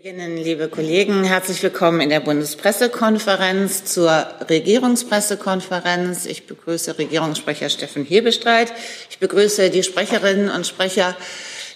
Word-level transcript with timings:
Liebe 0.00 0.68
Kollegen, 0.68 1.22
herzlich 1.22 1.62
willkommen 1.62 2.00
in 2.00 2.08
der 2.08 2.20
Bundespressekonferenz 2.20 3.84
zur 3.84 4.26
Regierungspressekonferenz. 4.48 6.24
Ich 6.24 6.46
begrüße 6.46 6.98
Regierungssprecher 6.98 7.68
Steffen 7.68 8.06
Hebestreit. 8.06 8.72
Ich 9.10 9.18
begrüße 9.18 9.68
die 9.68 9.82
Sprecherinnen 9.82 10.48
und 10.48 10.66
Sprecher 10.66 11.14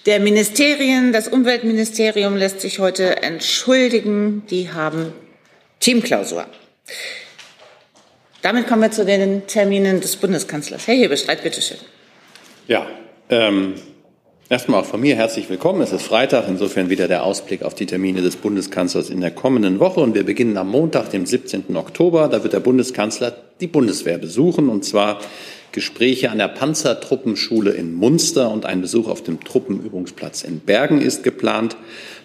der 0.07 0.19
Ministerien. 0.19 1.13
Das 1.13 1.29
Umweltministerium 1.29 2.37
lässt 2.37 2.63
sich 2.63 2.79
heute 2.79 3.23
entschuldigen. 3.23 4.47
Die 4.49 4.73
haben 4.73 5.13
Teamklausur. 5.81 6.47
Damit 8.41 8.67
kommen 8.67 8.81
wir 8.81 8.93
zu 8.93 9.05
den 9.05 9.47
Terminen 9.47 10.01
des 10.01 10.17
Bundeskanzlers. 10.17 10.87
Herr 10.87 10.95
Hebestreit, 10.95 11.43
bitteschön. 11.43 11.79
Ja, 12.67 12.89
ähm, 13.29 13.75
Erstmal 14.49 14.83
auch 14.83 14.87
von 14.87 15.01
mir 15.01 15.17
herzlich 15.17 15.51
willkommen. 15.51 15.81
Es 15.81 15.91
ist 15.91 16.05
Freitag, 16.05 16.45
insofern 16.47 16.89
wieder 16.89 17.09
der 17.09 17.25
Ausblick 17.25 17.65
auf 17.65 17.75
die 17.75 17.87
Termine 17.87 18.23
des 18.23 18.37
Bundeskanzlers 18.37 19.11
in 19.11 19.21
der 19.21 19.33
kommenden 19.33 19.81
Woche. 19.81 19.99
Und 19.99 20.15
wir 20.15 20.25
beginnen 20.25 20.57
am 20.57 20.71
Montag, 20.71 21.11
dem 21.11 21.27
17. 21.27 21.77
Oktober. 21.77 22.29
Da 22.29 22.45
wird 22.45 22.53
der 22.53 22.61
Bundeskanzler 22.61 23.35
die 23.61 23.67
Bundeswehr 23.67 24.19
besuchen, 24.19 24.69
und 24.69 24.85
zwar 24.85 25.19
Gespräche 25.73 26.31
an 26.31 26.39
der 26.39 26.47
Panzertruppenschule 26.47 27.73
in 27.73 27.93
Munster 27.93 28.53
und 28.53 28.67
ein 28.67 28.83
Besuch 28.83 29.09
auf 29.09 29.25
dem 29.25 29.43
Truppenübungsplatz 29.43 30.45
in 30.45 30.61
Bergen 30.61 31.01
ist 31.01 31.25
geplant. 31.25 31.77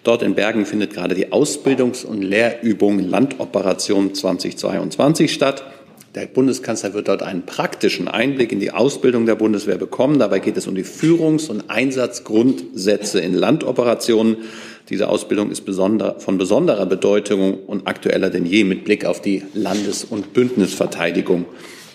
Dort 0.04 0.22
in 0.22 0.36
Bergen 0.36 0.68
findet 0.68 0.94
gerade 0.94 1.16
die 1.16 1.32
Ausbildungs- 1.34 2.06
und 2.06 2.22
Lehrübung 2.22 3.00
Landoperation 3.00 4.14
2022 4.14 5.34
statt. 5.34 5.64
Der 6.14 6.26
Bundeskanzler 6.26 6.94
wird 6.94 7.08
dort 7.08 7.24
einen 7.24 7.46
praktischen 7.46 8.10
Einblick 8.10 8.52
in 8.52 8.60
die 8.60 8.72
Ausbildung 8.72 9.26
der 9.26 9.36
Bundeswehr 9.36 9.78
bekommen. 9.78 10.20
Dabei 10.20 10.40
geht 10.40 10.58
es 10.58 10.68
um 10.68 10.76
die 10.76 10.84
Führungs- 10.84 11.50
und 11.50 11.70
Einsatzgrundsätze 11.70 13.22
in 13.22 13.34
Landoperationen. 13.34 14.38
Diese 14.90 15.08
Ausbildung 15.08 15.52
ist 15.52 15.64
von 15.66 16.38
besonderer 16.38 16.86
Bedeutung 16.86 17.64
und 17.64 17.88
aktueller 17.88 18.30
denn 18.30 18.46
je 18.46 18.66
mit 18.66 18.84
Blick 18.84 19.06
auf 19.06 19.22
die 19.22 19.44
Landes- 19.54 20.04
und 20.04 20.34
Bündnisverteidigung. 20.34 21.46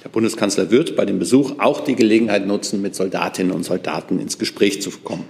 Der 0.03 0.09
Bundeskanzler 0.09 0.71
wird 0.71 0.97
bei 0.97 1.05
dem 1.05 1.19
Besuch 1.19 1.57
auch 1.59 1.81
die 1.81 1.95
Gelegenheit 1.95 2.47
nutzen, 2.47 2.81
mit 2.81 2.95
Soldatinnen 2.95 3.53
und 3.53 3.65
Soldaten 3.65 4.19
ins 4.19 4.39
Gespräch 4.39 4.81
zu 4.81 4.91
kommen. 4.93 5.25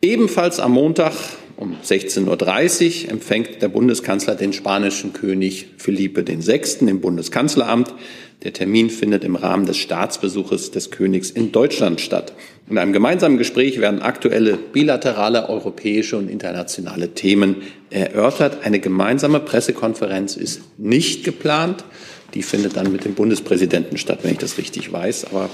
Ebenfalls 0.00 0.60
am 0.60 0.72
Montag 0.72 1.12
um 1.56 1.74
16.30 1.84 3.06
Uhr 3.06 3.10
empfängt 3.10 3.60
der 3.62 3.68
Bundeskanzler 3.68 4.36
den 4.36 4.52
spanischen 4.52 5.12
König 5.12 5.66
Felipe 5.76 6.24
VI. 6.24 6.86
im 6.86 7.00
Bundeskanzleramt. 7.00 7.92
Der 8.44 8.52
Termin 8.52 8.90
findet 8.90 9.24
im 9.24 9.34
Rahmen 9.34 9.66
des 9.66 9.76
Staatsbesuches 9.78 10.70
des 10.70 10.92
Königs 10.92 11.32
in 11.32 11.50
Deutschland 11.50 12.00
statt. 12.00 12.32
In 12.70 12.78
einem 12.78 12.92
gemeinsamen 12.92 13.38
Gespräch 13.38 13.80
werden 13.80 14.00
aktuelle 14.00 14.56
bilaterale 14.56 15.48
europäische 15.48 16.16
und 16.16 16.28
internationale 16.28 17.14
Themen 17.14 17.56
erörtert. 17.90 18.58
Eine 18.64 18.78
gemeinsame 18.78 19.40
Pressekonferenz 19.40 20.36
ist 20.36 20.60
nicht 20.78 21.24
geplant. 21.24 21.84
Die 22.34 22.44
findet 22.44 22.76
dann 22.76 22.92
mit 22.92 23.04
dem 23.04 23.14
Bundespräsidenten 23.14 23.98
statt, 23.98 24.20
wenn 24.22 24.30
ich 24.30 24.38
das 24.38 24.58
richtig 24.58 24.92
weiß. 24.92 25.24
Aber 25.32 25.50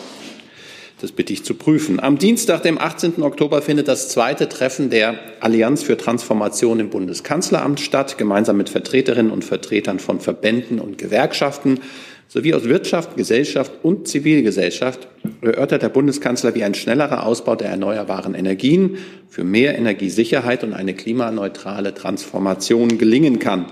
das 1.01 1.13
bitte 1.13 1.33
ich 1.33 1.45
zu 1.45 1.55
prüfen. 1.55 2.01
Am 2.01 2.19
Dienstag, 2.19 2.63
dem 2.63 2.79
18. 2.79 3.23
Oktober, 3.23 3.63
findet 3.63 3.89
das 3.89 4.09
zweite 4.09 4.49
Treffen 4.49 4.91
der 4.91 5.19
Allianz 5.41 5.83
für 5.83 5.97
Transformation 5.97 6.81
im 6.81 6.91
Bundeskanzleramt 6.91 7.81
statt, 7.81 8.17
gemeinsam 8.19 8.57
mit 8.57 8.69
Vertreterinnen 8.69 9.33
und 9.33 9.45
Vertretern 9.45 9.99
von 9.99 10.21
Verbänden 10.21 10.79
und 10.79 10.99
Gewerkschaften 10.99 11.81
sowie 12.29 12.55
aus 12.55 12.65
Wirtschaft, 12.65 13.17
Gesellschaft 13.17 13.73
und 13.83 14.09
Zivilgesellschaft 14.09 15.09
erörtert 15.41 15.83
der 15.83 15.89
Bundeskanzler, 15.89 16.55
wie 16.55 16.65
ein 16.65 16.75
schnellerer 16.75 17.27
Ausbau 17.27 17.55
der 17.55 17.69
erneuerbaren 17.69 18.35
Energien 18.35 18.99
für 19.29 19.45
mehr 19.45 19.77
Energiesicherheit 19.77 20.65
und 20.65 20.73
eine 20.73 20.95
klimaneutrale 20.95 21.95
Transformation 21.95 22.99
gelingen 22.99 23.39
kann. 23.39 23.67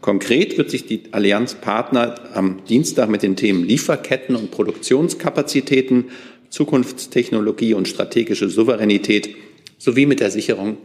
Konkret 0.00 0.58
wird 0.58 0.70
sich 0.70 0.84
die 0.84 1.04
Allianzpartner 1.12 2.14
am 2.34 2.62
Dienstag 2.68 3.08
mit 3.08 3.22
den 3.22 3.36
Themen 3.36 3.64
Lieferketten 3.64 4.36
und 4.36 4.50
Produktionskapazitäten 4.50 6.10
Zukunftstechnologie 6.54 7.74
und 7.74 7.88
strategische 7.88 8.48
Souveränität 8.48 9.34
sowie 9.76 10.06
mit 10.06 10.20
der 10.20 10.30
Sicherung 10.30 10.76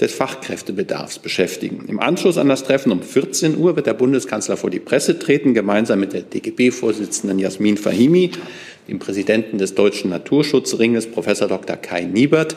des 0.00 0.14
Fachkräftebedarfs 0.14 1.18
beschäftigen. 1.18 1.86
Im 1.88 1.98
Anschluss 1.98 2.38
an 2.38 2.48
das 2.48 2.62
Treffen 2.62 2.92
um 2.92 3.02
14 3.02 3.56
Uhr 3.56 3.74
wird 3.74 3.88
der 3.88 3.94
Bundeskanzler 3.94 4.56
vor 4.56 4.70
die 4.70 4.78
Presse 4.78 5.18
treten, 5.18 5.54
gemeinsam 5.54 5.98
mit 5.98 6.12
der 6.12 6.22
DGB-Vorsitzenden 6.22 7.40
Jasmin 7.40 7.76
Fahimi, 7.76 8.30
dem 8.86 9.00
Präsidenten 9.00 9.58
des 9.58 9.74
Deutschen 9.74 10.10
Naturschutzringes, 10.10 11.08
Professor 11.08 11.48
Dr. 11.48 11.76
Kai 11.76 12.04
Niebert, 12.04 12.54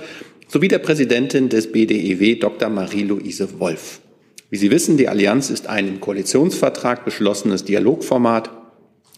sowie 0.47 0.67
der 0.67 0.79
Präsidentin 0.79 1.50
des 1.50 1.71
BDEW, 1.71 2.35
Dr. 2.35 2.69
Marie-Louise 2.69 3.59
Wolf. 3.59 4.01
Wie 4.51 4.57
Sie 4.57 4.69
wissen, 4.69 4.97
die 4.97 5.07
Allianz 5.07 5.50
ist 5.50 5.66
ein 5.66 5.88
im 5.88 6.00
Koalitionsvertrag 6.00 7.05
beschlossenes 7.05 7.66
Dialogformat 7.66 8.60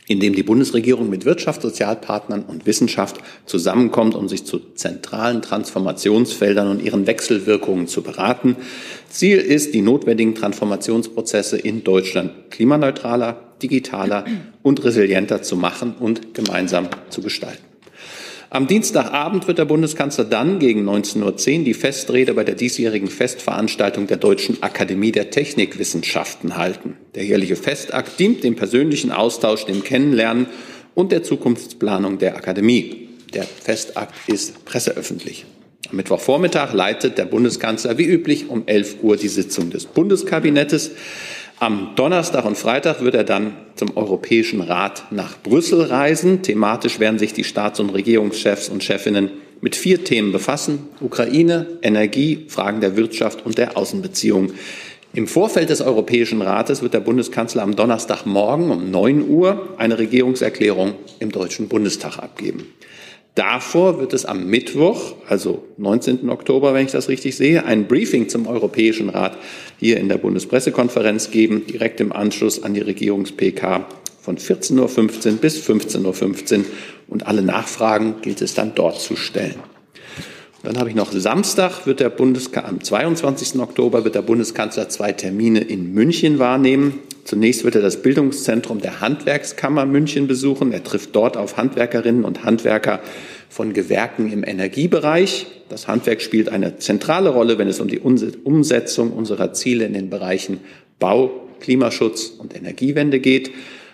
in 0.08 0.20
dem 0.20 0.36
die 0.36 0.44
Bundesregierung 0.44 1.10
mit 1.10 1.26
Wirtschaft, 1.26 1.62
Sozialpartnern 1.62 2.44
und 2.44 2.66
Wissenschaft 2.66 3.18
zusammenkommt, 3.46 4.16
um 4.16 4.28
sich 4.28 4.46
zu 4.46 4.60
zentralen 4.76 5.42
Transformationsfeldern 5.42 6.68
und 6.68 6.82
ihren 6.82 7.08
Wechselwirkungen 7.08 7.88
zu 7.88 8.02
beraten. 8.02 8.58
Ziel 9.10 9.38
ist, 9.38 9.74
die 9.74 9.82
notwendigen 9.82 10.36
Transformationsprozesse 10.36 11.58
in 11.58 11.84
Deutschland 11.84 12.52
klimaneutraler, 12.52 13.54
digitaler 13.62 14.26
und 14.62 14.84
resilienter 14.84 15.42
zu 15.42 15.56
machen 15.56 15.96
und 16.00 16.34
gemeinsam 16.34 16.90
zu 17.10 17.22
gestalten. 17.22 17.73
Am 18.54 18.68
Dienstagabend 18.68 19.48
wird 19.48 19.58
der 19.58 19.66
Bundeskanzler 19.66 20.26
dann 20.26 20.60
gegen 20.60 20.88
19.10 20.88 21.24
Uhr 21.24 21.64
die 21.64 21.74
Festrede 21.74 22.36
bei 22.36 22.44
der 22.44 22.54
diesjährigen 22.54 23.08
Festveranstaltung 23.08 24.06
der 24.06 24.18
Deutschen 24.18 24.62
Akademie 24.62 25.12
der 25.12 25.32
Technikwissenschaften 25.32 26.56
halten. 26.56 26.96
Der 27.16 27.26
jährliche 27.26 27.56
Festakt 27.56 28.20
dient 28.20 28.44
dem 28.44 28.56
persönlichen 28.56 29.12
Austausch, 29.12 29.66
dem 29.66 29.84
Kennenlernen 29.84 30.46
und 30.94 31.12
der 31.12 31.24
Zukunftsplanung 31.24 32.20
der 32.20 32.36
Akademie. 32.36 33.10
Der 33.34 33.42
Festakt 33.42 34.14
ist 34.28 34.64
presseöffentlich. 34.66 35.48
Am 35.90 35.96
Mittwochvormittag 35.96 36.74
leitet 36.74 37.18
der 37.18 37.26
Bundeskanzler 37.26 37.98
wie 37.98 38.06
üblich 38.06 38.50
um 38.50 38.68
11 38.68 38.98
Uhr 39.02 39.18
die 39.18 39.30
Sitzung 39.30 39.72
des 39.72 39.88
Bundeskabinettes. 39.88 40.92
Am 41.64 41.92
Donnerstag 41.96 42.44
und 42.44 42.58
Freitag 42.58 43.00
wird 43.00 43.16
er 43.16 43.24
dann 43.24 43.54
zum 43.76 43.96
Europäischen 43.96 44.60
Rat 44.60 45.06
nach 45.12 45.42
Brüssel 45.42 45.84
reisen. 45.84 46.42
Thematisch 46.42 47.00
werden 47.00 47.18
sich 47.18 47.32
die 47.32 47.46
Staats- 47.46 47.80
und 47.80 47.92
Regierungschefs 47.92 48.68
und 48.68 48.84
Chefinnen 48.84 49.32
mit 49.62 49.78
vier 49.78 50.04
Themen 50.04 50.34
befassen. 50.34 50.90
Ukraine, 51.00 51.68
Energie, 51.82 52.48
Fragen 52.50 52.82
der 52.82 52.98
Wirtschaft 52.98 53.46
und 53.46 53.58
der 53.58 53.78
Außenbeziehungen. 53.78 54.56
Im 55.14 55.26
Vorfeld 55.26 55.70
des 55.70 55.80
Europäischen 55.80 56.42
Rates 56.42 56.82
wird 56.82 56.94
der 56.94 57.00
Bundeskanzler 57.00 57.64
am 57.64 57.78
Donnerstagmorgen 57.78 58.70
um 58.70 58.92
9 58.92 59.30
Uhr 59.30 59.70
eine 59.78 59.98
Regierungserklärung 59.98 60.96
im 61.20 61.32
Deutschen 61.32 61.70
Bundestag 61.70 62.18
abgeben. 62.18 62.74
Davor 63.36 64.00
wird 64.00 64.14
es 64.14 64.26
am 64.26 64.46
Mittwoch, 64.46 65.16
also 65.28 65.64
19. 65.78 66.30
Oktober, 66.30 66.76
wenn 66.76 66.86
ich 66.86 66.92
das 66.92 67.10
richtig 67.10 67.36
sehe, 67.36 67.66
ein 67.66 67.88
Briefing 67.88 68.30
zum 68.30 68.46
Europäischen 68.46 69.10
Rat 69.10 69.38
hier 69.80 69.98
in 69.98 70.08
der 70.08 70.18
Bundespressekonferenz 70.18 71.32
geben, 71.32 71.66
direkt 71.66 72.00
im 72.00 72.12
Anschluss 72.12 72.62
an 72.62 72.76
die 72.76 72.82
Regierungs-PK 72.82 73.88
von 74.22 74.38
14.15 74.38 75.32
Uhr 75.32 75.38
bis 75.38 75.68
15.15 75.68 76.60
Uhr. 76.60 76.66
Und 77.08 77.26
alle 77.26 77.42
Nachfragen 77.42 78.22
gilt 78.22 78.42
es 78.44 78.54
dann 78.54 78.76
dort 78.76 79.02
zu 79.02 79.16
stellen. 79.16 79.56
Dann 80.64 80.78
habe 80.78 80.88
ich 80.88 80.96
noch 80.96 81.12
Samstag, 81.12 81.86
wird 81.86 82.00
der 82.00 82.10
Bundeskanzler, 82.10 82.70
am 82.70 82.82
22. 82.82 83.60
Oktober 83.60 84.06
wird 84.06 84.16
der 84.16 84.22
Bundeskanzler 84.22 84.88
zwei 84.88 85.12
Termine 85.12 85.60
in 85.60 85.94
München 85.94 86.40
wahrnehmen. 86.40 87.00
Zunächst 87.26 87.66
wird 87.66 87.76
er 87.76 87.82
das 87.82 88.02
Bildungszentrum 88.02 88.80
der 88.80 89.02
Handwerkskammer 89.02 89.86
München 89.86 90.26
besuchen. 90.26 90.72
Er 90.72 90.82
trifft 90.82 91.18
dort 91.18 91.36
auf 91.36 91.58
Handwerkerinnen 91.58 92.24
und 92.24 92.46
Handwerker 92.46 93.02
von 93.50 93.74
Gewerken 93.74 94.32
im 94.32 94.46
Energiebereich. 94.46 95.48
Das 95.68 95.90
Handwerk 95.90 96.22
spielt 96.22 96.48
eine 96.48 96.78
zentrale 96.78 97.30
Rolle, 97.30 97.58
wenn 97.58 97.68
es 97.68 97.82
um 97.82 97.90
die 97.90 98.00
Umsetzung 98.00 99.12
unserer 99.12 99.52
Ziele 99.52 99.84
in 99.84 99.94
den 99.94 100.10
Bereichen 100.10 100.62
Bau, 100.98 101.42
Klimaschutz 101.60 102.28
und 102.38 102.56
Energiewende 102.56 103.20
geht. 103.20 103.52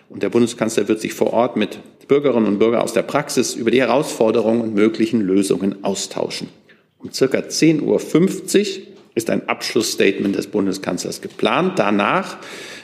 Und 0.07 0.22
der 0.22 0.30
Bundeskanzler 0.30 0.88
wird 0.88 1.01
sich 1.01 1.15
vor 1.15 1.33
Ort 1.33 1.56
mit 1.56 1.80
Bürgerinnen 2.09 2.47
und 2.47 2.59
Bürgern 2.59 2.81
aus 2.81 2.91
der 2.91 3.03
Praxis 3.03 3.56
über 3.56 3.71
die 3.71 3.79
Herausforderungen 3.79 4.61
und 4.61 4.73
möglichen 4.73 5.21
Lösungen 5.21 5.85
austauschen. 5.85 6.50
Um 6.97 7.13
circa 7.13 7.38
10.50 7.38 7.81
Uhr 7.83 8.00
ist 9.19 9.30
ein 9.30 9.48
Abschlussstatement 9.50 10.36
des 10.36 10.48
Bundeskanzlers 10.48 11.21
geplant. 11.21 11.77
Danach 11.77 12.38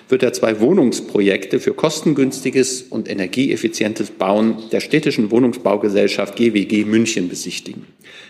wird 0.09 0.21
er 0.21 0.33
zwei 0.33 0.59
Wohnungsprojekte 0.59 1.61
für 1.61 1.73
kostengünstiges 1.73 2.83
und 2.83 3.09
energieeffizientes 3.09 4.11
Bauen 4.11 4.57
der 4.71 4.81
städtischen 4.81 5.31
Wohnungsbaugesellschaft 5.31 6.35
GWG 6.35 6.83
München 6.83 7.29
besichtigen. 7.29 7.87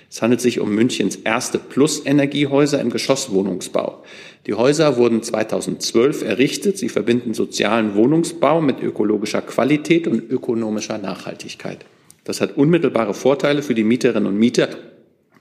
Es 0.10 0.22
handelt 0.22 0.40
sich 0.40 0.60
um 0.60 0.74
Münchens 0.74 1.16
erste 1.18 1.58
Plus-Energiehäuser 1.58 2.80
im 2.80 2.92
Geschosswohnungsbau. 2.92 4.04
Die 4.46 4.54
Häuser 4.54 4.98
wurden 4.98 5.24
2012 5.24 6.22
errichtet. 6.22 6.78
Sie 6.78 6.90
verbinden 6.90 7.34
sozialen 7.34 7.96
Wohnungsbau 7.96 8.62
mit 8.62 8.82
ökologischer 8.82 9.42
Qualität 9.42 10.08
und 10.08 10.30
ökonomischer 10.30 11.00
Nachhaltigkeit. 11.00 11.86
Das 12.24 12.40
hat 12.40 12.56
unmittelbare 12.56 13.16
Vorteile 13.16 13.64
für 13.64 13.74
die 13.74 13.84
Mieterinnen 13.84 14.28
und 14.28 14.38
Mieter 14.38 14.70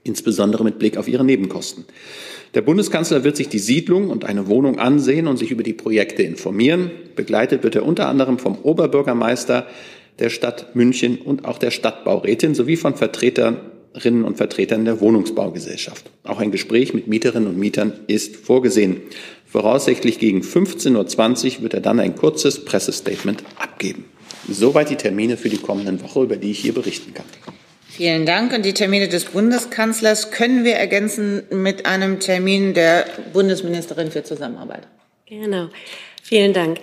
insbesondere 0.05 0.62
mit 0.62 0.78
Blick 0.78 0.96
auf 0.96 1.08
ihre 1.08 1.25
Nebenkosten. 1.25 1.84
Der 2.54 2.62
Bundeskanzler 2.62 3.24
wird 3.24 3.36
sich 3.36 3.48
die 3.48 3.58
Siedlung 3.58 4.10
und 4.10 4.24
eine 4.24 4.46
Wohnung 4.46 4.78
ansehen 4.78 5.26
und 5.26 5.38
sich 5.38 5.50
über 5.50 5.64
die 5.64 5.72
Projekte 5.72 6.22
informieren. 6.22 6.92
Begleitet 7.16 7.64
wird 7.64 7.74
er 7.74 7.84
unter 7.84 8.08
anderem 8.08 8.38
vom 8.38 8.56
Oberbürgermeister 8.58 9.66
der 10.20 10.30
Stadt 10.30 10.76
München 10.76 11.18
und 11.18 11.44
auch 11.44 11.58
der 11.58 11.72
Stadtbaurätin 11.72 12.54
sowie 12.54 12.76
von 12.76 12.94
Vertreterinnen 12.94 14.24
und 14.24 14.36
Vertretern 14.36 14.84
der 14.84 15.00
Wohnungsbaugesellschaft. 15.00 16.10
Auch 16.22 16.38
ein 16.38 16.52
Gespräch 16.52 16.94
mit 16.94 17.08
Mieterinnen 17.08 17.48
und 17.48 17.58
Mietern 17.58 17.92
ist 18.06 18.36
vorgesehen. 18.36 18.98
Voraussichtlich 19.46 20.20
gegen 20.20 20.42
15.20 20.42 21.56
Uhr 21.56 21.62
wird 21.62 21.74
er 21.74 21.80
dann 21.80 21.98
ein 21.98 22.14
kurzes 22.14 22.64
Pressestatement 22.64 23.42
abgeben. 23.58 24.04
Soweit 24.48 24.90
die 24.90 24.96
Termine 24.96 25.36
für 25.36 25.48
die 25.48 25.58
kommenden 25.58 26.00
Woche, 26.02 26.22
über 26.22 26.36
die 26.36 26.52
ich 26.52 26.60
hier 26.60 26.74
berichten 26.74 27.14
kann. 27.14 27.26
Vielen 27.96 28.26
Dank. 28.26 28.52
Und 28.52 28.64
die 28.64 28.75
Termine 28.75 29.06
des 29.06 29.26
Bundeskanzlers 29.26 30.32
können 30.32 30.64
wir 30.64 30.75
ergänzen 30.75 31.44
mit 31.50 31.87
einem 31.87 32.19
Termin 32.19 32.75
der 32.75 33.06
Bundesministerin 33.32 34.11
für 34.11 34.25
Zusammenarbeit. 34.25 34.88
Genau. 35.26 35.69
Vielen 36.20 36.52
Dank. 36.52 36.79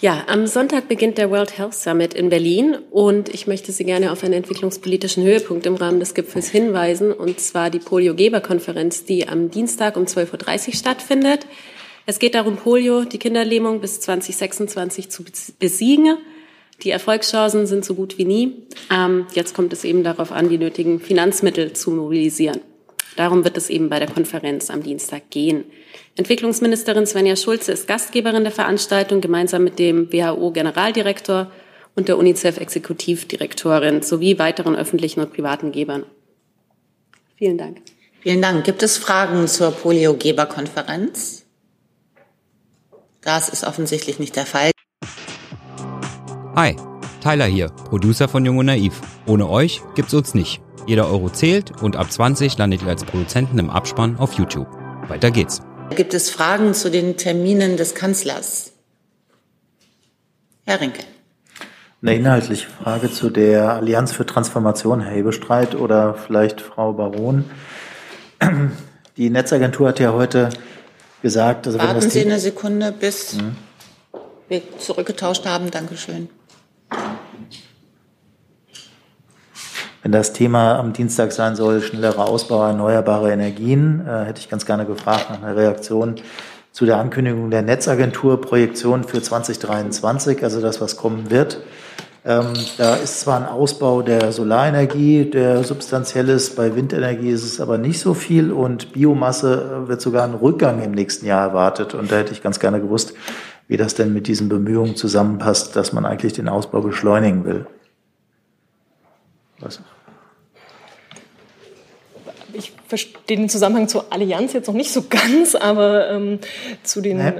Ja, 0.00 0.24
am 0.26 0.48
Sonntag 0.48 0.88
beginnt 0.88 1.16
der 1.16 1.30
World 1.30 1.58
Health 1.58 1.74
Summit 1.74 2.12
in 2.12 2.28
Berlin 2.28 2.76
und 2.90 3.28
ich 3.28 3.46
möchte 3.46 3.70
Sie 3.70 3.84
gerne 3.84 4.10
auf 4.10 4.24
einen 4.24 4.32
entwicklungspolitischen 4.32 5.22
Höhepunkt 5.22 5.64
im 5.66 5.76
Rahmen 5.76 6.00
des 6.00 6.14
Gipfels 6.14 6.48
hinweisen, 6.48 7.12
und 7.12 7.38
zwar 7.38 7.70
die 7.70 7.78
Polio-Geber-Konferenz, 7.78 9.04
die 9.04 9.28
am 9.28 9.52
Dienstag 9.52 9.96
um 9.96 10.04
12.30 10.06 10.68
Uhr 10.68 10.74
stattfindet. 10.74 11.46
Es 12.06 12.18
geht 12.18 12.34
darum, 12.34 12.56
Polio, 12.56 13.04
die 13.04 13.18
Kinderlähmung 13.18 13.80
bis 13.80 14.00
2026 14.00 15.08
zu 15.08 15.24
besiegen. 15.60 16.16
Die 16.82 16.90
Erfolgschancen 16.90 17.66
sind 17.66 17.84
so 17.84 17.94
gut 17.94 18.18
wie 18.18 18.24
nie. 18.24 18.66
Ähm, 18.92 19.26
jetzt 19.34 19.54
kommt 19.54 19.72
es 19.72 19.84
eben 19.84 20.04
darauf 20.04 20.30
an, 20.30 20.48
die 20.48 20.58
nötigen 20.58 21.00
Finanzmittel 21.00 21.72
zu 21.72 21.90
mobilisieren. 21.90 22.60
Darum 23.16 23.42
wird 23.42 23.56
es 23.56 23.68
eben 23.68 23.88
bei 23.88 23.98
der 23.98 24.08
Konferenz 24.08 24.70
am 24.70 24.84
Dienstag 24.84 25.30
gehen. 25.30 25.64
Entwicklungsministerin 26.14 27.04
Svenja 27.04 27.34
Schulze 27.34 27.72
ist 27.72 27.88
Gastgeberin 27.88 28.44
der 28.44 28.52
Veranstaltung 28.52 29.20
gemeinsam 29.20 29.64
mit 29.64 29.80
dem 29.80 30.12
WHO-Generaldirektor 30.12 31.50
und 31.96 32.06
der 32.06 32.16
UNICEF-Exekutivdirektorin 32.16 34.02
sowie 34.02 34.38
weiteren 34.38 34.76
öffentlichen 34.76 35.18
und 35.18 35.32
privaten 35.32 35.72
Gebern. 35.72 36.06
Vielen 37.36 37.58
Dank. 37.58 37.78
Vielen 38.20 38.40
Dank. 38.40 38.64
Gibt 38.64 38.84
es 38.84 38.98
Fragen 38.98 39.48
zur 39.48 39.72
Polio-Geber-Konferenz? 39.72 41.44
Das 43.20 43.48
ist 43.48 43.64
offensichtlich 43.64 44.20
nicht 44.20 44.36
der 44.36 44.46
Fall. 44.46 44.70
Hi, 46.58 46.74
Tyler 47.22 47.44
hier, 47.44 47.68
Producer 47.68 48.26
von 48.26 48.44
Jung 48.44 48.58
und 48.58 48.66
Naiv. 48.66 49.00
Ohne 49.26 49.48
euch 49.48 49.80
gibt's 49.94 50.12
uns 50.12 50.34
nicht. 50.34 50.60
Jeder 50.88 51.08
Euro 51.08 51.30
zählt 51.30 51.70
und 51.82 51.94
ab 51.94 52.10
20 52.10 52.58
landet 52.58 52.82
ihr 52.82 52.88
als 52.88 53.04
Produzenten 53.04 53.60
im 53.60 53.70
Abspann 53.70 54.16
auf 54.16 54.32
YouTube. 54.32 54.66
Weiter 55.06 55.30
geht's. 55.30 55.62
Gibt 55.94 56.14
es 56.14 56.30
Fragen 56.30 56.74
zu 56.74 56.90
den 56.90 57.16
Terminen 57.16 57.76
des 57.76 57.94
Kanzlers? 57.94 58.72
Herr 60.64 60.80
Rinke. 60.80 61.04
Eine 62.02 62.16
inhaltliche 62.16 62.66
Frage 62.66 63.08
zu 63.12 63.30
der 63.30 63.74
Allianz 63.74 64.10
für 64.10 64.26
Transformation, 64.26 65.00
Herr 65.00 65.14
Hebestreit 65.14 65.76
oder 65.76 66.14
vielleicht 66.14 66.60
Frau 66.60 66.92
Baron. 66.92 67.44
Die 69.16 69.30
Netzagentur 69.30 69.86
hat 69.86 70.00
ja 70.00 70.12
heute 70.12 70.48
gesagt, 71.22 71.68
also 71.68 71.78
Warten 71.78 72.10
Sie 72.10 72.22
eine 72.22 72.40
Sekunde, 72.40 72.90
bis 72.90 73.34
hm. 73.34 73.54
wir 74.48 74.62
zurückgetauscht 74.80 75.46
haben. 75.46 75.70
Dankeschön. 75.70 76.28
Wenn 80.08 80.12
das 80.12 80.32
Thema 80.32 80.78
am 80.78 80.94
Dienstag 80.94 81.32
sein 81.32 81.54
soll, 81.54 81.82
schnellerer 81.82 82.26
Ausbau 82.30 82.66
erneuerbarer 82.66 83.30
Energien, 83.30 84.06
äh, 84.08 84.24
hätte 84.24 84.40
ich 84.40 84.48
ganz 84.48 84.64
gerne 84.64 84.86
gefragt 84.86 85.26
nach 85.28 85.42
einer 85.42 85.54
Reaktion 85.54 86.14
zu 86.72 86.86
der 86.86 86.96
Ankündigung 86.96 87.50
der 87.50 87.60
Netzagentur 87.60 88.40
Projektion 88.40 89.04
für 89.04 89.20
2023, 89.20 90.42
also 90.42 90.62
das, 90.62 90.80
was 90.80 90.96
kommen 90.96 91.30
wird. 91.30 91.60
Ähm, 92.24 92.54
da 92.78 92.94
ist 92.94 93.20
zwar 93.20 93.38
ein 93.38 93.46
Ausbau 93.46 94.00
der 94.00 94.32
Solarenergie, 94.32 95.26
der 95.26 95.62
substanziell 95.62 96.30
ist, 96.30 96.56
bei 96.56 96.74
Windenergie 96.74 97.28
ist 97.28 97.44
es 97.44 97.60
aber 97.60 97.76
nicht 97.76 98.00
so 98.00 98.14
viel 98.14 98.50
und 98.50 98.94
Biomasse 98.94 99.88
wird 99.88 100.00
sogar 100.00 100.24
ein 100.24 100.32
Rückgang 100.32 100.82
im 100.82 100.92
nächsten 100.92 101.26
Jahr 101.26 101.48
erwartet. 101.48 101.92
Und 101.92 102.10
da 102.10 102.16
hätte 102.16 102.32
ich 102.32 102.42
ganz 102.42 102.58
gerne 102.60 102.80
gewusst, 102.80 103.12
wie 103.66 103.76
das 103.76 103.94
denn 103.94 104.14
mit 104.14 104.26
diesen 104.26 104.48
Bemühungen 104.48 104.96
zusammenpasst, 104.96 105.76
dass 105.76 105.92
man 105.92 106.06
eigentlich 106.06 106.32
den 106.32 106.48
Ausbau 106.48 106.80
beschleunigen 106.80 107.44
will. 107.44 107.66
Was? 109.60 109.82
Verstehe 112.88 113.36
den 113.36 113.48
Zusammenhang 113.48 113.86
zur 113.86 114.12
Allianz 114.12 114.52
jetzt 114.52 114.66
noch 114.66 114.74
nicht 114.74 114.92
so 114.92 115.04
ganz, 115.10 115.54
aber 115.54 116.10
ähm, 116.10 116.40
zu 116.82 117.00
den. 117.00 117.18
Nee. 117.18 117.32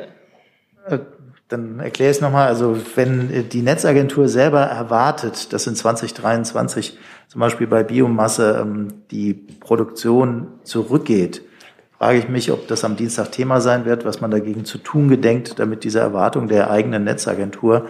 Äh, 0.86 0.98
dann 1.48 1.80
erkläre 1.80 2.10
ich 2.10 2.18
es 2.18 2.20
nochmal. 2.20 2.48
Also 2.48 2.76
wenn 2.94 3.48
die 3.48 3.62
Netzagentur 3.62 4.28
selber 4.28 4.60
erwartet, 4.60 5.52
dass 5.52 5.66
in 5.66 5.74
2023 5.74 6.98
zum 7.28 7.40
Beispiel 7.40 7.66
bei 7.66 7.82
Biomasse 7.82 8.58
ähm, 8.60 8.88
die 9.10 9.32
Produktion 9.32 10.48
zurückgeht, 10.62 11.42
frage 11.98 12.18
ich 12.18 12.28
mich, 12.28 12.52
ob 12.52 12.68
das 12.68 12.84
am 12.84 12.96
Dienstag 12.96 13.32
Thema 13.32 13.60
sein 13.60 13.84
wird, 13.84 14.04
was 14.04 14.20
man 14.20 14.30
dagegen 14.30 14.64
zu 14.64 14.78
tun 14.78 15.08
gedenkt, 15.08 15.58
damit 15.58 15.84
diese 15.84 16.00
Erwartung 16.00 16.48
der 16.48 16.70
eigenen 16.70 17.04
Netzagentur 17.04 17.86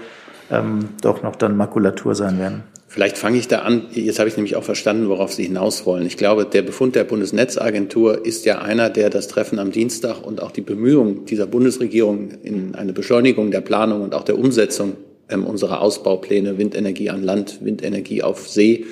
ähm, 0.51 0.91
doch 1.03 1.23
noch 1.23 1.37
dann 1.37 1.57
Makulatur 1.57 2.15
sein 2.15 2.39
werden. 2.39 2.63
Vielleicht 2.91 3.19
fange 3.19 3.37
ich 3.37 3.49
da 3.49 3.59
an. 3.61 3.87
Jetzt 3.93 4.19
habe 4.19 4.31
ich 4.31 4.37
nämlich 4.37 4.57
auch 4.57 4.65
verstanden, 4.65 5.11
worauf 5.11 5.35
Sie 5.35 5.45
hinaus 5.45 5.85
wollen. 5.85 6.07
Ich 6.07 6.17
glaube, 6.17 6.47
der 6.47 6.63
Befund 6.63 6.97
der 6.97 7.05
Bundesnetzagentur 7.05 8.25
ist 8.25 8.47
ja 8.47 8.61
einer, 8.61 8.89
der 8.89 9.11
das 9.11 9.29
Treffen 9.29 9.59
am 9.59 9.73
Dienstag 9.73 10.27
und 10.27 10.43
auch 10.43 10.51
die 10.51 10.63
Bemühungen 10.63 11.27
dieser 11.27 11.47
Bundesregierung 11.47 12.31
in 12.43 12.75
eine 12.75 12.95
Beschleunigung 12.95 13.51
der 13.51 13.61
Planung 13.61 14.01
und 14.01 14.15
auch 14.15 14.25
der 14.25 14.39
Umsetzung 14.39 14.97
ähm, 15.29 15.45
unserer 15.45 15.83
Ausbaupläne 15.83 16.57
Windenergie 16.57 17.11
an 17.11 17.23
Land, 17.23 17.59
Windenergie 17.63 18.23
auf 18.23 18.49
See 18.49 18.87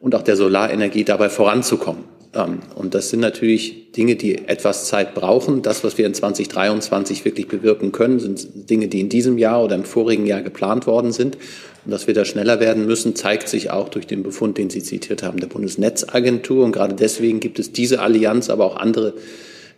und 0.00 0.14
auch 0.14 0.22
der 0.22 0.36
Solarenergie 0.36 1.02
dabei 1.02 1.28
voranzukommen. 1.28 2.04
Ähm, 2.34 2.60
und 2.76 2.94
das 2.94 3.10
sind 3.10 3.20
natürlich 3.20 3.92
Dinge, 3.92 4.16
die 4.16 4.46
etwas 4.46 4.86
Zeit 4.86 5.14
brauchen. 5.14 5.62
Das, 5.62 5.84
was 5.84 5.98
wir 5.98 6.06
in 6.06 6.14
2023 6.14 7.24
wirklich 7.24 7.48
bewirken 7.48 7.92
können, 7.92 8.20
sind 8.20 8.70
Dinge, 8.70 8.88
die 8.88 9.00
in 9.00 9.08
diesem 9.08 9.36
Jahr 9.36 9.64
oder 9.64 9.74
im 9.74 9.84
vorigen 9.84 10.26
Jahr 10.26 10.42
geplant 10.42 10.86
worden 10.86 11.12
sind. 11.12 11.36
Und 11.84 11.90
dass 11.90 12.06
wir 12.06 12.14
da 12.14 12.24
schneller 12.24 12.60
werden 12.60 12.86
müssen, 12.86 13.16
zeigt 13.16 13.48
sich 13.48 13.70
auch 13.70 13.88
durch 13.88 14.06
den 14.06 14.22
Befund, 14.22 14.56
den 14.58 14.70
Sie 14.70 14.82
zitiert 14.82 15.22
haben, 15.22 15.40
der 15.40 15.48
Bundesnetzagentur. 15.48 16.64
Und 16.64 16.72
gerade 16.72 16.94
deswegen 16.94 17.40
gibt 17.40 17.58
es 17.58 17.72
diese 17.72 18.00
Allianz, 18.00 18.50
aber 18.50 18.64
auch 18.64 18.76
andere 18.76 19.14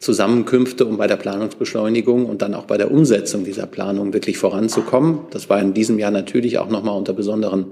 Zusammenkünfte, 0.00 0.84
um 0.84 0.98
bei 0.98 1.06
der 1.06 1.16
Planungsbeschleunigung 1.16 2.26
und 2.26 2.42
dann 2.42 2.54
auch 2.54 2.66
bei 2.66 2.76
der 2.76 2.90
Umsetzung 2.90 3.44
dieser 3.44 3.66
Planung 3.66 4.12
wirklich 4.12 4.36
voranzukommen. 4.36 5.20
Das 5.30 5.48
war 5.48 5.60
in 5.60 5.72
diesem 5.72 5.98
Jahr 5.98 6.10
natürlich 6.10 6.58
auch 6.58 6.68
nochmal 6.68 6.96
unter 6.96 7.14
besonderen 7.14 7.68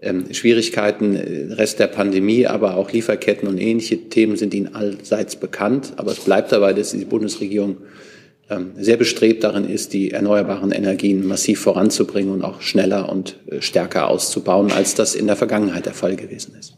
ähm, 0.00 0.32
Schwierigkeiten, 0.32 1.16
äh, 1.16 1.54
Rest 1.54 1.80
der 1.80 1.88
Pandemie, 1.88 2.46
aber 2.46 2.76
auch 2.76 2.92
Lieferketten 2.92 3.48
und 3.48 3.58
ähnliche 3.58 3.96
Themen 4.08 4.36
sind 4.36 4.54
Ihnen 4.54 4.74
allseits 4.74 5.36
bekannt. 5.36 5.94
Aber 5.96 6.12
es 6.12 6.20
bleibt 6.20 6.52
dabei, 6.52 6.72
dass 6.72 6.92
die 6.92 7.04
Bundesregierung 7.04 7.78
sehr 8.76 8.96
bestrebt 8.96 9.42
darin 9.42 9.68
ist, 9.68 9.92
die 9.92 10.12
erneuerbaren 10.12 10.70
Energien 10.70 11.26
massiv 11.26 11.60
voranzubringen 11.60 12.32
und 12.32 12.42
auch 12.42 12.60
schneller 12.60 13.08
und 13.08 13.36
äh, 13.50 13.60
stärker 13.60 14.08
auszubauen, 14.08 14.70
als 14.70 14.94
das 14.94 15.14
in 15.14 15.26
der 15.26 15.36
Vergangenheit 15.36 15.86
der 15.86 15.94
Fall 15.94 16.16
gewesen 16.16 16.54
ist. 16.58 16.76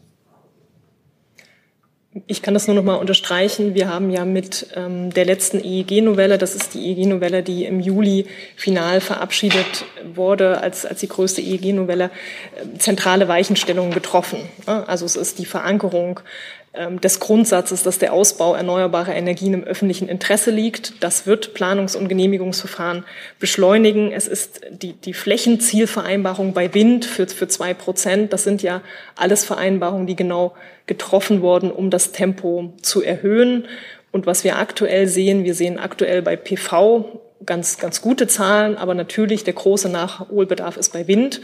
Ich 2.25 2.41
kann 2.41 2.55
das 2.55 2.65
nur 2.67 2.75
noch 2.75 2.83
mal 2.83 2.95
unterstreichen. 2.95 3.75
Wir 3.75 3.87
haben 3.87 4.09
ja 4.09 4.25
mit 4.25 4.67
ähm, 4.75 5.13
der 5.13 5.25
letzten 5.25 5.63
EEG-Novelle, 5.63 6.39
das 6.39 6.55
ist 6.55 6.73
die 6.73 6.87
EEG-Novelle, 6.87 7.43
die 7.43 7.65
im 7.65 7.79
Juli 7.79 8.25
final 8.55 8.99
verabschiedet 8.99 9.85
wurde 10.15 10.59
als, 10.59 10.87
als 10.87 11.01
die 11.01 11.07
größte 11.07 11.41
EEG-Novelle, 11.41 12.05
äh, 12.05 12.77
zentrale 12.79 13.27
Weichenstellungen 13.27 13.93
getroffen. 13.93 14.39
Also 14.65 15.05
es 15.05 15.15
ist 15.15 15.37
die 15.37 15.45
Verankerung 15.45 16.19
ähm, 16.19 16.25
des 16.71 17.19
Grundsatzes, 17.19 17.81
dass 17.81 17.97
der 17.97 18.13
Ausbau 18.13 18.53
erneuerbarer 18.53 19.15
Energien 19.15 19.55
im 19.55 19.63
öffentlichen 19.63 20.07
Interesse 20.07 20.51
liegt. 20.51 21.03
Das 21.03 21.25
wird 21.25 21.55
Planungs- 21.55 21.97
und 21.97 22.07
Genehmigungsverfahren 22.09 23.05
beschleunigen. 23.39 24.11
Es 24.11 24.27
ist 24.27 24.61
die, 24.69 24.93
die 24.93 25.13
Flächenzielvereinbarung 25.13 26.53
bei 26.53 26.73
Wind 26.75 27.05
für, 27.05 27.25
für 27.25 27.47
zwei 27.47 27.73
Prozent. 27.73 28.33
Das 28.33 28.43
sind 28.43 28.61
ja 28.61 28.81
alles 29.15 29.45
Vereinbarungen, 29.45 30.05
die 30.05 30.15
genau 30.15 30.53
getroffen 30.85 31.41
wurden, 31.41 31.71
um 31.71 31.89
das 31.89 32.11
Tempo 32.11 32.73
zu 32.83 33.01
erhöhen. 33.01 33.67
Und 34.11 34.27
was 34.27 34.43
wir 34.43 34.57
aktuell 34.57 35.07
sehen, 35.07 35.43
wir 35.43 35.55
sehen 35.55 35.79
aktuell 35.79 36.21
bei 36.21 36.35
PV 36.35 37.21
ganz, 37.45 37.79
ganz 37.79 38.01
gute 38.01 38.27
Zahlen, 38.27 38.77
aber 38.77 38.93
natürlich 38.93 39.43
der 39.43 39.53
große 39.53 39.89
Nachholbedarf 39.89 40.77
ist 40.77 40.93
bei 40.93 41.07
Wind. 41.07 41.41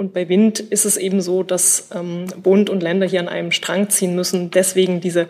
Und 0.00 0.14
bei 0.14 0.30
Wind 0.30 0.60
ist 0.60 0.86
es 0.86 0.96
eben 0.96 1.20
so, 1.20 1.42
dass 1.42 1.90
ähm, 1.94 2.24
Bund 2.42 2.70
und 2.70 2.82
Länder 2.82 3.06
hier 3.06 3.20
an 3.20 3.28
einem 3.28 3.52
Strang 3.52 3.90
ziehen 3.90 4.14
müssen. 4.14 4.50
Deswegen 4.50 5.02
diese, 5.02 5.28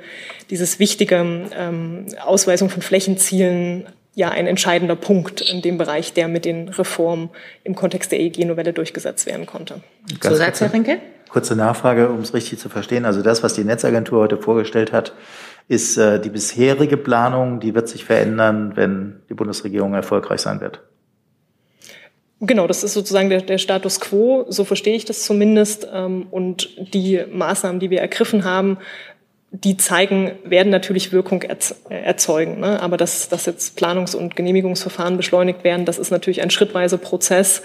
dieses 0.49 0.79
wichtige 0.79 1.17
ähm, 1.17 2.07
Ausweisung 2.25 2.71
von 2.71 2.81
Flächenzielen 2.81 3.87
ja 4.15 4.29
ein 4.29 4.47
entscheidender 4.47 4.95
Punkt 4.95 5.41
in 5.41 5.61
dem 5.61 5.77
Bereich, 5.77 6.13
der 6.13 6.29
mit 6.29 6.45
den 6.45 6.69
Reformen 6.69 7.31
im 7.65 7.75
Kontext 7.75 8.13
der 8.13 8.21
EEG-Novelle 8.21 8.73
durchgesetzt 8.73 9.27
werden 9.27 9.45
konnte. 9.45 9.81
Zusatz, 10.21 10.61
Herr 10.61 10.73
Rinke? 10.73 11.01
Kurze 11.31 11.57
Nachfrage, 11.57 12.09
um 12.09 12.21
es 12.21 12.33
richtig 12.33 12.61
zu 12.61 12.69
verstehen. 12.69 13.05
Also 13.05 13.23
das, 13.23 13.43
was 13.43 13.55
die 13.55 13.65
Netzagentur 13.65 14.21
heute 14.21 14.37
vorgestellt 14.37 14.93
hat, 14.93 15.15
ist 15.67 15.97
äh, 15.97 16.21
die 16.21 16.31
bisherige 16.31 16.97
Planung, 16.97 17.59
die 17.59 17.75
wird 17.75 17.89
sich 17.89 18.05
verändern, 18.05 18.77
wenn 18.77 19.23
die 19.29 19.35
Bundesregierung 19.35 19.95
erfolgreich 19.95 20.43
sein 20.43 20.61
wird. 20.61 20.81
Genau, 22.43 22.67
das 22.67 22.83
ist 22.83 22.95
sozusagen 22.95 23.29
der, 23.29 23.43
der 23.43 23.59
Status 23.59 24.01
quo, 24.01 24.47
so 24.49 24.65
verstehe 24.65 24.97
ich 24.97 25.05
das 25.05 25.25
zumindest. 25.25 25.87
Ähm, 25.93 26.27
und 26.31 26.71
die 26.95 27.23
Maßnahmen, 27.31 27.81
die 27.81 27.91
wir 27.91 28.01
ergriffen 28.01 28.45
haben, 28.45 28.79
die 29.53 29.77
zeigen, 29.77 30.33
werden 30.45 30.71
natürlich 30.71 31.13
Wirkung 31.13 31.43
erzeugen. 31.43 32.61
Ne? 32.61 32.81
Aber 32.81 32.97
dass, 32.97 33.29
dass 33.29 33.47
jetzt 33.47 33.77
Planungs- 33.77 34.15
und 34.15 34.37
Genehmigungsverfahren 34.37 35.17
beschleunigt 35.17 35.65
werden, 35.65 35.85
das 35.85 35.99
ist 35.99 36.11
natürlich 36.11 36.41
ein 36.41 36.51
schrittweiser 36.51 36.99
Prozess. 36.99 37.63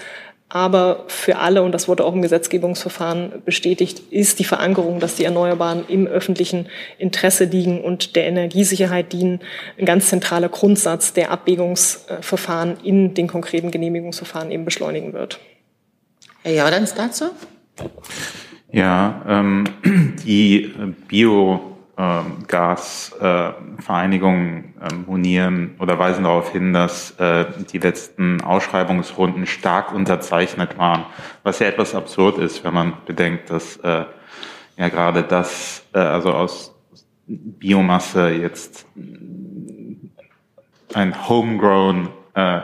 Aber 0.47 1.05
für 1.07 1.37
alle, 1.37 1.63
und 1.63 1.71
das 1.71 1.87
wurde 1.87 2.05
auch 2.05 2.13
im 2.13 2.21
Gesetzgebungsverfahren 2.21 3.41
bestätigt, 3.45 3.99
ist 4.11 4.37
die 4.37 4.43
Verankerung, 4.43 4.99
dass 4.99 5.15
die 5.15 5.23
Erneuerbaren 5.23 5.85
im 5.87 6.05
öffentlichen 6.05 6.67
Interesse 6.99 7.45
liegen 7.45 7.81
und 7.81 8.15
der 8.15 8.25
Energiesicherheit 8.27 9.11
dienen, 9.11 9.39
ein 9.79 9.85
ganz 9.85 10.09
zentraler 10.09 10.49
Grundsatz, 10.49 11.13
der 11.13 11.31
Abwägungsverfahren 11.31 12.77
in 12.83 13.15
den 13.15 13.27
konkreten 13.27 13.71
Genehmigungsverfahren 13.71 14.51
eben 14.51 14.65
beschleunigen 14.65 15.13
wird. 15.13 15.39
Herr 16.43 16.53
Jordans 16.53 16.93
dazu? 16.93 17.25
Ja, 18.71 19.23
ähm, 19.27 19.63
die 20.25 20.71
Bio 21.07 21.74
ähm, 21.97 22.39
Gasvereinigungen 22.47 24.73
ähm, 24.81 25.05
monieren 25.07 25.75
oder 25.79 25.97
weisen 25.97 26.25
darauf 26.25 26.51
hin, 26.51 26.73
dass 26.73 27.11
äh, 27.19 27.45
die 27.71 27.77
letzten 27.77 28.41
Ausschreibungsrunden 28.41 29.45
stark 29.45 29.93
unterzeichnet 29.93 30.77
waren, 30.77 31.05
was 31.43 31.59
ja 31.59 31.67
etwas 31.67 31.95
absurd 31.95 32.37
ist, 32.37 32.65
wenn 32.65 32.73
man 32.73 32.93
bedenkt, 33.05 33.49
dass 33.49 33.77
äh, 33.77 34.03
ja 34.77 34.89
gerade 34.89 35.23
das, 35.23 35.85
äh, 35.93 35.99
also 35.99 36.33
aus 36.33 36.75
Biomasse 37.27 38.29
jetzt 38.29 38.85
ein 40.93 41.29
homegrown 41.29 42.09
äh, 42.35 42.59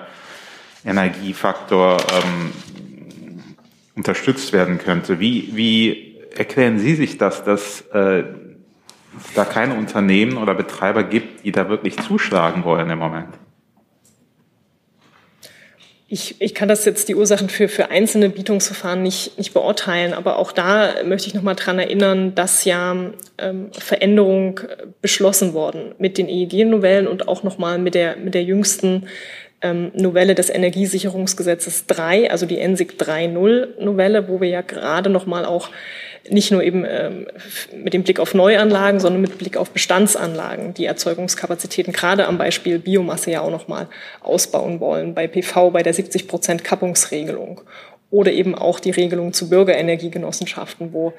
Energiefaktor 0.86 1.98
ähm, 2.00 2.52
unterstützt 3.96 4.54
werden 4.54 4.78
könnte. 4.78 5.20
Wie, 5.20 5.56
wie 5.56 6.12
erklären 6.36 6.80
Sie 6.80 6.96
sich 6.96 7.18
das, 7.18 7.44
dass 7.44 7.82
äh, 7.94 8.24
da 9.36 9.46
keine 9.46 9.76
Unternehmen 9.76 10.38
oder 10.38 10.54
Betreiber 10.54 11.04
gibt, 11.04 11.46
die 11.46 11.52
da 11.52 11.70
wirklich 11.70 11.98
zuschlagen 11.98 12.64
wollen 12.64 12.90
im 12.90 13.00
Moment? 13.00 13.34
Ich, 16.14 16.42
ich 16.42 16.54
kann 16.54 16.68
das 16.68 16.84
jetzt 16.84 17.08
die 17.08 17.16
Ursachen 17.16 17.48
für, 17.48 17.70
für 17.70 17.90
einzelne 17.90 18.30
Bietungsverfahren 18.30 19.02
nicht, 19.02 19.38
nicht 19.38 19.54
beurteilen, 19.54 20.14
aber 20.14 20.40
auch 20.40 20.52
da 20.52 21.06
möchte 21.06 21.30
ich 21.30 21.34
noch 21.34 21.42
mal 21.42 21.56
dran 21.56 21.80
erinnern, 21.80 22.36
dass 22.36 22.66
ja 22.66 22.94
ähm, 23.38 23.70
Veränderung 23.72 24.60
beschlossen 25.02 25.54
worden 25.54 25.96
mit 26.00 26.18
den 26.18 26.28
EEG-Novellen 26.28 27.08
und 27.08 27.30
auch 27.30 27.44
noch 27.44 27.58
mal 27.58 27.80
mit 27.80 27.96
der, 27.96 28.18
mit 28.18 28.34
der 28.34 28.44
jüngsten 28.44 29.08
ähm, 29.62 29.92
Novelle 29.94 30.36
des 30.36 30.50
Energiesicherungsgesetzes 30.50 31.88
3, 31.88 32.30
also 32.30 32.46
die 32.46 32.60
ENSIG 32.60 32.96
3.0 33.00 33.82
Novelle, 33.82 34.28
wo 34.28 34.42
wir 34.42 34.50
ja 34.50 34.62
gerade 34.62 35.10
noch 35.10 35.26
mal 35.26 35.46
auch 35.46 35.70
nicht 36.30 36.52
nur 36.52 36.62
eben 36.64 36.86
ähm, 36.88 37.28
mit 37.76 37.94
dem 37.94 38.04
Blick 38.04 38.20
auf 38.20 38.34
Neuanlagen, 38.34 39.00
sondern 39.00 39.22
mit 39.22 39.38
Blick 39.38 39.58
auf 39.58 39.72
Bestandsanlagen 39.72 40.74
die 40.74 40.86
Erzeugungskapazitäten 40.86 41.94
gerade 41.94 42.28
am 42.28 42.38
Beispiel 42.38 42.80
Biomasse 42.80 43.32
ja 43.32 43.42
auch 43.42 43.50
noch 43.50 43.68
mal 43.68 43.88
ausbauen 44.22 44.80
wollen. 44.80 45.16
Bei 45.16 45.28
PV 45.28 45.72
bei 45.72 45.84
der 45.84 45.94
70 45.94 46.28
Prozent 46.28 46.64
Kappungsregelung 46.64 47.62
oder 48.12 48.32
eben 48.34 48.54
auch 48.54 48.80
die 48.80 48.92
Regelung 48.92 49.34
zu 49.34 49.50
Bürgerenergiegenossenschaften, 49.50 50.94
wo 50.94 51.14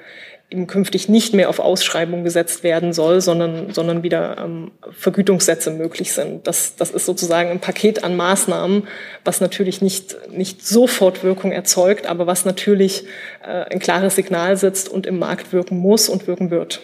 eben 0.50 0.66
künftig 0.66 1.08
nicht 1.08 1.32
mehr 1.32 1.49
auf 1.49 1.58
Ausschreibung 1.58 2.22
gesetzt 2.22 2.62
werden 2.62 2.92
soll, 2.92 3.22
sondern, 3.22 3.72
sondern 3.72 4.02
wieder 4.02 4.37
ähm, 4.38 4.70
Vergütungssätze 4.90 5.70
möglich 5.70 6.12
sind. 6.12 6.46
Das, 6.46 6.76
das 6.76 6.90
ist 6.90 7.06
sozusagen 7.06 7.50
ein 7.50 7.61
Paket 7.61 8.04
an 8.04 8.14
Maßnahmen, 8.14 8.87
was 9.25 9.40
natürlich 9.40 9.80
nicht, 9.80 10.16
nicht 10.30 10.64
sofort 10.66 11.25
Wirkung 11.25 11.50
erzeugt, 11.50 12.06
aber 12.06 12.26
was 12.26 12.44
natürlich 12.44 13.06
äh, 13.42 13.72
ein 13.72 13.78
klares 13.78 14.16
Signal 14.16 14.58
setzt 14.58 14.90
und 14.90 15.06
im 15.06 15.18
Markt 15.18 15.54
wirken 15.54 15.78
muss 15.78 16.11
und 16.11 16.26
wirken 16.26 16.50
wird. 16.50 16.82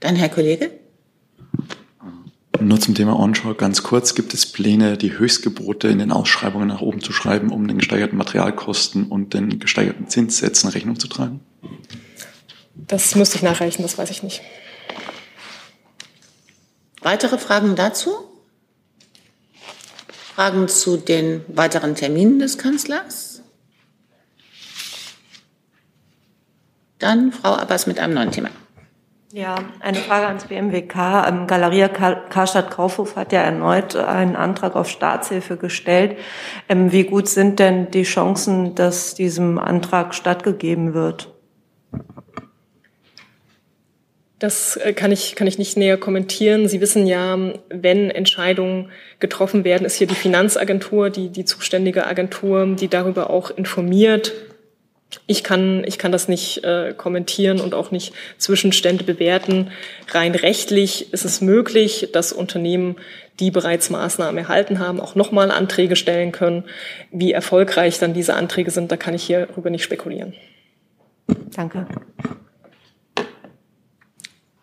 Dann 0.00 0.16
Herr 0.16 0.30
Kollege. 0.30 0.70
Nur 2.60 2.78
zum 2.78 2.94
Thema 2.94 3.18
Onshore 3.18 3.54
ganz 3.54 3.82
kurz. 3.82 4.14
Gibt 4.14 4.34
es 4.34 4.44
Pläne, 4.44 4.98
die 4.98 5.18
Höchstgebote 5.18 5.88
in 5.88 5.98
den 5.98 6.12
Ausschreibungen 6.12 6.68
nach 6.68 6.82
oben 6.82 7.00
zu 7.00 7.12
schreiben, 7.12 7.50
um 7.50 7.66
den 7.66 7.78
gesteigerten 7.78 8.18
Materialkosten 8.18 9.04
und 9.08 9.32
den 9.32 9.58
gesteigerten 9.58 10.08
Zinssätzen 10.08 10.68
Rechnung 10.68 11.00
zu 11.00 11.08
tragen? 11.08 11.40
Das 12.74 13.14
müsste 13.14 13.36
ich 13.36 13.42
nachreichen, 13.42 13.82
das 13.82 13.96
weiß 13.96 14.10
ich 14.10 14.22
nicht. 14.22 14.42
Weitere 17.00 17.38
Fragen 17.38 17.76
dazu? 17.76 18.10
Fragen 20.34 20.68
zu 20.68 20.98
den 20.98 21.42
weiteren 21.48 21.94
Terminen 21.94 22.38
des 22.40 22.58
Kanzlers? 22.58 23.42
Dann 26.98 27.32
Frau 27.32 27.54
Abbas 27.54 27.86
mit 27.86 27.98
einem 27.98 28.12
neuen 28.12 28.30
Thema. 28.30 28.50
Ja, 29.32 29.54
eine 29.78 29.98
Frage 29.98 30.26
ans 30.26 30.46
BMWK. 30.46 31.28
Ähm, 31.28 31.46
Galeria 31.46 31.86
Karstadt 31.86 32.72
Kaufhof 32.72 33.14
hat 33.14 33.32
ja 33.32 33.42
erneut 33.42 33.94
einen 33.94 34.34
Antrag 34.34 34.74
auf 34.74 34.88
Staatshilfe 34.88 35.56
gestellt. 35.56 36.18
Ähm, 36.68 36.90
wie 36.90 37.04
gut 37.04 37.28
sind 37.28 37.60
denn 37.60 37.92
die 37.92 38.02
Chancen, 38.02 38.74
dass 38.74 39.14
diesem 39.14 39.60
Antrag 39.60 40.16
stattgegeben 40.16 40.94
wird? 40.94 41.32
Das 44.40 44.76
äh, 44.78 44.94
kann 44.94 45.12
ich, 45.12 45.36
kann 45.36 45.46
ich 45.46 45.58
nicht 45.58 45.76
näher 45.76 45.96
kommentieren. 45.96 46.66
Sie 46.66 46.80
wissen 46.80 47.06
ja, 47.06 47.38
wenn 47.68 48.10
Entscheidungen 48.10 48.90
getroffen 49.20 49.62
werden, 49.62 49.84
ist 49.84 49.94
hier 49.94 50.08
die 50.08 50.16
Finanzagentur, 50.16 51.08
die, 51.08 51.28
die 51.28 51.44
zuständige 51.44 52.04
Agentur, 52.04 52.66
die 52.74 52.88
darüber 52.88 53.30
auch 53.30 53.52
informiert 53.52 54.32
ich 55.26 55.42
kann, 55.42 55.84
ich 55.84 55.98
kann 55.98 56.12
das 56.12 56.28
nicht 56.28 56.62
äh, 56.64 56.94
kommentieren 56.96 57.60
und 57.60 57.74
auch 57.74 57.90
nicht 57.90 58.12
Zwischenstände 58.38 59.04
bewerten. 59.04 59.70
Rein 60.10 60.34
rechtlich 60.34 61.12
ist 61.12 61.24
es 61.24 61.40
möglich, 61.40 62.10
dass 62.12 62.32
Unternehmen, 62.32 62.96
die 63.40 63.50
bereits 63.50 63.90
Maßnahmen 63.90 64.38
erhalten 64.38 64.78
haben, 64.78 65.00
auch 65.00 65.14
nochmal 65.14 65.50
Anträge 65.50 65.96
stellen 65.96 66.30
können. 66.30 66.64
Wie 67.10 67.32
erfolgreich 67.32 67.98
dann 67.98 68.14
diese 68.14 68.34
Anträge 68.34 68.70
sind, 68.70 68.92
da 68.92 68.96
kann 68.96 69.14
ich 69.14 69.24
hierüber 69.24 69.70
nicht 69.70 69.82
spekulieren. 69.82 70.34
Danke. 71.54 71.86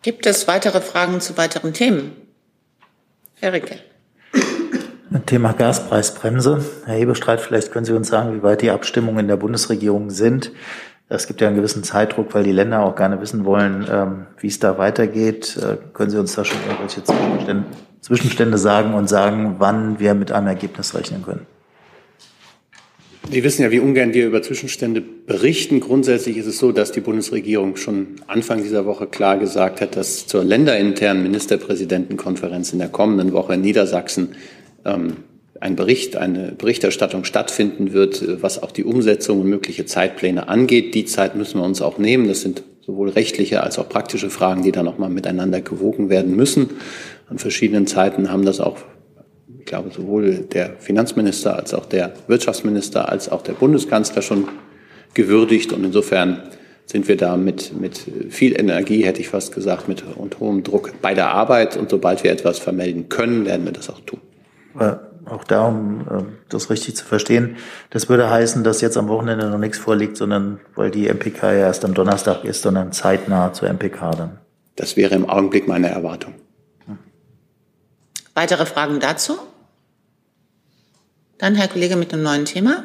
Gibt 0.02 0.26
es 0.26 0.48
weitere 0.48 0.80
Fragen 0.80 1.20
zu 1.20 1.36
weiteren 1.36 1.74
Themen? 1.74 2.16
Herr 3.40 3.52
Ricke. 3.52 3.78
Thema 5.24 5.52
Gaspreisbremse. 5.52 6.62
Herr 6.84 6.94
Hebestreit, 6.94 7.40
vielleicht 7.40 7.72
können 7.72 7.86
Sie 7.86 7.94
uns 7.94 8.08
sagen, 8.08 8.34
wie 8.36 8.42
weit 8.42 8.60
die 8.60 8.70
Abstimmungen 8.70 9.20
in 9.20 9.28
der 9.28 9.36
Bundesregierung 9.36 10.10
sind. 10.10 10.52
Es 11.08 11.26
gibt 11.26 11.40
ja 11.40 11.48
einen 11.48 11.56
gewissen 11.56 11.82
Zeitdruck, 11.82 12.34
weil 12.34 12.44
die 12.44 12.52
Länder 12.52 12.80
auch 12.80 12.94
gerne 12.94 13.18
wissen 13.22 13.46
wollen, 13.46 13.86
ähm, 13.90 14.26
wie 14.38 14.48
es 14.48 14.58
da 14.58 14.76
weitergeht. 14.76 15.56
Äh, 15.56 15.76
können 15.94 16.10
Sie 16.10 16.18
uns 16.18 16.34
da 16.34 16.44
schon 16.44 16.58
irgendwelche 16.66 17.02
Zwischenstände, 17.02 17.64
Zwischenstände 18.02 18.58
sagen 18.58 18.92
und 18.92 19.08
sagen, 19.08 19.56
wann 19.58 19.98
wir 19.98 20.12
mit 20.12 20.30
einem 20.30 20.48
Ergebnis 20.48 20.94
rechnen 20.94 21.24
können? 21.24 21.46
Sie 23.30 23.44
wissen 23.44 23.62
ja, 23.62 23.70
wie 23.70 23.80
ungern 23.80 24.14
wir 24.14 24.26
über 24.26 24.42
Zwischenstände 24.42 25.02
berichten. 25.02 25.80
Grundsätzlich 25.80 26.38
ist 26.38 26.46
es 26.46 26.58
so, 26.58 26.72
dass 26.72 26.92
die 26.92 27.00
Bundesregierung 27.00 27.76
schon 27.76 28.16
Anfang 28.26 28.62
dieser 28.62 28.86
Woche 28.86 29.06
klar 29.06 29.38
gesagt 29.38 29.82
hat, 29.82 29.96
dass 29.96 30.26
zur 30.26 30.44
länderinternen 30.44 31.22
Ministerpräsidentenkonferenz 31.22 32.72
in 32.72 32.78
der 32.78 32.88
kommenden 32.88 33.32
Woche 33.32 33.54
in 33.54 33.60
Niedersachsen 33.60 34.34
ähm, 34.84 35.16
ein 35.60 35.76
Bericht, 35.76 36.16
eine 36.16 36.52
Berichterstattung 36.52 37.24
stattfinden 37.24 37.92
wird, 37.92 38.42
was 38.42 38.62
auch 38.62 38.70
die 38.70 38.84
Umsetzung 38.84 39.40
und 39.40 39.48
mögliche 39.48 39.86
Zeitpläne 39.86 40.48
angeht. 40.48 40.94
Die 40.94 41.04
Zeit 41.04 41.34
müssen 41.34 41.58
wir 41.60 41.64
uns 41.64 41.82
auch 41.82 41.98
nehmen. 41.98 42.28
Das 42.28 42.42
sind 42.42 42.62
sowohl 42.80 43.10
rechtliche 43.10 43.62
als 43.62 43.78
auch 43.78 43.88
praktische 43.88 44.30
Fragen, 44.30 44.62
die 44.62 44.72
da 44.72 44.82
nochmal 44.82 45.10
miteinander 45.10 45.60
gewogen 45.60 46.10
werden 46.10 46.36
müssen. 46.36 46.70
An 47.28 47.38
verschiedenen 47.38 47.86
Zeiten 47.86 48.30
haben 48.30 48.44
das 48.44 48.60
auch, 48.60 48.78
ich 49.58 49.66
glaube, 49.66 49.90
sowohl 49.90 50.46
der 50.52 50.76
Finanzminister 50.78 51.56
als 51.56 51.74
auch 51.74 51.86
der 51.86 52.14
Wirtschaftsminister 52.28 53.08
als 53.08 53.28
auch 53.28 53.42
der 53.42 53.52
Bundeskanzler 53.52 54.22
schon 54.22 54.48
gewürdigt. 55.14 55.72
Und 55.72 55.84
insofern 55.84 56.42
sind 56.86 57.08
wir 57.08 57.16
da 57.16 57.36
mit, 57.36 57.78
mit 57.78 58.00
viel 58.30 58.58
Energie, 58.58 59.04
hätte 59.04 59.20
ich 59.20 59.28
fast 59.28 59.54
gesagt, 59.54 59.88
mit 59.88 60.04
und 60.16 60.40
hohem 60.40 60.62
Druck 60.62 60.94
bei 61.02 61.14
der 61.14 61.30
Arbeit. 61.30 61.76
Und 61.76 61.90
sobald 61.90 62.22
wir 62.24 62.30
etwas 62.30 62.58
vermelden 62.58 63.08
können, 63.08 63.44
werden 63.44 63.66
wir 63.66 63.72
das 63.72 63.90
auch 63.90 64.00
tun 64.00 64.20
auch 65.30 65.44
da, 65.44 65.66
um 65.66 66.00
äh, 66.00 66.22
das 66.48 66.70
richtig 66.70 66.96
zu 66.96 67.04
verstehen, 67.04 67.56
das 67.90 68.08
würde 68.08 68.30
heißen, 68.30 68.64
dass 68.64 68.80
jetzt 68.80 68.96
am 68.96 69.08
Wochenende 69.08 69.48
noch 69.48 69.58
nichts 69.58 69.78
vorliegt, 69.78 70.16
sondern 70.16 70.60
weil 70.74 70.90
die 70.90 71.08
MPK 71.08 71.52
ja 71.52 71.58
erst 71.58 71.84
am 71.84 71.94
Donnerstag 71.94 72.44
ist, 72.44 72.62
sondern 72.62 72.92
zeitnah 72.92 73.52
zur 73.52 73.68
MPK 73.68 74.12
dann. 74.12 74.38
Das 74.76 74.96
wäre 74.96 75.14
im 75.14 75.28
Augenblick 75.28 75.66
meine 75.66 75.88
Erwartung. 75.88 76.34
Weitere 78.34 78.66
Fragen 78.66 79.00
dazu? 79.00 79.36
Dann 81.38 81.54
Herr 81.54 81.68
Kollege 81.68 81.96
mit 81.96 82.12
einem 82.12 82.22
neuen 82.22 82.44
Thema. 82.44 82.84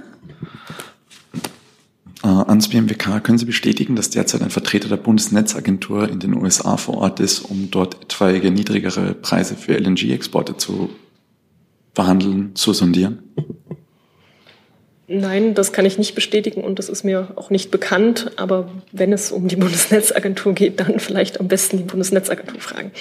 Äh, 2.23 2.27
ans 2.27 2.69
BMWK. 2.69 3.23
Können 3.23 3.37
Sie 3.37 3.45
bestätigen, 3.45 3.95
dass 3.95 4.09
derzeit 4.09 4.41
ein 4.41 4.49
Vertreter 4.49 4.89
der 4.89 4.97
Bundesnetzagentur 4.97 6.09
in 6.09 6.19
den 6.19 6.35
USA 6.35 6.77
vor 6.77 6.97
Ort 6.97 7.19
ist, 7.19 7.39
um 7.39 7.69
dort 7.69 8.01
etwaige 8.01 8.49
niedrigere 8.49 9.13
Preise 9.13 9.55
für 9.55 9.77
LNG-Exporte 9.77 10.57
zu 10.57 10.89
verhandeln, 11.93 12.55
zu 12.55 12.73
sondieren? 12.73 13.19
Nein, 15.07 15.53
das 15.53 15.73
kann 15.73 15.85
ich 15.85 15.97
nicht 15.97 16.15
bestätigen 16.15 16.63
und 16.63 16.79
das 16.79 16.89
ist 16.89 17.03
mir 17.03 17.33
auch 17.35 17.49
nicht 17.49 17.71
bekannt. 17.71 18.31
Aber 18.37 18.69
wenn 18.91 19.13
es 19.13 19.31
um 19.31 19.47
die 19.47 19.55
Bundesnetzagentur 19.57 20.53
geht, 20.53 20.79
dann 20.79 20.99
vielleicht 20.99 21.39
am 21.39 21.47
besten 21.47 21.77
die 21.77 21.83
Bundesnetzagentur 21.83 22.59
fragen. 22.59 22.91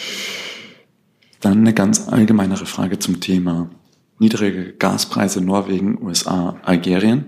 Dann 1.40 1.58
eine 1.58 1.72
ganz 1.72 2.08
allgemeinere 2.08 2.66
Frage 2.66 2.98
zum 2.98 3.20
Thema 3.20 3.70
niedrige 4.18 4.72
Gaspreise 4.74 5.40
Norwegen, 5.40 6.00
USA, 6.00 6.56
Algerien. 6.62 7.24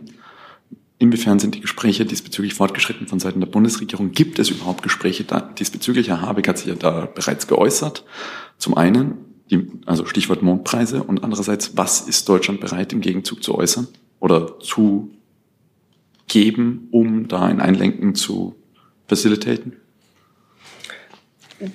Inwiefern 0.99 1.41
sind 1.41 1.57
die 1.57 1.61
Gespräche 1.61 2.07
diesbezüglich 2.07 2.55
fortgeschritten 2.55 3.09
von 3.09 3.19
Seiten 3.19 3.41
der 3.41 3.49
Bundesregierung? 3.49 4.13
Gibt 4.13 4.39
es 4.39 4.51
überhaupt 4.51 4.83
Gespräche 4.83 5.25
da, 5.25 5.41
diesbezüglich? 5.41 6.09
Herr 6.09 6.21
Habeck 6.21 6.47
hat 6.47 6.59
sich 6.59 6.69
ja 6.69 6.77
da 6.77 7.07
bereits 7.13 7.49
geäußert. 7.49 8.05
Zum 8.59 8.77
einen, 8.77 9.17
die, 9.51 9.67
also 9.87 10.07
Stichwort 10.07 10.43
Mondpreise 10.43 11.03
und 11.03 11.23
andererseits, 11.23 11.77
was 11.77 12.03
ist 12.03 12.29
Deutschland 12.29 12.61
bereit 12.61 12.93
im 12.93 13.01
Gegenzug 13.01 13.43
zu 13.43 13.55
äußern 13.55 13.89
oder 14.21 14.59
zu 14.59 15.11
geben, 16.27 16.89
um 16.91 17.29
da 17.29 17.43
ein 17.43 17.61
Einlenken 17.61 18.15
zu 18.15 18.55
facilitaten? 19.07 19.77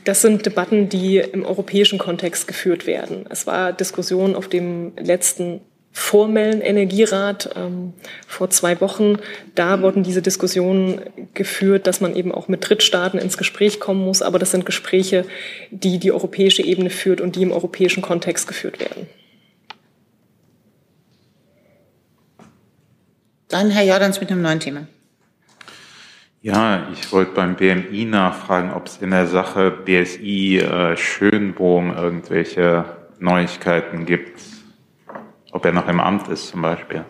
Das 0.03 0.21
sind 0.21 0.45
Debatten, 0.45 0.89
die 0.89 1.17
im 1.17 1.45
europäischen 1.45 1.99
Kontext 1.99 2.47
geführt 2.47 2.85
werden. 2.85 3.25
Es 3.29 3.47
war 3.47 3.71
Diskussion 3.71 4.35
auf 4.35 4.47
dem 4.47 4.93
letzten 4.97 5.61
formellen 5.91 6.61
Energierat 6.61 7.49
ähm, 7.55 7.93
vor 8.27 8.49
zwei 8.49 8.79
Wochen. 8.81 9.17
Da 9.55 9.81
wurden 9.81 10.03
diese 10.03 10.21
Diskussionen 10.21 11.01
geführt, 11.33 11.87
dass 11.87 12.01
man 12.01 12.15
eben 12.15 12.31
auch 12.31 12.47
mit 12.47 12.67
Drittstaaten 12.67 13.19
ins 13.19 13.37
Gespräch 13.37 13.79
kommen 13.79 14.03
muss. 14.03 14.21
Aber 14.21 14.39
das 14.39 14.51
sind 14.51 14.65
Gespräche, 14.65 15.25
die 15.71 15.99
die 15.99 16.11
europäische 16.11 16.63
Ebene 16.63 16.89
führt 16.89 17.21
und 17.21 17.35
die 17.35 17.43
im 17.43 17.51
europäischen 17.51 18.01
Kontext 18.01 18.47
geführt 18.47 18.79
werden. 18.79 19.07
Dann 23.47 23.71
Herr 23.71 23.83
Jordans 23.83 24.19
mit 24.19 24.31
einem 24.31 24.43
neuen 24.43 24.59
Thema. 24.59 24.87
Ja, 26.41 26.87
ich 26.93 27.11
wollte 27.11 27.33
beim 27.33 27.55
BMI 27.55 28.05
nachfragen, 28.05 28.71
ob 28.71 28.85
es 28.85 28.97
in 28.97 29.09
der 29.09 29.27
Sache 29.27 29.71
BSI 29.71 30.59
äh, 30.59 30.95
Schönbohm 30.95 31.91
irgendwelche 31.93 32.85
Neuigkeiten 33.19 34.05
gibt. 34.05 34.39
Ob 35.51 35.65
er 35.65 35.71
noch 35.71 35.87
im 35.87 35.99
Amt 35.99 36.27
ist 36.27 36.49
zum 36.49 36.61
Beispiel. 36.61 37.03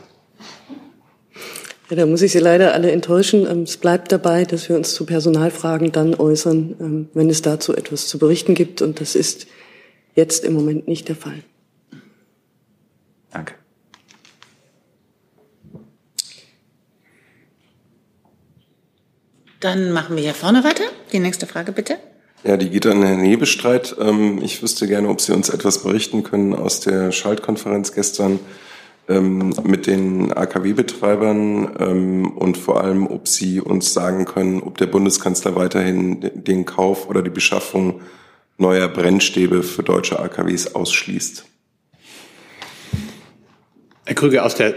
Ja, 1.89 1.96
da 1.96 2.05
muss 2.05 2.22
ich 2.22 2.31
Sie 2.31 2.39
leider 2.39 2.74
alle 2.74 2.91
enttäuschen. 2.91 3.48
Ähm, 3.48 3.63
es 3.63 3.77
bleibt 3.77 4.12
dabei, 4.12 4.46
dass 4.46 4.69
wir 4.69 4.75
uns 4.75 4.93
zu 4.93 5.05
Personalfragen 5.05 5.91
dann 5.91 6.13
äußern, 6.15 6.75
ähm, 6.79 7.10
wenn 7.13 7.29
es 7.29 7.41
dazu 7.41 7.75
etwas 7.75 8.08
zu 8.08 8.19
berichten 8.19 8.53
gibt. 8.53 8.81
Und 8.81 9.01
das 9.01 9.15
ist 9.15 9.48
jetzt 10.13 10.46
im 10.46 10.53
Moment 10.53 10.88
nicht 10.88 11.08
der 11.08 11.15
Fall. 11.15 11.43
Danke. 13.31 13.55
Dann 19.60 19.91
machen 19.91 20.15
wir 20.15 20.24
hier 20.24 20.34
vorne 20.34 20.63
weiter. 20.63 20.84
Die 21.12 21.19
nächste 21.19 21.48
Frage 21.48 21.72
bitte. 21.72 21.98
Ja, 22.43 22.55
die 22.55 22.69
geht 22.69 22.86
an 22.86 23.03
Herrn 23.03 23.19
Hebestreit. 23.19 23.98
Ähm, 24.00 24.39
ich 24.41 24.63
wüsste 24.63 24.88
gerne, 24.88 25.10
ob 25.10 25.19
Sie 25.19 25.34
uns 25.34 25.50
etwas 25.50 25.84
berichten 25.84 26.24
können 26.24 26.53
aus 26.53 26.79
der 26.79 27.12
Schaltkonferenz 27.12 27.91
gestern 27.91 28.39
ähm, 29.10 29.53
mit 29.63 29.88
den 29.88 30.31
AKW-Betreibern 30.31 31.75
ähm, 31.79 32.31
und 32.31 32.58
vor 32.58 32.81
allem, 32.81 33.08
ob 33.08 33.27
Sie 33.27 33.60
uns 33.60 33.93
sagen 33.93 34.24
können, 34.24 34.62
ob 34.62 34.77
der 34.77 34.86
Bundeskanzler 34.86 35.58
weiterhin 35.58 36.31
den 36.34 36.63
Kauf 36.63 37.10
oder 37.10 37.22
die 37.22 37.29
Beschaffung 37.29 38.00
neuer 38.58 38.88
Brennstäbe 38.88 39.62
für 39.62 39.84
deutsche 39.84 40.19
AKWs 40.19 40.75
ausschließt. 40.75 41.46
Herr 44.05 44.15
Krüger, 44.15 44.46
aus 44.46 44.55
der 44.55 44.75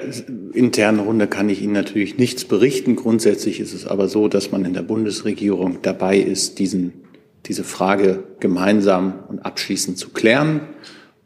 internen 0.53 0.99
Runde 0.99 1.29
kann 1.29 1.49
ich 1.49 1.63
Ihnen 1.63 1.73
natürlich 1.73 2.19
nichts 2.19 2.45
berichten. 2.45 2.97
Grundsätzlich 2.97 3.61
ist 3.61 3.73
es 3.73 3.87
aber 3.87 4.09
so, 4.09 4.27
dass 4.27 4.51
man 4.51 4.65
in 4.65 4.75
der 4.75 4.83
Bundesregierung 4.83 5.79
dabei 5.83 6.19
ist, 6.19 6.59
diesen, 6.59 7.02
diese 7.47 7.65
Frage 7.65 8.25
gemeinsam 8.41 9.25
und 9.29 9.41
abschließend 9.41 9.99
zu 9.99 10.11
klären. 10.11 10.61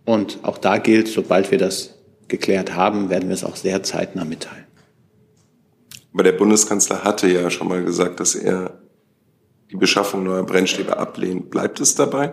Und 0.04 0.38
auch 0.42 0.58
da 0.58 0.78
gilt, 0.78 1.08
sobald 1.08 1.50
wir 1.50 1.58
das 1.58 1.98
geklärt 2.28 2.74
haben, 2.74 3.10
werden 3.10 3.28
wir 3.28 3.34
es 3.34 3.44
auch 3.44 3.56
sehr 3.56 3.82
zeitnah 3.82 4.24
mitteilen. 4.24 4.64
Aber 6.12 6.22
der 6.22 6.32
Bundeskanzler 6.32 7.04
hatte 7.04 7.28
ja 7.28 7.50
schon 7.50 7.68
mal 7.68 7.84
gesagt, 7.84 8.20
dass 8.20 8.34
er 8.34 8.78
die 9.70 9.76
Beschaffung 9.76 10.24
neuer 10.24 10.44
Brennstäbe 10.44 10.96
ablehnt. 10.96 11.50
Bleibt 11.50 11.80
es 11.80 11.94
dabei? 11.94 12.32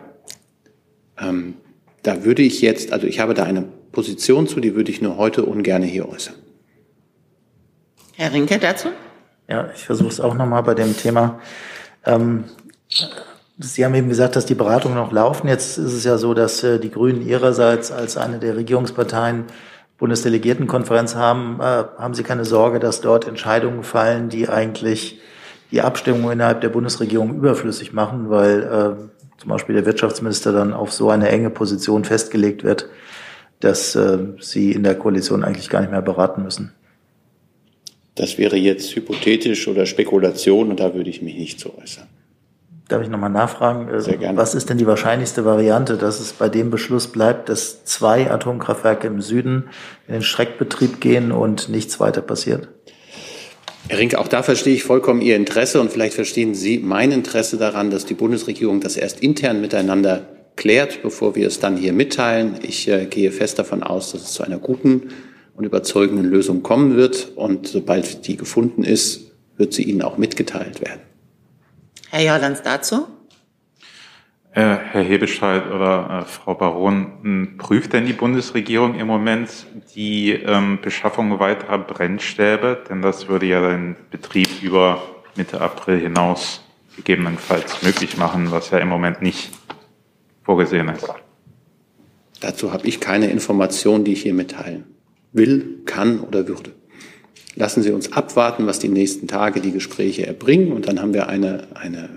Ähm, 1.19 1.55
da 2.01 2.23
würde 2.23 2.41
ich 2.41 2.61
jetzt, 2.61 2.93
also 2.93 3.07
ich 3.07 3.19
habe 3.19 3.33
da 3.33 3.43
eine 3.43 3.63
Position 3.91 4.47
zu, 4.47 4.59
die 4.59 4.75
würde 4.75 4.91
ich 4.91 5.01
nur 5.01 5.17
heute 5.17 5.43
ungern 5.43 5.83
hier 5.83 6.07
äußern. 6.07 6.35
Herr 8.13 8.31
Rinke 8.31 8.59
dazu? 8.59 8.89
Ja, 9.47 9.69
ich 9.75 9.83
versuche 9.83 10.09
es 10.09 10.19
auch 10.19 10.33
nochmal 10.35 10.63
bei 10.63 10.75
dem 10.75 10.95
Thema. 10.95 11.39
Ähm, 12.05 12.45
Sie 13.59 13.85
haben 13.85 13.93
eben 13.93 14.09
gesagt, 14.09 14.35
dass 14.35 14.45
die 14.45 14.55
Beratungen 14.55 14.97
noch 14.97 15.11
laufen. 15.11 15.47
Jetzt 15.47 15.77
ist 15.77 15.93
es 15.93 16.03
ja 16.03 16.17
so, 16.17 16.33
dass 16.33 16.63
äh, 16.63 16.79
die 16.79 16.89
Grünen 16.89 17.21
ihrerseits 17.21 17.91
als 17.91 18.17
eine 18.17 18.39
der 18.39 18.55
Regierungsparteien 18.55 19.45
Bundesdelegiertenkonferenz 19.97 21.15
haben. 21.15 21.59
Äh, 21.59 21.63
haben 21.63 22.13
Sie 22.13 22.23
keine 22.23 22.45
Sorge, 22.45 22.79
dass 22.79 23.01
dort 23.01 23.27
Entscheidungen 23.27 23.83
fallen, 23.83 24.29
die 24.29 24.49
eigentlich 24.49 25.19
die 25.71 25.81
Abstimmung 25.81 26.31
innerhalb 26.31 26.61
der 26.61 26.69
Bundesregierung 26.69 27.35
überflüssig 27.35 27.93
machen, 27.93 28.29
weil 28.29 28.63
äh, 28.63 29.39
zum 29.39 29.49
Beispiel 29.49 29.75
der 29.75 29.85
Wirtschaftsminister 29.85 30.51
dann 30.51 30.73
auf 30.73 30.91
so 30.91 31.09
eine 31.09 31.29
enge 31.29 31.49
Position 31.49 32.05
festgelegt 32.05 32.63
wird, 32.63 32.87
dass 33.59 33.95
äh, 33.95 34.19
Sie 34.39 34.71
in 34.71 34.83
der 34.83 34.95
Koalition 34.95 35.43
eigentlich 35.43 35.69
gar 35.69 35.81
nicht 35.81 35.91
mehr 35.91 36.01
beraten 36.01 36.43
müssen. 36.43 36.73
Das 38.15 38.37
wäre 38.37 38.57
jetzt 38.57 38.95
hypothetisch 38.95 39.67
oder 39.67 39.85
Spekulation 39.85 40.69
und 40.69 40.79
da 40.79 40.93
würde 40.93 41.09
ich 41.09 41.21
mich 41.21 41.35
nicht 41.35 41.59
zu 41.59 41.77
äußern. 41.77 42.07
Darf 42.93 43.01
ich 43.01 43.09
nochmal 43.09 43.31
nachfragen? 43.31 43.87
Äh, 43.87 44.01
Sehr 44.01 44.17
gerne. 44.17 44.37
Was 44.37 44.53
ist 44.53 44.69
denn 44.69 44.77
die 44.77 44.85
wahrscheinlichste 44.85 45.45
Variante, 45.45 45.97
dass 45.97 46.19
es 46.19 46.31
bei 46.31 46.47
dem 46.47 46.69
Beschluss 46.69 47.07
bleibt, 47.07 47.49
dass 47.49 47.83
zwei 47.85 48.29
Atomkraftwerke 48.29 49.07
im 49.07 49.19
Süden 49.19 49.69
in 50.07 50.13
den 50.13 50.21
Schreckbetrieb 50.21 51.01
gehen 51.01 51.31
und 51.31 51.69
nichts 51.69 51.99
weiter 51.99 52.21
passiert? 52.21 52.67
Herr 53.87 53.97
Rinke, 53.97 54.19
auch 54.19 54.27
da 54.27 54.43
verstehe 54.43 54.75
ich 54.75 54.83
vollkommen 54.83 55.21
Ihr 55.21 55.35
Interesse 55.35 55.81
und 55.81 55.91
vielleicht 55.91 56.13
verstehen 56.13 56.53
Sie 56.53 56.77
mein 56.77 57.11
Interesse 57.11 57.57
daran, 57.57 57.89
dass 57.89 58.05
die 58.05 58.13
Bundesregierung 58.13 58.79
das 58.79 58.95
erst 58.95 59.21
intern 59.21 59.59
miteinander 59.59 60.27
klärt, 60.55 61.01
bevor 61.01 61.33
wir 61.33 61.47
es 61.47 61.59
dann 61.59 61.75
hier 61.75 61.93
mitteilen. 61.93 62.59
Ich 62.61 62.87
äh, 62.87 63.07
gehe 63.07 63.31
fest 63.31 63.57
davon 63.57 63.81
aus, 63.81 64.11
dass 64.11 64.21
es 64.21 64.33
zu 64.33 64.43
einer 64.43 64.59
guten 64.59 65.09
und 65.55 65.65
überzeugenden 65.65 66.25
Lösung 66.25 66.61
kommen 66.61 66.95
wird. 66.95 67.31
Und 67.35 67.67
sobald 67.67 68.27
die 68.27 68.37
gefunden 68.37 68.83
ist, 68.83 69.31
wird 69.57 69.73
sie 69.73 69.81
Ihnen 69.81 70.03
auch 70.03 70.19
mitgeteilt 70.19 70.79
werden. 70.79 71.01
Herr 72.13 72.21
Jordans 72.21 72.61
dazu? 72.61 73.07
Äh, 74.51 74.61
Herr 74.61 75.01
Hebestreit 75.01 75.65
oder 75.71 76.21
äh, 76.21 76.25
Frau 76.29 76.53
Baron, 76.53 77.57
prüft 77.57 77.93
denn 77.93 78.05
die 78.05 78.13
Bundesregierung 78.13 78.93
im 78.99 79.07
Moment 79.07 79.49
die 79.95 80.29
ähm, 80.33 80.77
Beschaffung 80.79 81.39
weiterer 81.39 81.79
Brennstäbe? 81.79 82.83
Denn 82.87 83.01
das 83.01 83.29
würde 83.29 83.47
ja 83.47 83.67
den 83.67 83.95
Betrieb 84.11 84.47
über 84.61 85.01
Mitte 85.35 85.59
April 85.59 85.99
hinaus 85.99 86.61
gegebenenfalls 86.97 87.81
möglich 87.81 88.15
machen, 88.15 88.51
was 88.51 88.69
ja 88.69 88.77
im 88.77 88.89
Moment 88.89 89.23
nicht 89.23 89.49
vorgesehen 90.43 90.89
ist. 90.89 91.11
Dazu 92.41 92.71
habe 92.71 92.85
ich 92.85 92.99
keine 92.99 93.31
Information, 93.31 94.03
die 94.03 94.13
ich 94.13 94.21
hier 94.21 94.35
mitteilen 94.35 94.83
will, 95.31 95.81
kann 95.85 96.19
oder 96.19 96.47
würde. 96.47 96.73
Lassen 97.55 97.83
Sie 97.83 97.91
uns 97.91 98.11
abwarten, 98.13 98.65
was 98.65 98.79
die 98.79 98.89
nächsten 98.89 99.27
Tage 99.27 99.61
die 99.61 99.71
Gespräche 99.71 100.25
erbringen 100.25 100.71
und 100.71 100.87
dann 100.87 101.01
haben 101.01 101.13
wir 101.13 101.27
eine, 101.27 101.67
eine 101.75 102.09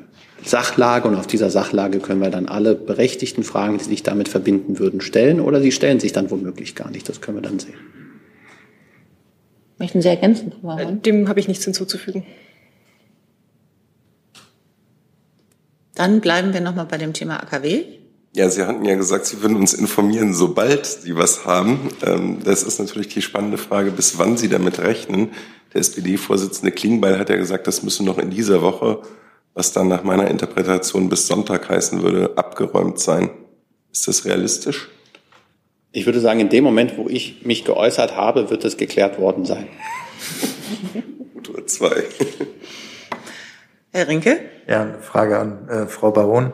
Sachlage 0.43 1.09
und 1.09 1.15
auf 1.15 1.27
dieser 1.27 1.51
Sachlage 1.51 1.99
können 1.99 2.21
wir 2.21 2.31
dann 2.31 2.47
alle 2.47 2.75
berechtigten 2.75 3.43
Fragen, 3.43 3.79
die 3.79 3.85
sich 3.85 4.03
damit 4.03 4.29
verbinden 4.29 4.79
würden, 4.79 5.01
stellen 5.01 5.41
oder 5.41 5.61
sie 5.61 5.73
stellen 5.73 6.01
sich 6.01 6.13
dann 6.13 6.31
womöglich 6.31 6.75
gar 6.75 6.91
nicht. 6.91 7.09
Das 7.09 7.21
können 7.21 7.39
wir 7.39 7.43
dann 7.43 7.59
sehen. 7.59 7.75
Möchten 9.79 10.01
Sie 10.01 10.09
ergänzen, 10.09 10.53
Frau 10.53 10.69
Baron? 10.69 11.03
Dem 11.03 11.29
habe 11.29 11.39
ich 11.41 11.49
nichts 11.49 11.65
hinzuzufügen. 11.65 12.25
Dann 15.95 16.21
bleiben 16.21 16.55
wir 16.55 16.61
nochmal 16.61 16.87
bei 16.87 16.99
dem 16.99 17.13
Thema 17.13 17.43
AKW. 17.43 17.85
Ja, 18.37 18.51
Sie 18.51 18.67
hatten 18.67 18.85
ja 18.85 18.97
gesagt, 18.97 19.25
Sie 19.25 19.41
würden 19.41 19.57
uns 19.57 19.73
informieren, 19.73 20.35
sobald 20.35 20.85
Sie 20.85 21.17
was 21.17 21.47
haben. 21.47 21.89
Ähm, 22.05 22.41
das 22.45 22.65
ist 22.65 22.79
natürlich 22.79 23.09
die 23.09 23.23
spannende 23.23 23.57
Frage, 23.57 23.91
bis 23.91 24.19
wann 24.19 24.37
Sie 24.37 24.51
damit 24.51 24.79
rechnen. 24.79 25.31
Der 25.73 25.81
SPD-Vorsitzende 25.81 26.71
Klingbeil 26.71 27.19
hat 27.19 27.31
ja 27.31 27.37
gesagt, 27.37 27.67
das 27.67 27.83
müsse 27.83 28.05
noch 28.05 28.19
in 28.19 28.29
dieser 28.29 28.61
Woche, 28.61 29.01
was 29.55 29.73
dann 29.73 29.89
nach 29.89 30.05
meiner 30.05 30.29
Interpretation 30.29 31.09
bis 31.09 31.27
Sonntag 31.27 31.71
heißen 31.71 32.03
würde, 32.03 32.37
abgeräumt 32.37 32.99
sein. 32.99 33.31
Ist 33.91 34.07
das 34.07 34.27
realistisch? 34.27 34.91
Ich 35.93 36.05
würde 36.05 36.21
sagen, 36.21 36.41
in 36.41 36.51
dem 36.51 36.63
Moment, 36.63 36.99
wo 36.99 37.09
ich 37.09 37.47
mich 37.47 37.65
geäußert 37.65 38.17
habe, 38.17 38.51
wird 38.51 38.67
es 38.67 38.77
geklärt 38.77 39.19
worden 39.19 39.47
sein. 39.47 39.67
Oder 41.49 41.67
zwei. 41.67 42.05
Herr 43.93 44.07
Rinke? 44.09 44.41
Ja, 44.69 44.83
eine 44.83 44.99
Frage 44.99 45.39
an 45.39 45.69
äh, 45.71 45.87
Frau 45.87 46.11
Baron. 46.11 46.53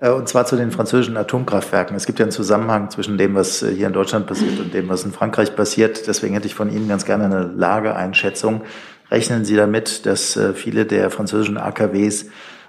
Äh, 0.00 0.10
und 0.10 0.28
zwar 0.28 0.46
zu 0.46 0.56
den 0.56 0.70
französischen 0.70 1.16
Atomkraftwerken. 1.16 1.96
Es 1.96 2.06
gibt 2.06 2.18
ja 2.18 2.24
einen 2.24 2.32
Zusammenhang 2.32 2.90
zwischen 2.90 3.18
dem, 3.18 3.34
was 3.34 3.62
äh, 3.62 3.72
hier 3.72 3.86
in 3.86 3.92
Deutschland 3.92 4.26
passiert 4.26 4.58
und 4.58 4.74
dem, 4.74 4.88
was 4.88 5.04
in 5.04 5.12
Frankreich 5.12 5.54
passiert. 5.54 6.06
Deswegen 6.06 6.34
hätte 6.34 6.46
ich 6.46 6.54
von 6.54 6.70
Ihnen 6.70 6.88
ganz 6.88 7.04
gerne 7.04 7.24
eine 7.26 7.42
Lageeinschätzung. 7.44 8.62
Rechnen 9.10 9.44
Sie 9.44 9.56
damit, 9.56 10.06
dass 10.06 10.36
äh, 10.36 10.54
viele 10.54 10.86
der 10.86 11.10
französischen 11.10 11.58
AKWs 11.58 12.26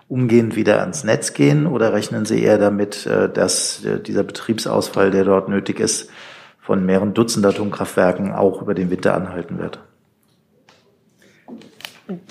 umgehend 0.07 0.57
wieder 0.57 0.81
ans 0.81 1.05
Netz 1.05 1.33
gehen 1.33 1.65
oder 1.65 1.93
rechnen 1.93 2.25
Sie 2.25 2.43
eher 2.43 2.57
damit, 2.57 3.05
dass 3.05 3.81
dieser 4.05 4.23
Betriebsausfall, 4.23 5.09
der 5.09 5.23
dort 5.23 5.47
nötig 5.47 5.79
ist, 5.79 6.09
von 6.59 6.85
mehreren 6.85 7.13
Dutzend 7.13 7.45
Atomkraftwerken 7.45 8.33
auch 8.33 8.61
über 8.61 8.73
den 8.73 8.89
Winter 8.89 9.15
anhalten 9.15 9.57
wird? 9.57 9.79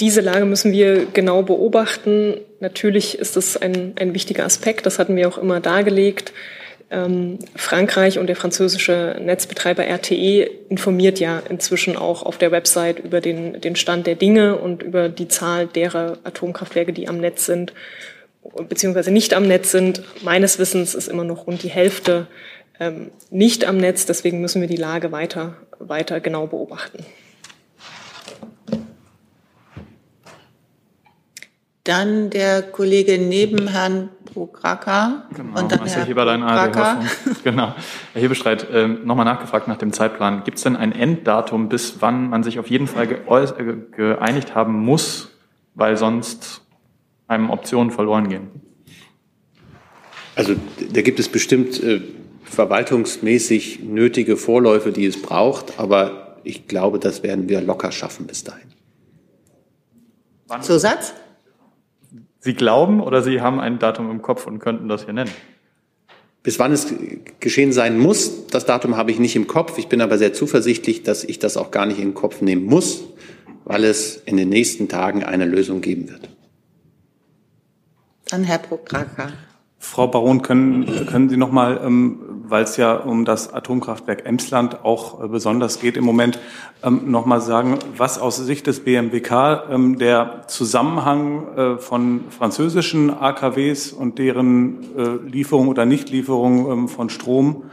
Diese 0.00 0.20
Lage 0.20 0.44
müssen 0.44 0.72
wir 0.72 1.06
genau 1.06 1.42
beobachten. 1.42 2.34
Natürlich 2.60 3.18
ist 3.18 3.36
das 3.36 3.56
ein, 3.56 3.94
ein 3.98 4.14
wichtiger 4.14 4.44
Aspekt, 4.44 4.86
das 4.86 4.98
hatten 4.98 5.16
wir 5.16 5.28
auch 5.28 5.38
immer 5.38 5.60
dargelegt. 5.60 6.32
Ähm, 6.92 7.38
Frankreich 7.54 8.18
und 8.18 8.26
der 8.26 8.34
französische 8.34 9.16
Netzbetreiber 9.22 9.84
RTE 9.86 10.50
informiert 10.68 11.20
ja 11.20 11.40
inzwischen 11.48 11.96
auch 11.96 12.24
auf 12.24 12.36
der 12.36 12.50
Website 12.50 12.98
über 12.98 13.20
den, 13.20 13.60
den 13.60 13.76
Stand 13.76 14.08
der 14.08 14.16
Dinge 14.16 14.56
und 14.56 14.82
über 14.82 15.08
die 15.08 15.28
Zahl 15.28 15.66
derer 15.68 16.18
Atomkraftwerke, 16.24 16.92
die 16.92 17.08
am 17.08 17.18
Netz 17.18 17.46
sind 17.46 17.72
beziehungsweise 18.68 19.10
nicht 19.10 19.34
am 19.34 19.46
Netz 19.46 19.70
sind. 19.70 20.02
Meines 20.22 20.58
Wissens 20.58 20.94
ist 20.94 21.08
immer 21.08 21.24
noch 21.24 21.46
rund 21.46 21.62
die 21.62 21.70
Hälfte 21.70 22.26
ähm, 22.78 23.10
nicht 23.30 23.64
am 23.64 23.76
Netz. 23.76 24.06
Deswegen 24.06 24.40
müssen 24.40 24.60
wir 24.60 24.68
die 24.68 24.76
Lage 24.76 25.12
weiter, 25.12 25.56
weiter 25.78 26.20
genau 26.20 26.46
beobachten. 26.46 27.04
Dann 31.90 32.30
der 32.30 32.62
Kollege 32.62 33.18
neben 33.18 33.66
Herrn 33.66 34.10
Prograka. 34.32 35.24
Genau, 35.36 35.58
und 35.58 35.72
dann 35.72 35.80
Marcel 35.80 36.04
Heberlein, 36.04 36.40
ARD 36.40 37.04
Genau. 37.42 37.74
Herr 38.12 38.22
Hebestreit, 38.22 38.70
äh, 38.70 38.86
nochmal 38.86 39.24
nachgefragt 39.24 39.66
nach 39.66 39.76
dem 39.76 39.92
Zeitplan. 39.92 40.44
Gibt 40.44 40.58
es 40.58 40.62
denn 40.62 40.76
ein 40.76 40.92
Enddatum, 40.92 41.68
bis 41.68 41.96
wann 41.98 42.30
man 42.30 42.44
sich 42.44 42.60
auf 42.60 42.70
jeden 42.70 42.86
Fall 42.86 43.10
äh, 43.10 43.96
geeinigt 43.96 44.54
haben 44.54 44.78
muss, 44.78 45.30
weil 45.74 45.96
sonst 45.96 46.60
einem 47.26 47.50
Optionen 47.50 47.90
verloren 47.90 48.28
gehen? 48.28 48.50
Also 50.36 50.54
da 50.92 51.02
gibt 51.02 51.18
es 51.18 51.28
bestimmt 51.28 51.82
äh, 51.82 52.02
verwaltungsmäßig 52.44 53.80
nötige 53.82 54.36
Vorläufe, 54.36 54.92
die 54.92 55.06
es 55.06 55.20
braucht, 55.20 55.80
aber 55.80 56.36
ich 56.44 56.68
glaube, 56.68 57.00
das 57.00 57.24
werden 57.24 57.48
wir 57.48 57.60
locker 57.60 57.90
schaffen 57.90 58.28
bis 58.28 58.44
dahin. 58.44 58.68
Zusatz? 60.60 61.14
Sie 62.40 62.54
glauben 62.54 63.00
oder 63.00 63.22
Sie 63.22 63.40
haben 63.40 63.60
ein 63.60 63.78
Datum 63.78 64.10
im 64.10 64.22
Kopf 64.22 64.46
und 64.46 64.58
könnten 64.58 64.88
das 64.88 65.04
hier 65.04 65.12
nennen? 65.12 65.30
Bis 66.42 66.58
wann 66.58 66.72
es 66.72 66.94
geschehen 67.38 67.72
sein 67.72 67.98
muss, 67.98 68.46
das 68.46 68.64
Datum 68.64 68.96
habe 68.96 69.10
ich 69.10 69.18
nicht 69.18 69.36
im 69.36 69.46
Kopf. 69.46 69.76
Ich 69.76 69.88
bin 69.88 70.00
aber 70.00 70.16
sehr 70.16 70.32
zuversichtlich, 70.32 71.02
dass 71.02 71.22
ich 71.22 71.38
das 71.38 71.58
auch 71.58 71.70
gar 71.70 71.84
nicht 71.84 71.98
in 71.98 72.08
den 72.08 72.14
Kopf 72.14 72.40
nehmen 72.40 72.64
muss, 72.64 73.04
weil 73.66 73.84
es 73.84 74.16
in 74.16 74.38
den 74.38 74.48
nächsten 74.48 74.88
Tagen 74.88 75.22
eine 75.22 75.44
Lösung 75.44 75.82
geben 75.82 76.08
wird. 76.08 76.30
Dann 78.30 78.44
Herr 78.44 78.58
Prokraka. 78.58 79.32
Frau 79.78 80.06
Baron, 80.06 80.42
können, 80.42 81.06
können 81.06 81.28
Sie 81.28 81.36
noch 81.36 81.50
mal, 81.50 81.80
ähm, 81.84 82.20
weil 82.50 82.64
es 82.64 82.76
ja 82.76 82.94
um 82.94 83.24
das 83.24 83.52
Atomkraftwerk 83.52 84.26
Emsland 84.26 84.84
auch 84.84 85.22
äh, 85.22 85.28
besonders 85.28 85.80
geht 85.80 85.96
im 85.96 86.04
Moment, 86.04 86.38
ähm, 86.82 87.10
noch 87.10 87.26
mal 87.26 87.40
sagen, 87.40 87.78
was 87.96 88.18
aus 88.18 88.36
Sicht 88.36 88.66
des 88.66 88.80
BMWK 88.80 89.70
ähm, 89.70 89.98
der 89.98 90.44
Zusammenhang 90.48 91.56
äh, 91.56 91.78
von 91.78 92.24
französischen 92.30 93.10
AKWs 93.10 93.92
und 93.92 94.18
deren 94.18 94.96
äh, 94.96 95.28
Lieferung 95.28 95.68
oder 95.68 95.86
Nichtlieferung 95.86 96.70
ähm, 96.70 96.88
von 96.88 97.08
Strom 97.08 97.64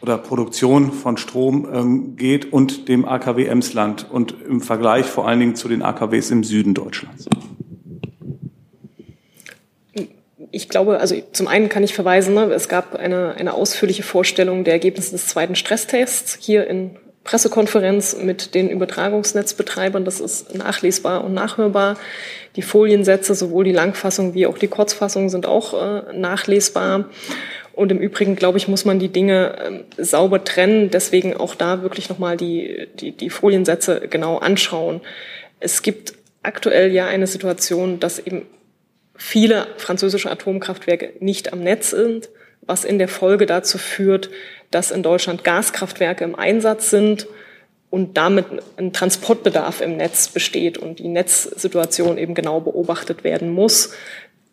oder 0.00 0.16
Produktion 0.18 0.92
von 0.92 1.16
Strom 1.16 1.66
ähm, 1.72 2.16
geht 2.16 2.52
und 2.52 2.88
dem 2.88 3.04
AKW 3.04 3.46
Emsland 3.46 4.06
und 4.10 4.34
im 4.46 4.60
Vergleich 4.60 5.06
vor 5.06 5.26
allen 5.26 5.40
Dingen 5.40 5.56
zu 5.56 5.68
den 5.68 5.82
AKWs 5.82 6.30
im 6.30 6.44
Süden 6.44 6.74
Deutschlands 6.74 7.28
ich 10.58 10.68
glaube, 10.68 10.98
also 10.98 11.14
zum 11.32 11.46
einen 11.46 11.68
kann 11.68 11.84
ich 11.84 11.94
verweisen, 11.94 12.34
ne, 12.34 12.52
es 12.52 12.68
gab 12.68 12.96
eine, 12.96 13.36
eine 13.36 13.54
ausführliche 13.54 14.02
Vorstellung 14.02 14.64
der 14.64 14.72
Ergebnisse 14.72 15.12
des 15.12 15.28
zweiten 15.28 15.54
Stresstests 15.54 16.36
hier 16.40 16.66
in 16.66 16.96
Pressekonferenz 17.22 18.16
mit 18.16 18.56
den 18.56 18.68
Übertragungsnetzbetreibern. 18.68 20.04
Das 20.04 20.18
ist 20.18 20.56
nachlesbar 20.56 21.24
und 21.24 21.32
nachhörbar. 21.32 21.96
Die 22.56 22.62
Foliensätze, 22.62 23.36
sowohl 23.36 23.62
die 23.64 23.72
Langfassung 23.72 24.34
wie 24.34 24.46
auch 24.46 24.58
die 24.58 24.66
Kurzfassung, 24.66 25.28
sind 25.28 25.46
auch 25.46 25.74
äh, 25.74 26.12
nachlesbar. 26.12 27.04
Und 27.72 27.92
im 27.92 27.98
Übrigen, 27.98 28.34
glaube 28.34 28.58
ich, 28.58 28.66
muss 28.66 28.84
man 28.84 28.98
die 28.98 29.10
Dinge 29.10 29.84
äh, 29.98 30.02
sauber 30.02 30.42
trennen. 30.42 30.90
Deswegen 30.90 31.36
auch 31.36 31.54
da 31.54 31.82
wirklich 31.82 32.08
nochmal 32.08 32.36
die, 32.36 32.88
die, 32.98 33.12
die 33.12 33.30
Foliensätze 33.30 34.08
genau 34.10 34.38
anschauen. 34.38 35.02
Es 35.60 35.82
gibt 35.82 36.14
aktuell 36.42 36.90
ja 36.90 37.06
eine 37.06 37.28
Situation, 37.28 38.00
dass 38.00 38.18
eben 38.18 38.46
viele 39.18 39.66
französische 39.76 40.30
Atomkraftwerke 40.30 41.12
nicht 41.20 41.52
am 41.52 41.60
Netz 41.60 41.90
sind, 41.90 42.30
was 42.62 42.84
in 42.84 42.98
der 42.98 43.08
Folge 43.08 43.44
dazu 43.44 43.76
führt, 43.76 44.30
dass 44.70 44.90
in 44.90 45.02
Deutschland 45.02 45.44
Gaskraftwerke 45.44 46.24
im 46.24 46.34
Einsatz 46.34 46.90
sind 46.90 47.26
und 47.90 48.16
damit 48.16 48.46
ein 48.76 48.92
Transportbedarf 48.92 49.80
im 49.80 49.96
Netz 49.96 50.28
besteht 50.28 50.78
und 50.78 51.00
die 51.00 51.08
Netzsituation 51.08 52.16
eben 52.16 52.34
genau 52.34 52.60
beobachtet 52.60 53.24
werden 53.24 53.50
muss, 53.50 53.92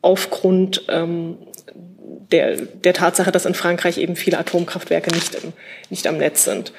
aufgrund 0.01 0.83
ähm, 0.89 1.37
der, 2.31 2.55
der 2.57 2.93
Tatsache, 2.93 3.31
dass 3.31 3.45
in 3.45 3.53
Frankreich 3.53 3.97
eben 3.97 4.15
viele 4.15 4.39
Atomkraftwerke 4.39 5.13
nicht, 5.13 5.35
im, 5.35 5.53
nicht 5.89 6.07
am 6.07 6.17
Netz 6.17 6.45
sind. 6.45 6.73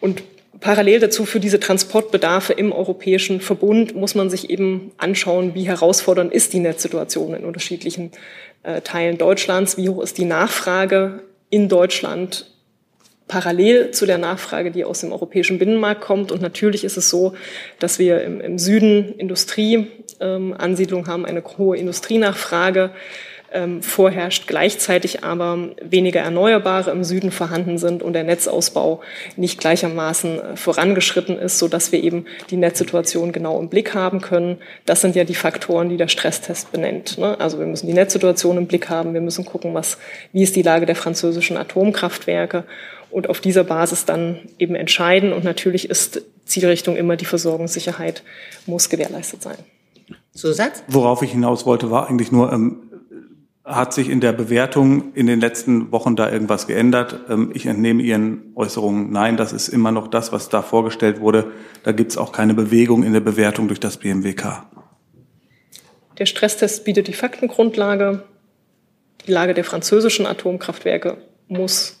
Und 0.00 0.22
Parallel 0.58 1.00
dazu 1.00 1.24
für 1.24 1.38
diese 1.38 1.60
Transportbedarfe 1.60 2.52
im 2.52 2.72
europäischen 2.72 3.40
Verbund 3.40 3.94
muss 3.94 4.14
man 4.14 4.28
sich 4.28 4.50
eben 4.50 4.90
anschauen, 4.98 5.54
wie 5.54 5.62
herausfordernd 5.62 6.32
ist 6.32 6.52
die 6.52 6.58
Netzsituation 6.58 7.34
in 7.34 7.44
unterschiedlichen 7.44 8.10
äh, 8.64 8.80
Teilen 8.80 9.16
Deutschlands, 9.16 9.76
wie 9.76 9.88
hoch 9.88 10.02
ist 10.02 10.18
die 10.18 10.24
Nachfrage 10.24 11.22
in 11.50 11.68
Deutschland 11.68 12.50
parallel 13.30 13.92
zu 13.92 14.06
der 14.06 14.18
Nachfrage, 14.18 14.72
die 14.72 14.84
aus 14.84 15.00
dem 15.00 15.12
europäischen 15.12 15.58
Binnenmarkt 15.58 16.00
kommt. 16.00 16.32
Und 16.32 16.42
natürlich 16.42 16.82
ist 16.82 16.96
es 16.96 17.08
so, 17.08 17.34
dass 17.78 18.00
wir 18.00 18.22
im, 18.22 18.40
im 18.40 18.58
Süden 18.58 19.14
Industrieansiedlung 19.16 21.02
ähm, 21.02 21.06
haben, 21.06 21.24
eine 21.24 21.42
hohe 21.56 21.76
Industrienachfrage 21.76 22.90
vorherrscht, 23.80 24.46
gleichzeitig 24.46 25.24
aber 25.24 25.70
weniger 25.82 26.20
Erneuerbare 26.20 26.90
im 26.90 27.04
Süden 27.04 27.30
vorhanden 27.30 27.78
sind 27.78 28.02
und 28.02 28.12
der 28.12 28.24
Netzausbau 28.24 29.00
nicht 29.36 29.60
gleichermaßen 29.60 30.40
äh, 30.40 30.56
vorangeschritten 30.56 31.38
ist, 31.38 31.58
so 31.58 31.68
dass 31.68 31.92
wir 31.92 32.02
eben 32.02 32.26
die 32.50 32.56
Netzsituation 32.56 33.32
genau 33.32 33.58
im 33.58 33.68
Blick 33.68 33.94
haben 33.94 34.20
können. 34.20 34.58
Das 34.86 35.00
sind 35.00 35.16
ja 35.16 35.24
die 35.24 35.34
Faktoren, 35.34 35.88
die 35.88 35.96
der 35.96 36.08
Stresstest 36.08 36.72
benennt. 36.72 37.18
Ne? 37.18 37.38
Also 37.40 37.58
wir 37.58 37.66
müssen 37.66 37.86
die 37.86 37.92
Netzsituation 37.92 38.56
im 38.56 38.66
Blick 38.66 38.88
haben, 38.88 39.14
wir 39.14 39.20
müssen 39.20 39.44
gucken, 39.44 39.74
was, 39.74 39.98
wie 40.32 40.42
ist 40.42 40.54
die 40.56 40.62
Lage 40.62 40.86
der 40.86 40.96
französischen 40.96 41.56
Atomkraftwerke 41.56 42.64
und 43.10 43.28
auf 43.28 43.40
dieser 43.40 43.64
Basis 43.64 44.04
dann 44.04 44.38
eben 44.58 44.74
entscheiden. 44.74 45.32
Und 45.32 45.44
natürlich 45.44 45.90
ist 45.90 46.22
Zielrichtung 46.44 46.96
immer 46.96 47.16
die 47.16 47.24
Versorgungssicherheit 47.24 48.22
muss 48.66 48.88
gewährleistet 48.88 49.42
sein. 49.42 49.56
Zusatz? 50.34 50.82
Worauf 50.88 51.22
ich 51.22 51.32
hinaus 51.32 51.66
wollte, 51.66 51.90
war 51.90 52.08
eigentlich 52.08 52.32
nur, 52.32 52.52
ähm, 52.52 52.89
hat 53.64 53.92
sich 53.92 54.08
in 54.08 54.20
der 54.20 54.32
Bewertung 54.32 55.12
in 55.14 55.26
den 55.26 55.40
letzten 55.40 55.92
Wochen 55.92 56.16
da 56.16 56.30
irgendwas 56.30 56.66
geändert? 56.66 57.20
Ähm, 57.28 57.50
ich 57.54 57.66
entnehme 57.66 58.02
Ihren 58.02 58.52
Äußerungen, 58.54 59.10
nein, 59.12 59.36
das 59.36 59.52
ist 59.52 59.68
immer 59.68 59.92
noch 59.92 60.08
das, 60.08 60.32
was 60.32 60.48
da 60.48 60.62
vorgestellt 60.62 61.20
wurde. 61.20 61.52
Da 61.82 61.92
gibt 61.92 62.10
es 62.10 62.18
auch 62.18 62.32
keine 62.32 62.54
Bewegung 62.54 63.02
in 63.02 63.12
der 63.12 63.20
Bewertung 63.20 63.68
durch 63.68 63.80
das 63.80 63.98
BMWK. 63.98 64.66
Der 66.18 66.26
Stresstest 66.26 66.84
bietet 66.84 67.08
die 67.08 67.12
Faktengrundlage. 67.12 68.24
Die 69.26 69.32
Lage 69.32 69.54
der 69.54 69.64
französischen 69.64 70.26
Atomkraftwerke 70.26 71.18
muss 71.48 72.00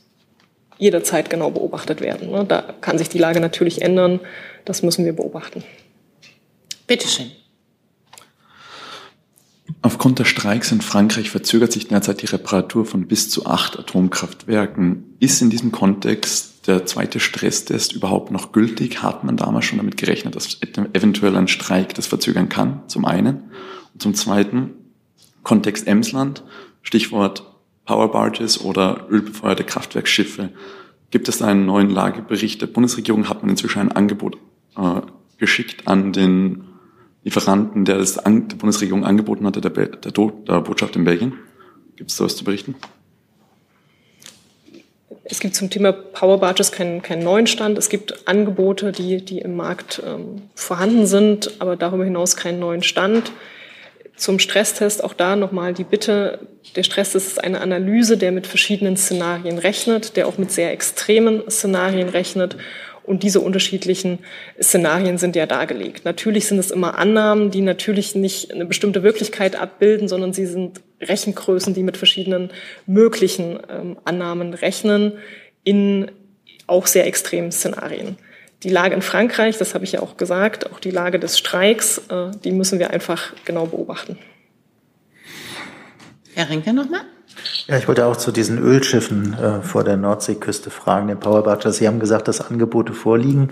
jederzeit 0.78 1.28
genau 1.28 1.50
beobachtet 1.50 2.00
werden. 2.00 2.30
Ne? 2.30 2.44
Da 2.46 2.74
kann 2.80 2.98
sich 2.98 3.08
die 3.10 3.18
Lage 3.18 3.40
natürlich 3.40 3.82
ändern. 3.82 4.20
Das 4.64 4.82
müssen 4.82 5.04
wir 5.04 5.12
beobachten. 5.12 5.62
Bitte 6.86 7.06
schön. 7.06 7.30
Aufgrund 9.82 10.18
der 10.18 10.26
Streiks 10.26 10.72
in 10.72 10.82
Frankreich 10.82 11.30
verzögert 11.30 11.72
sich 11.72 11.88
derzeit 11.88 12.20
die 12.20 12.26
Reparatur 12.26 12.84
von 12.84 13.06
bis 13.06 13.30
zu 13.30 13.46
acht 13.46 13.78
Atomkraftwerken. 13.78 15.16
Ist 15.20 15.40
in 15.40 15.48
diesem 15.48 15.72
Kontext 15.72 16.66
der 16.66 16.84
zweite 16.84 17.18
Stresstest 17.18 17.94
überhaupt 17.94 18.30
noch 18.30 18.52
gültig? 18.52 19.02
Hat 19.02 19.24
man 19.24 19.38
damals 19.38 19.64
schon 19.64 19.78
damit 19.78 19.96
gerechnet, 19.96 20.36
dass 20.36 20.60
eventuell 20.92 21.34
ein 21.34 21.48
Streik 21.48 21.94
das 21.94 22.06
verzögern 22.06 22.50
kann? 22.50 22.82
Zum 22.88 23.06
einen. 23.06 23.44
Und 23.94 24.02
zum 24.02 24.14
zweiten, 24.14 24.70
Kontext 25.44 25.86
Emsland, 25.86 26.44
Stichwort 26.82 27.46
Powerbarges 27.86 28.60
oder 28.62 29.06
ölbefeuerte 29.10 29.64
Kraftwerksschiffe. 29.64 30.50
Gibt 31.10 31.28
es 31.28 31.38
da 31.38 31.46
einen 31.46 31.66
neuen 31.66 31.90
Lagebericht 31.90 32.60
der 32.60 32.66
Bundesregierung? 32.66 33.28
Hat 33.28 33.42
man 33.42 33.50
inzwischen 33.50 33.80
ein 33.80 33.92
Angebot 33.92 34.36
äh, 34.76 35.00
geschickt 35.38 35.88
an 35.88 36.12
den 36.12 36.69
Lieferanten, 37.22 37.84
der 37.84 37.98
das 37.98 38.18
an, 38.18 38.48
der 38.48 38.56
Bundesregierung 38.56 39.04
angeboten 39.04 39.46
hatte, 39.46 39.60
der, 39.60 39.70
der, 39.70 40.12
der 40.12 40.60
Botschaft 40.60 40.96
in 40.96 41.04
Belgien. 41.04 41.34
Gibt 41.96 42.10
es 42.10 42.16
da 42.16 42.24
was 42.24 42.36
zu 42.36 42.44
berichten? 42.44 42.74
Es 45.24 45.38
gibt 45.38 45.54
zum 45.54 45.70
Thema 45.70 45.92
Power 45.92 46.38
Barges 46.38 46.72
keinen, 46.72 47.02
keinen 47.02 47.22
neuen 47.22 47.46
Stand. 47.46 47.78
Es 47.78 47.88
gibt 47.88 48.26
Angebote, 48.26 48.90
die, 48.90 49.24
die 49.24 49.38
im 49.38 49.54
Markt 49.54 50.02
ähm, 50.04 50.42
vorhanden 50.54 51.06
sind, 51.06 51.52
aber 51.60 51.76
darüber 51.76 52.04
hinaus 52.04 52.36
keinen 52.36 52.58
neuen 52.58 52.82
Stand. 52.82 53.30
Zum 54.16 54.38
Stresstest 54.38 55.04
auch 55.04 55.14
da 55.14 55.36
nochmal 55.36 55.72
die 55.72 55.84
Bitte. 55.84 56.40
Der 56.74 56.82
Stresstest 56.82 57.28
ist 57.28 57.44
eine 57.44 57.60
Analyse, 57.60 58.18
der 58.18 58.32
mit 58.32 58.46
verschiedenen 58.46 58.96
Szenarien 58.96 59.58
rechnet, 59.58 60.16
der 60.16 60.26
auch 60.26 60.36
mit 60.36 60.50
sehr 60.50 60.72
extremen 60.72 61.48
Szenarien 61.48 62.08
rechnet 62.08 62.56
und 63.10 63.24
diese 63.24 63.40
unterschiedlichen 63.40 64.20
Szenarien 64.62 65.18
sind 65.18 65.34
ja 65.34 65.44
dargelegt. 65.44 66.04
Natürlich 66.04 66.46
sind 66.46 66.58
es 66.58 66.70
immer 66.70 66.96
Annahmen, 66.96 67.50
die 67.50 67.60
natürlich 67.60 68.14
nicht 68.14 68.52
eine 68.54 68.66
bestimmte 68.66 69.02
Wirklichkeit 69.02 69.56
abbilden, 69.56 70.06
sondern 70.06 70.32
sie 70.32 70.46
sind 70.46 70.80
Rechengrößen, 71.00 71.74
die 71.74 71.82
mit 71.82 71.96
verschiedenen 71.96 72.50
möglichen 72.86 73.58
ähm, 73.68 73.98
Annahmen 74.04 74.54
rechnen 74.54 75.14
in 75.64 76.12
auch 76.68 76.86
sehr 76.86 77.04
extremen 77.08 77.50
Szenarien. 77.50 78.16
Die 78.62 78.70
Lage 78.70 78.94
in 78.94 79.02
Frankreich, 79.02 79.58
das 79.58 79.74
habe 79.74 79.84
ich 79.84 79.90
ja 79.90 80.02
auch 80.02 80.16
gesagt, 80.16 80.70
auch 80.70 80.78
die 80.78 80.92
Lage 80.92 81.18
des 81.18 81.36
Streiks, 81.36 81.98
äh, 82.10 82.30
die 82.44 82.52
müssen 82.52 82.78
wir 82.78 82.90
einfach 82.90 83.32
genau 83.44 83.66
beobachten. 83.66 84.18
Herr 86.34 86.48
Rinke 86.48 86.72
nochmal. 86.72 87.02
Ja, 87.66 87.76
ich 87.76 87.88
wollte 87.88 88.06
auch 88.06 88.16
zu 88.16 88.32
diesen 88.32 88.58
Ölschiffen 88.58 89.34
äh, 89.34 89.62
vor 89.62 89.84
der 89.84 89.96
Nordseeküste 89.96 90.70
fragen, 90.70 91.08
den 91.08 91.20
Power 91.20 91.42
Barges. 91.42 91.76
Sie 91.76 91.86
haben 91.86 92.00
gesagt, 92.00 92.28
dass 92.28 92.40
Angebote 92.40 92.92
vorliegen. 92.92 93.50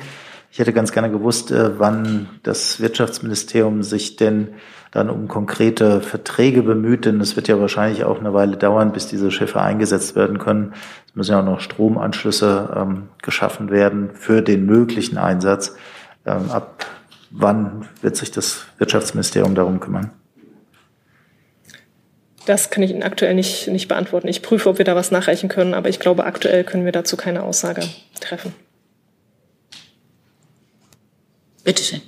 Ich 0.50 0.58
hätte 0.58 0.72
ganz 0.72 0.92
gerne 0.92 1.10
gewusst, 1.10 1.50
äh, 1.50 1.78
wann 1.78 2.28
das 2.42 2.80
Wirtschaftsministerium 2.80 3.82
sich 3.82 4.16
denn 4.16 4.48
dann 4.90 5.10
um 5.10 5.28
konkrete 5.28 6.00
Verträge 6.00 6.62
bemüht, 6.62 7.04
denn 7.04 7.20
es 7.20 7.36
wird 7.36 7.48
ja 7.48 7.60
wahrscheinlich 7.60 8.04
auch 8.04 8.18
eine 8.20 8.32
Weile 8.32 8.56
dauern, 8.56 8.92
bis 8.92 9.06
diese 9.06 9.30
Schiffe 9.30 9.60
eingesetzt 9.60 10.16
werden 10.16 10.38
können. 10.38 10.72
Es 11.06 11.14
müssen 11.14 11.32
ja 11.32 11.40
auch 11.40 11.44
noch 11.44 11.60
Stromanschlüsse 11.60 12.74
ähm, 12.74 13.08
geschaffen 13.22 13.70
werden 13.70 14.10
für 14.14 14.40
den 14.40 14.64
möglichen 14.64 15.18
Einsatz. 15.18 15.76
Ähm, 16.24 16.50
ab 16.50 16.86
wann 17.30 17.86
wird 18.00 18.16
sich 18.16 18.30
das 18.30 18.64
Wirtschaftsministerium 18.78 19.54
darum 19.54 19.80
kümmern? 19.80 20.10
Das 22.48 22.70
kann 22.70 22.82
ich 22.82 22.90
Ihnen 22.90 23.02
aktuell 23.02 23.34
nicht, 23.34 23.68
nicht 23.68 23.88
beantworten. 23.88 24.26
Ich 24.26 24.40
prüfe, 24.40 24.70
ob 24.70 24.78
wir 24.78 24.86
da 24.86 24.96
was 24.96 25.10
nachreichen 25.10 25.50
können, 25.50 25.74
aber 25.74 25.90
ich 25.90 26.00
glaube, 26.00 26.24
aktuell 26.24 26.64
können 26.64 26.86
wir 26.86 26.92
dazu 26.92 27.18
keine 27.18 27.42
Aussage 27.42 27.82
treffen. 28.20 28.54
Bitte 31.62 31.82
schön. 31.82 32.00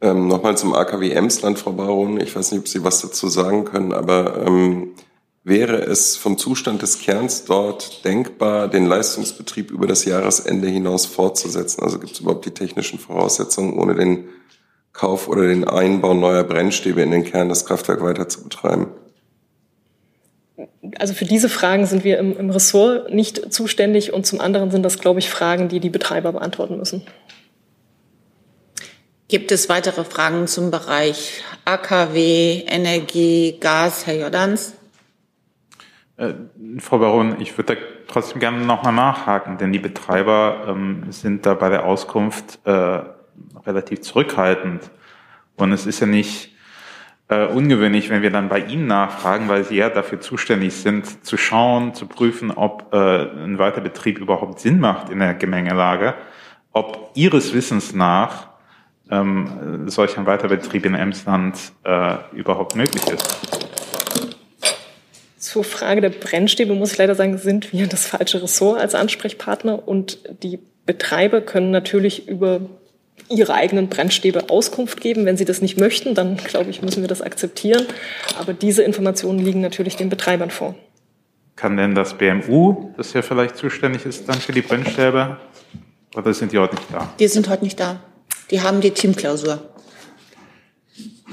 Ähm, 0.00 0.28
Nochmal 0.28 0.56
zum 0.56 0.72
AKW 0.72 1.10
Emsland, 1.10 1.58
Frau 1.58 1.72
Baron. 1.72 2.20
Ich 2.20 2.36
weiß 2.36 2.52
nicht, 2.52 2.60
ob 2.60 2.68
Sie 2.68 2.84
was 2.84 3.00
dazu 3.00 3.26
sagen 3.26 3.64
können, 3.64 3.92
aber 3.92 4.46
ähm, 4.46 4.90
wäre 5.42 5.78
es 5.78 6.16
vom 6.16 6.38
Zustand 6.38 6.82
des 6.82 7.00
Kerns 7.00 7.44
dort 7.44 8.04
denkbar, 8.04 8.68
den 8.68 8.86
Leistungsbetrieb 8.86 9.72
über 9.72 9.88
das 9.88 10.04
Jahresende 10.04 10.68
hinaus 10.68 11.06
fortzusetzen? 11.06 11.82
Also 11.82 11.98
gibt 11.98 12.12
es 12.12 12.20
überhaupt 12.20 12.46
die 12.46 12.54
technischen 12.54 13.00
Voraussetzungen, 13.00 13.76
ohne 13.76 13.96
den 13.96 14.28
Kauf 14.92 15.26
oder 15.26 15.48
den 15.48 15.64
Einbau 15.64 16.14
neuer 16.14 16.44
Brennstäbe 16.44 17.02
in 17.02 17.10
den 17.10 17.24
Kern 17.24 17.48
das 17.48 17.66
Kraftwerk 17.66 18.00
weiter 18.04 18.28
zu 18.28 18.44
betreiben? 18.44 18.86
Also 20.98 21.14
für 21.14 21.24
diese 21.24 21.48
Fragen 21.48 21.86
sind 21.86 22.04
wir 22.04 22.18
im, 22.18 22.36
im, 22.36 22.50
Ressort 22.50 23.12
nicht 23.12 23.52
zuständig 23.52 24.12
und 24.12 24.26
zum 24.26 24.40
anderen 24.40 24.70
sind 24.70 24.82
das, 24.82 24.98
glaube 24.98 25.18
ich, 25.18 25.30
Fragen, 25.30 25.68
die 25.68 25.80
die 25.80 25.90
Betreiber 25.90 26.32
beantworten 26.32 26.76
müssen. 26.76 27.02
Gibt 29.28 29.50
es 29.50 29.68
weitere 29.68 30.04
Fragen 30.04 30.46
zum 30.46 30.70
Bereich 30.70 31.42
AKW, 31.64 32.64
Energie, 32.66 33.56
Gas, 33.58 34.06
Herr 34.06 34.16
Jordans? 34.16 34.74
Äh, 36.16 36.34
Frau 36.78 36.98
Baron, 36.98 37.40
ich 37.40 37.56
würde 37.56 37.76
da 37.76 37.80
trotzdem 38.08 38.40
gerne 38.40 38.58
nochmal 38.58 38.92
nachhaken, 38.92 39.56
denn 39.56 39.72
die 39.72 39.78
Betreiber 39.78 40.66
ähm, 40.68 41.04
sind 41.08 41.46
da 41.46 41.54
bei 41.54 41.70
der 41.70 41.86
Auskunft 41.86 42.60
äh, 42.64 43.00
relativ 43.64 44.02
zurückhaltend. 44.02 44.90
Und 45.56 45.72
es 45.72 45.86
ist 45.86 46.00
ja 46.00 46.06
nicht 46.06 46.51
äh, 47.32 47.46
ungewöhnlich, 47.46 48.10
wenn 48.10 48.20
wir 48.20 48.30
dann 48.30 48.48
bei 48.48 48.58
Ihnen 48.58 48.86
nachfragen, 48.86 49.48
weil 49.48 49.64
Sie 49.64 49.76
ja 49.76 49.88
dafür 49.88 50.20
zuständig 50.20 50.74
sind, 50.74 51.24
zu 51.24 51.36
schauen, 51.38 51.94
zu 51.94 52.06
prüfen, 52.06 52.50
ob 52.50 52.92
äh, 52.92 52.96
ein 52.96 53.58
Weiterbetrieb 53.58 54.18
überhaupt 54.18 54.60
Sinn 54.60 54.78
macht 54.80 55.08
in 55.08 55.18
der 55.18 55.32
Gemengelage, 55.34 56.14
ob 56.72 57.10
Ihres 57.14 57.54
Wissens 57.54 57.94
nach 57.94 58.48
ähm, 59.10 59.84
solch 59.86 60.18
ein 60.18 60.26
Weiterbetrieb 60.26 60.84
in 60.84 60.94
Emsland 60.94 61.56
äh, 61.84 62.16
überhaupt 62.32 62.76
möglich 62.76 63.02
ist. 63.08 63.38
Zur 65.38 65.64
Frage 65.64 66.00
der 66.00 66.10
Brennstäbe 66.10 66.74
muss 66.74 66.92
ich 66.92 66.98
leider 66.98 67.14
sagen, 67.14 67.38
sind 67.38 67.72
wir 67.72 67.86
das 67.86 68.06
falsche 68.06 68.42
Ressort 68.42 68.80
als 68.80 68.94
Ansprechpartner 68.94 69.86
und 69.88 70.18
die 70.42 70.58
Betreiber 70.84 71.40
können 71.40 71.70
natürlich 71.70 72.28
über 72.28 72.60
ihre 73.36 73.54
eigenen 73.54 73.88
Brennstäbe 73.88 74.50
Auskunft 74.50 75.00
geben. 75.00 75.26
Wenn 75.26 75.36
sie 75.36 75.44
das 75.44 75.60
nicht 75.60 75.78
möchten, 75.78 76.14
dann 76.14 76.36
glaube 76.36 76.70
ich, 76.70 76.82
müssen 76.82 77.02
wir 77.02 77.08
das 77.08 77.22
akzeptieren. 77.22 77.86
Aber 78.38 78.52
diese 78.52 78.82
Informationen 78.82 79.38
liegen 79.38 79.60
natürlich 79.60 79.96
den 79.96 80.08
Betreibern 80.08 80.50
vor. 80.50 80.74
Kann 81.56 81.76
denn 81.76 81.94
das 81.94 82.14
BMU, 82.14 82.92
das 82.96 83.12
ja 83.12 83.22
vielleicht 83.22 83.56
zuständig 83.56 84.06
ist, 84.06 84.28
dann 84.28 84.40
für 84.40 84.52
die 84.52 84.62
Brennstäbe? 84.62 85.36
Oder 86.14 86.34
sind 86.34 86.52
die 86.52 86.58
heute 86.58 86.76
nicht 86.76 86.88
da? 86.92 87.12
Die 87.18 87.28
sind 87.28 87.48
heute 87.48 87.64
nicht 87.64 87.78
da. 87.78 88.00
Die 88.50 88.60
haben 88.60 88.80
die 88.80 88.90
Teamklausur. 88.90 89.60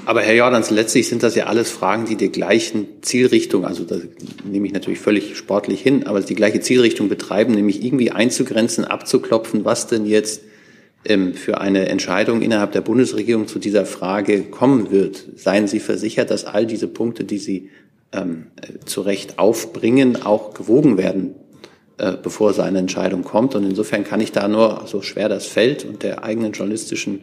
Aber 0.06 0.22
Herr 0.22 0.34
Jordans, 0.34 0.70
letztlich 0.70 1.08
sind 1.08 1.24
das 1.24 1.36
ja 1.36 1.46
alles 1.46 1.70
Fragen, 1.70 2.06
die 2.06 2.16
die 2.16 2.32
gleichen 2.32 3.02
Zielrichtung, 3.02 3.66
also 3.66 3.84
das 3.84 4.02
nehme 4.44 4.66
ich 4.66 4.74
natürlich 4.74 5.00
völlig 5.00 5.38
sportlich 5.38 5.82
hin, 5.82 6.08
aber 6.08 6.22
die 6.22 6.36
gleiche 6.36 6.62
Zielrichtung 6.62 7.10
betreiben, 7.10 7.54
nämlich 7.54 7.84
irgendwie 7.84 8.12
einzugrenzen, 8.12 8.86
abzuklopfen, 8.86 9.66
was 9.66 9.88
denn 9.88 10.06
jetzt 10.06 10.42
für 11.06 11.62
eine 11.62 11.88
Entscheidung 11.88 12.42
innerhalb 12.42 12.74
der 12.74 12.82
Bundesregierung 12.82 13.48
zu 13.48 13.58
dieser 13.58 13.86
Frage 13.86 14.44
kommen 14.44 14.92
wird. 14.92 15.26
Seien 15.36 15.68
Sie 15.68 15.80
versichert, 15.80 16.30
dass 16.30 16.46
all 16.46 16.66
diese 16.66 16.88
Punkte, 16.88 17.24
die 17.24 17.38
Sie 17.38 17.70
ähm, 18.12 18.48
zu 18.86 19.02
Recht 19.02 19.40
aufbringen, 19.40 20.22
auch 20.24 20.54
gewogen 20.54 20.98
werden, 20.98 21.36
äh, 21.98 22.14
bevor 22.22 22.54
so 22.54 22.62
eine 22.62 22.80
Entscheidung 22.80 23.24
kommt. 23.24 23.56
Und 23.56 23.64
insofern 23.64 24.04
kann 24.04 24.20
ich 24.20 24.32
da 24.32 24.48
nur, 24.48 24.84
so 24.86 25.02
schwer 25.02 25.30
das 25.30 25.46
fällt 25.46 25.86
und 25.86 26.04
der 26.04 26.24
eigenen 26.24 26.52
journalistischen 26.52 27.22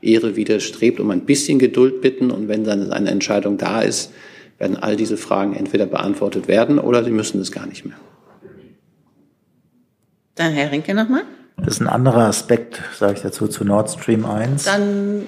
Ehre 0.00 0.36
widerstrebt, 0.36 1.00
um 1.00 1.10
ein 1.10 1.26
bisschen 1.26 1.58
Geduld 1.58 2.00
bitten. 2.00 2.30
Und 2.30 2.48
wenn 2.48 2.64
dann 2.64 2.92
eine 2.92 3.10
Entscheidung 3.10 3.58
da 3.58 3.82
ist, 3.82 4.12
werden 4.58 4.76
all 4.76 4.96
diese 4.96 5.16
Fragen 5.16 5.54
entweder 5.54 5.86
beantwortet 5.86 6.48
werden 6.48 6.78
oder 6.78 7.04
sie 7.04 7.10
müssen 7.10 7.40
es 7.40 7.52
gar 7.52 7.66
nicht 7.66 7.84
mehr. 7.84 7.98
Dann 10.34 10.52
Herr 10.52 10.72
Rinke 10.72 10.94
nochmal. 10.94 11.22
Das 11.58 11.74
ist 11.74 11.80
ein 11.80 11.88
anderer 11.88 12.26
Aspekt, 12.26 12.80
sage 12.98 13.14
ich 13.14 13.20
dazu, 13.20 13.48
zu 13.48 13.64
Nord 13.64 13.90
Stream 13.90 14.24
1. 14.24 14.64
Dann 14.64 15.26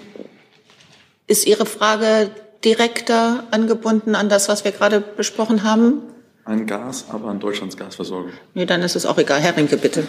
ist 1.26 1.46
Ihre 1.46 1.66
Frage 1.66 2.30
direkter 2.64 3.44
angebunden 3.50 4.14
an 4.14 4.28
das, 4.28 4.48
was 4.48 4.64
wir 4.64 4.72
gerade 4.72 5.00
besprochen 5.00 5.62
haben? 5.64 6.02
Ein 6.44 6.66
Gas, 6.66 7.06
aber 7.10 7.28
an 7.28 7.40
Deutschlands 7.40 7.76
Gasversorgung. 7.76 8.32
Nee, 8.54 8.66
dann 8.66 8.82
ist 8.82 8.96
es 8.96 9.06
auch 9.06 9.18
egal. 9.18 9.40
Herr 9.40 9.56
Rinke, 9.56 9.76
bitte. 9.76 10.04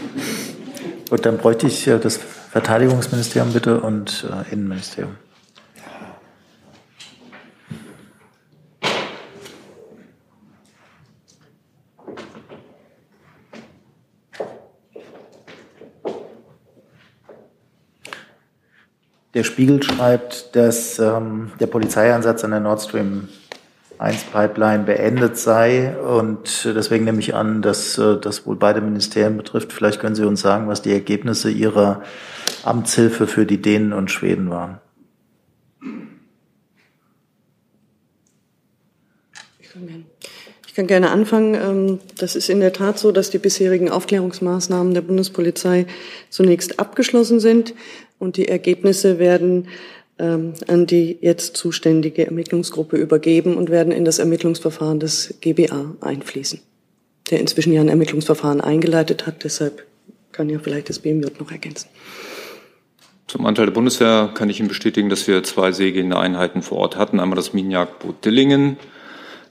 Gut, 1.10 1.26
dann 1.26 1.38
bräuchte 1.38 1.68
ich 1.68 1.88
äh, 1.88 2.00
das 2.00 2.18
Verteidigungsministerium 2.18 3.54
bitte 3.54 3.82
und 3.82 4.26
äh, 4.30 4.54
Innenministerium. 4.54 5.16
Der 19.42 19.46
Spiegel 19.46 19.82
schreibt, 19.82 20.56
dass 20.56 21.00
ähm, 21.00 21.52
der 21.60 21.66
Polizeieinsatz 21.66 22.44
an 22.44 22.52
der 22.52 22.60
Nord 22.60 22.80
Stream 22.80 23.28
1 23.98 24.26
Pipeline 24.26 24.84
beendet 24.84 25.36
sei. 25.36 25.98
Und 25.98 26.64
deswegen 26.64 27.06
nehme 27.06 27.18
ich 27.18 27.34
an, 27.34 27.64
dass 27.64 27.98
äh, 27.98 28.18
das 28.22 28.46
wohl 28.46 28.56
beide 28.56 28.82
Ministerien 28.82 29.38
betrifft. 29.38 29.74
Vielleicht 29.74 30.00
können 30.00 30.14
Sie 30.14 30.28
uns 30.28 30.42
sagen, 30.42 30.68
was 30.68 30.84
die 30.84 30.92
Ergebnisse 30.92 31.50
Ihrer 31.50 32.04
Amtshilfe 32.62 33.26
für 33.26 33.48
die 33.48 33.60
Dänen 33.60 33.94
und 33.94 34.12
Schweden 34.12 34.52
waren. 34.52 34.78
Ich 40.68 40.76
kann 40.76 40.86
gerne 40.86 41.10
anfangen. 41.10 41.56
Ähm, 41.56 42.00
das 42.20 42.36
ist 42.36 42.48
in 42.48 42.60
der 42.60 42.74
Tat 42.74 43.00
so, 43.00 43.12
dass 43.12 43.32
die 43.32 43.40
bisherigen 43.40 43.90
Aufklärungsmaßnahmen 43.90 44.94
der 44.94 45.02
Bundespolizei 45.02 45.88
zunächst 46.30 46.80
abgeschlossen 46.80 47.40
sind. 47.40 47.74
Und 48.22 48.38
die 48.38 48.48
Ergebnisse 48.48 49.18
werden 49.18 49.68
ähm, 50.20 50.54
an 50.68 50.86
die 50.86 51.18
jetzt 51.22 51.58
zuständige 51.58 52.28
Ermittlungsgruppe 52.28 52.96
übergeben 52.96 53.58
und 53.58 53.72
werden 53.72 53.92
in 53.92 54.06
das 54.06 54.20
Ermittlungsverfahren 54.20 55.00
des 55.00 55.34
GBA 55.42 55.96
einfließen, 56.02 56.60
der 57.32 57.40
inzwischen 57.40 57.74
ja 57.74 57.82
ein 57.82 57.90
Ermittlungsverfahren 57.90 58.62
eingeleitet 58.62 59.26
hat. 59.26 59.44
Deshalb 59.44 59.88
kann 60.32 60.50
ja 60.50 60.60
vielleicht 60.60 60.90
das 60.90 61.00
BMJ 61.00 61.30
noch 61.40 61.52
ergänzen. 61.52 61.90
Zum 63.26 63.48
Anteil 63.48 63.66
der 63.66 63.74
Bundeswehr 63.74 64.30
kann 64.36 64.52
ich 64.52 64.60
Ihnen 64.60 64.70
bestätigen, 64.70 65.10
dass 65.10 65.28
wir 65.28 65.42
zwei 65.42 65.72
seegehende 65.72 66.20
Einheiten 66.20 66.62
vor 66.62 66.78
Ort 66.78 66.98
hatten. 66.98 67.20
Einmal 67.20 67.38
das 67.38 67.54
Minenjagdboot 67.54 68.24
Dillingen 68.24 68.78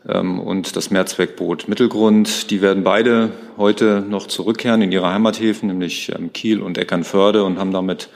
ähm, 0.09 0.39
und 0.39 0.77
das 0.77 0.93
Mehrzweckboot 0.93 1.67
Mittelgrund. 1.67 2.53
Die 2.53 2.63
werden 2.63 2.85
beide 2.85 3.31
heute 3.57 4.05
noch 4.09 4.29
zurückkehren 4.29 4.81
in 4.81 4.93
ihre 4.93 5.13
Heimathäfen, 5.13 5.67
nämlich 5.67 6.13
ähm, 6.17 6.33
Kiel 6.33 6.63
und 6.63 6.79
Eckernförde 6.79 7.43
und 7.43 7.59
haben 7.59 7.73
damit 7.73 8.11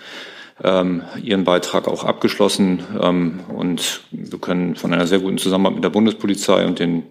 ähm, 0.63 1.03
ihren 1.23 1.45
Beitrag 1.45 1.89
auch 1.89 2.05
abgeschlossen. 2.05 2.81
und 3.49 4.03
wir 4.11 4.39
können 4.39 4.77
von 4.77 4.93
einer 4.93 5.07
sehr 5.07 5.19
guten 5.19 5.39
Zusammenarbeit 5.39 5.77
mit 5.77 5.85
der 5.85 5.91
Bundespolizei 5.91 6.65
und 6.67 6.79
den 6.79 7.05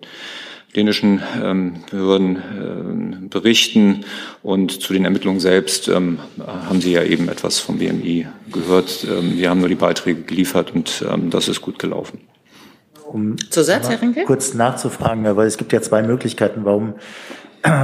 dänischen 0.76 1.22
ähm, 1.42 1.84
Behörden 1.90 2.38
äh, 2.38 3.28
berichten. 3.28 4.06
Und 4.42 4.82
zu 4.82 4.94
den 4.94 5.06
Ermittlungen 5.06 5.40
selbst 5.40 5.88
ähm, 5.88 6.20
haben 6.40 6.82
Sie 6.82 6.92
ja 6.92 7.04
eben 7.04 7.30
etwas 7.30 7.60
vom 7.60 7.78
BMI 7.78 8.28
gehört. 8.52 9.06
Ähm, 9.10 9.38
wir 9.38 9.50
haben 9.50 9.60
nur 9.60 9.70
die 9.70 9.76
Beiträge 9.76 10.22
geliefert 10.22 10.74
und 10.74 11.06
ähm, 11.10 11.30
das 11.30 11.48
ist 11.48 11.62
gut 11.62 11.80
gelaufen. 11.80 12.22
Um 13.06 13.36
Zusatz, 13.50 13.90
Herr 13.90 14.02
Rinke? 14.02 14.24
kurz 14.26 14.54
nachzufragen, 14.54 15.24
weil 15.36 15.46
es 15.46 15.58
gibt 15.58 15.72
ja 15.74 15.82
zwei 15.82 16.02
Möglichkeiten, 16.02 16.66
warum 16.66 16.96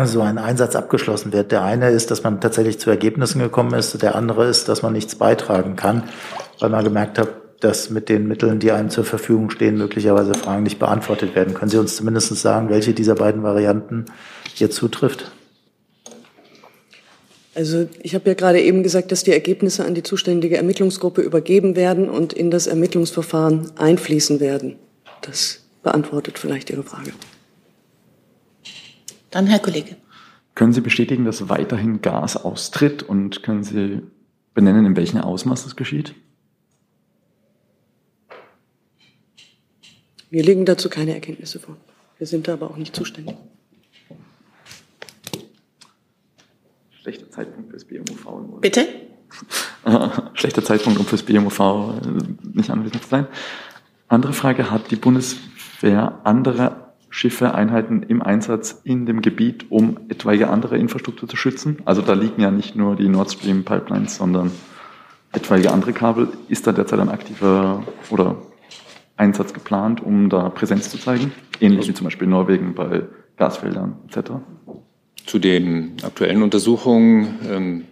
so 0.06 0.22
ein 0.22 0.38
Einsatz 0.38 0.76
abgeschlossen 0.76 1.32
wird. 1.32 1.52
Der 1.52 1.64
eine 1.64 1.90
ist, 1.92 2.12
dass 2.12 2.24
man 2.24 2.42
tatsächlich 2.42 2.80
zu 2.80 2.90
Ergebnissen 2.90 3.40
gekommen 3.40 3.74
ist. 3.74 4.02
Der 4.02 4.16
andere 4.16 4.48
ist, 4.48 4.68
dass 4.68 4.82
man 4.82 4.94
nichts 4.94 5.16
beitragen 5.16 5.76
kann, 5.76 6.04
weil 6.60 6.70
man 6.70 6.84
gemerkt 6.84 7.18
hat, 7.18 7.30
dass 7.62 7.90
mit 7.90 8.10
den 8.10 8.28
Mitteln, 8.28 8.60
die 8.60 8.72
einem 8.72 8.90
zur 8.90 9.04
Verfügung 9.04 9.50
stehen, 9.50 9.78
möglicherweise 9.78 10.34
Fragen 10.34 10.64
nicht 10.64 10.80
beantwortet 10.80 11.36
werden. 11.36 11.54
Können 11.54 11.72
Sie 11.72 11.78
uns 11.78 11.96
zumindest 11.96 12.36
sagen, 12.36 12.70
welche 12.70 12.94
dieser 12.94 13.16
beiden 13.16 13.44
Varianten 13.44 14.06
hier 14.54 14.70
zutrifft? 14.70 15.32
Also 17.56 17.88
ich 18.02 18.16
habe 18.16 18.30
ja 18.30 18.36
gerade 18.36 18.62
eben 18.62 18.84
gesagt, 18.84 19.12
dass 19.12 19.24
die 19.24 19.34
Ergebnisse 19.34 19.86
an 19.86 19.94
die 19.94 20.04
zuständige 20.04 20.56
Ermittlungsgruppe 20.56 21.22
übergeben 21.22 21.76
werden 21.76 22.10
und 22.10 22.32
in 22.32 22.52
das 22.52 22.68
Ermittlungsverfahren 22.68 23.72
einfließen 23.78 24.40
werden. 24.40 24.78
Das 25.22 25.62
beantwortet 25.84 26.40
vielleicht 26.40 26.70
Ihre 26.70 26.84
Frage. 26.84 27.12
Dann 29.32 29.48
Herr 29.48 29.60
Kollege. 29.60 29.96
Können 30.56 30.74
Sie 30.74 30.82
bestätigen, 30.82 31.26
dass 31.26 31.50
weiterhin 31.50 32.02
Gas 32.02 32.36
austritt 32.36 33.04
und 33.04 33.44
können 33.44 33.64
Sie 33.64 34.02
benennen, 34.54 34.86
in 34.86 34.96
welchem 34.96 35.22
Ausmaß 35.22 35.64
das 35.64 35.76
geschieht? 35.76 36.16
Mir 40.32 40.44
liegen 40.44 40.66
dazu 40.66 40.90
keine 40.90 41.14
Erkenntnisse 41.14 41.60
vor. 41.60 41.78
Wir 42.18 42.28
sind 42.28 42.48
da 42.48 42.54
aber 42.54 42.70
auch 42.70 42.78
nicht 42.78 42.96
zuständig. 42.96 43.36
Schlechter 46.92 47.32
Zeitpunkt 47.32 47.70
fürs 47.70 47.86
BMUV. 47.86 48.60
Bitte? 48.60 48.88
Schlechter 50.34 50.64
Zeitpunkt, 50.64 51.00
um 51.00 51.06
fürs 51.06 51.24
BMUV 51.24 51.60
äh, 51.60 52.58
nicht 52.58 52.70
anwesend 52.70 53.04
zu 53.04 53.10
sein. 53.10 53.28
Andere 54.08 54.34
Frage, 54.34 54.70
hat 54.70 54.92
die 54.92 54.96
Bundeswehr 54.98 56.20
andere 56.24 56.89
Schiffe, 57.10 57.56
Einheiten 57.56 58.04
im 58.04 58.22
Einsatz 58.22 58.82
in 58.84 59.06
dem 59.06 59.22
Gebiet, 59.22 59.66
um 59.70 59.98
etwaige 60.10 60.50
andere 60.50 60.78
Infrastruktur 60.78 61.28
zu 61.28 61.36
schützen? 61.36 61.78
Also 61.86 62.02
da 62.02 62.14
liegen 62.14 62.42
ja 62.42 62.52
nicht 62.52 62.76
nur 62.76 62.96
die 62.96 63.10
Nord 63.10 63.32
Stream 63.32 63.64
Pipelines, 63.64 64.16
sondern 64.16 64.52
etwaige 65.32 65.72
andere 65.72 65.94
Kabel. 65.94 66.30
Ist 66.48 66.68
da 66.68 66.72
derzeit 66.72 67.00
ein 67.00 67.10
aktiver 67.10 67.84
oder 68.10 68.38
Einsatz 69.18 69.54
geplant, 69.54 70.02
um 70.02 70.30
da 70.30 70.50
Präsenz 70.50 70.90
zu 70.90 70.98
zeigen? 70.98 71.32
Ähnlich 71.60 71.88
wie 71.88 71.94
zum 71.94 72.06
Beispiel 72.06 72.28
Norwegen 72.28 72.74
bei 72.76 73.04
Gasfeldern 73.38 73.98
etc. 74.08 74.32
Zu 75.26 75.40
den 75.40 75.98
aktuellen 76.04 76.42
Untersuchungen 76.42 77.40
ähm, 77.50 77.84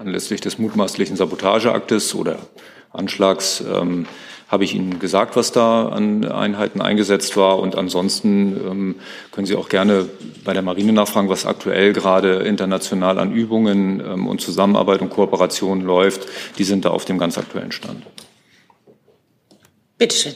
anlässlich 0.00 0.40
des 0.40 0.58
mutmaßlichen 0.58 1.16
Sabotageaktes 1.16 2.14
oder 2.14 2.38
Anschlags 2.92 3.64
ähm, 3.74 4.06
habe 4.48 4.64
ich 4.64 4.74
Ihnen 4.74 4.98
gesagt, 4.98 5.34
was 5.34 5.50
da 5.50 5.88
an 5.88 6.24
Einheiten 6.24 6.80
eingesetzt 6.80 7.36
war. 7.36 7.58
Und 7.58 7.76
ansonsten 7.76 8.56
ähm, 8.56 8.94
können 9.32 9.46
Sie 9.46 9.56
auch 9.56 9.68
gerne 9.68 10.08
bei 10.44 10.52
der 10.52 10.62
Marine 10.62 10.92
nachfragen, 10.92 11.28
was 11.28 11.46
aktuell 11.46 11.92
gerade 11.92 12.36
international 12.44 13.18
an 13.18 13.32
Übungen 13.32 14.00
ähm, 14.00 14.28
und 14.28 14.40
Zusammenarbeit 14.40 15.02
und 15.02 15.10
Kooperation 15.10 15.80
läuft. 15.80 16.26
Die 16.58 16.64
sind 16.64 16.84
da 16.84 16.90
auf 16.90 17.04
dem 17.04 17.18
ganz 17.18 17.38
aktuellen 17.38 17.72
Stand. 17.72 18.04
Bitte 19.98 20.14
schön. 20.14 20.34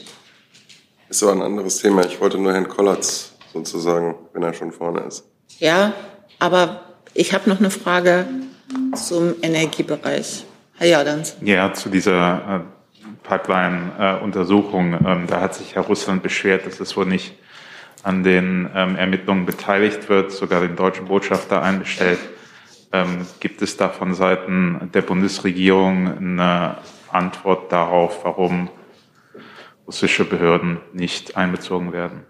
Ist 1.07 1.23
aber 1.23 1.33
ein 1.33 1.41
anderes 1.41 1.77
Thema. 1.77 2.05
Ich 2.05 2.19
wollte 2.19 2.37
nur 2.37 2.51
Herrn 2.53 2.67
Kollatz 2.67 3.33
sozusagen, 3.53 4.15
wenn 4.33 4.43
er 4.43 4.53
schon 4.53 4.71
vorne 4.71 5.01
ist. 5.01 5.25
Ja, 5.59 5.93
aber 6.39 6.81
ich 7.13 7.33
habe 7.33 7.49
noch 7.49 7.59
eine 7.59 7.69
Frage 7.69 8.25
zum 8.95 9.35
Energiebereich. 9.41 10.45
Herr 10.77 10.87
Jordans. 10.87 11.35
Ja, 11.41 11.73
zu 11.73 11.89
dieser 11.89 12.65
äh, 12.65 12.80
Pipeline-Untersuchung. 13.23 14.93
Ähm, 15.05 15.27
da 15.27 15.41
hat 15.41 15.55
sich 15.55 15.73
ja 15.73 15.81
Russland 15.81 16.23
beschwert, 16.23 16.65
dass 16.65 16.79
es 16.79 16.95
wohl 16.97 17.05
nicht 17.05 17.35
an 18.03 18.23
den 18.23 18.69
ähm, 18.73 18.95
Ermittlungen 18.95 19.45
beteiligt 19.45 20.09
wird, 20.09 20.31
sogar 20.31 20.61
den 20.61 20.75
deutschen 20.75 21.05
Botschafter 21.05 21.61
einbestellt. 21.61 22.19
Ähm, 22.91 23.25
gibt 23.39 23.61
es 23.61 23.77
da 23.77 23.89
von 23.89 24.13
Seiten 24.13 24.89
der 24.93 25.01
Bundesregierung 25.01 26.17
eine 26.17 26.77
Antwort 27.09 27.71
darauf, 27.71 28.25
warum 28.25 28.69
russische 29.87 30.25
Behörden 30.25 30.79
nicht 30.93 31.37
einbezogen 31.37 31.93
werden. 31.93 32.23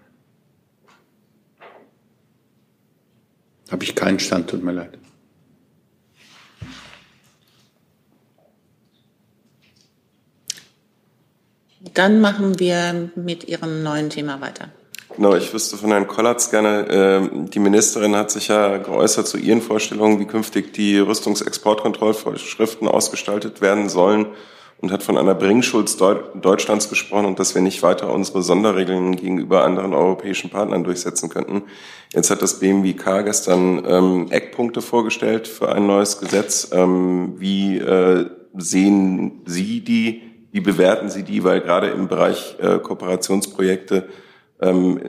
Habe 3.71 3.83
ich 3.83 3.95
keinen 3.95 4.19
Stand, 4.19 4.49
tut 4.49 4.63
mir 4.63 4.73
leid. 4.73 5.00
Dann 11.93 12.21
machen 12.21 12.59
wir 12.59 13.09
mit 13.15 13.45
Ihrem 13.45 13.83
neuen 13.83 14.09
Thema 14.09 14.41
weiter. 14.41 14.69
Genau, 15.15 15.35
ich 15.35 15.53
wüsste 15.53 15.75
von 15.77 15.89
Herrn 15.89 16.07
Kollatz 16.07 16.51
gerne, 16.51 16.87
äh, 16.87 17.47
die 17.49 17.59
Ministerin 17.59 18.15
hat 18.15 18.31
sich 18.31 18.47
ja 18.47 18.77
geäußert 18.77 19.27
zu 19.27 19.37
ihren 19.37 19.61
Vorstellungen, 19.61 20.19
wie 20.19 20.25
künftig 20.25 20.73
die 20.73 20.97
Rüstungsexportkontrollvorschriften 20.99 22.87
ausgestaltet 22.87 23.59
werden 23.59 23.89
sollen 23.89 24.27
und 24.81 24.91
hat 24.91 25.03
von 25.03 25.17
einer 25.17 25.35
Bringschuld 25.35 25.99
Deutschlands 25.99 26.89
gesprochen 26.89 27.25
und 27.25 27.39
dass 27.39 27.55
wir 27.55 27.61
nicht 27.61 27.83
weiter 27.83 28.11
unsere 28.11 28.41
Sonderregeln 28.41 29.15
gegenüber 29.17 29.63
anderen 29.63 29.93
europäischen 29.93 30.49
Partnern 30.49 30.83
durchsetzen 30.83 31.29
könnten. 31.29 31.63
Jetzt 32.13 32.31
hat 32.31 32.41
das 32.41 32.59
BMWK 32.59 33.25
gestern 33.25 33.83
ähm, 33.85 34.31
Eckpunkte 34.31 34.81
vorgestellt 34.81 35.47
für 35.47 35.71
ein 35.71 35.87
neues 35.87 36.19
Gesetz. 36.19 36.69
Ähm, 36.71 37.35
wie 37.37 37.77
äh, 37.77 38.27
sehen 38.57 39.41
Sie 39.45 39.81
die? 39.81 40.30
Wie 40.51 40.59
bewerten 40.59 41.09
Sie 41.09 41.23
die? 41.23 41.43
Weil 41.43 41.61
gerade 41.61 41.87
im 41.87 42.07
Bereich 42.07 42.55
äh, 42.59 42.79
Kooperationsprojekte 42.79 44.07
ähm, 44.61 44.99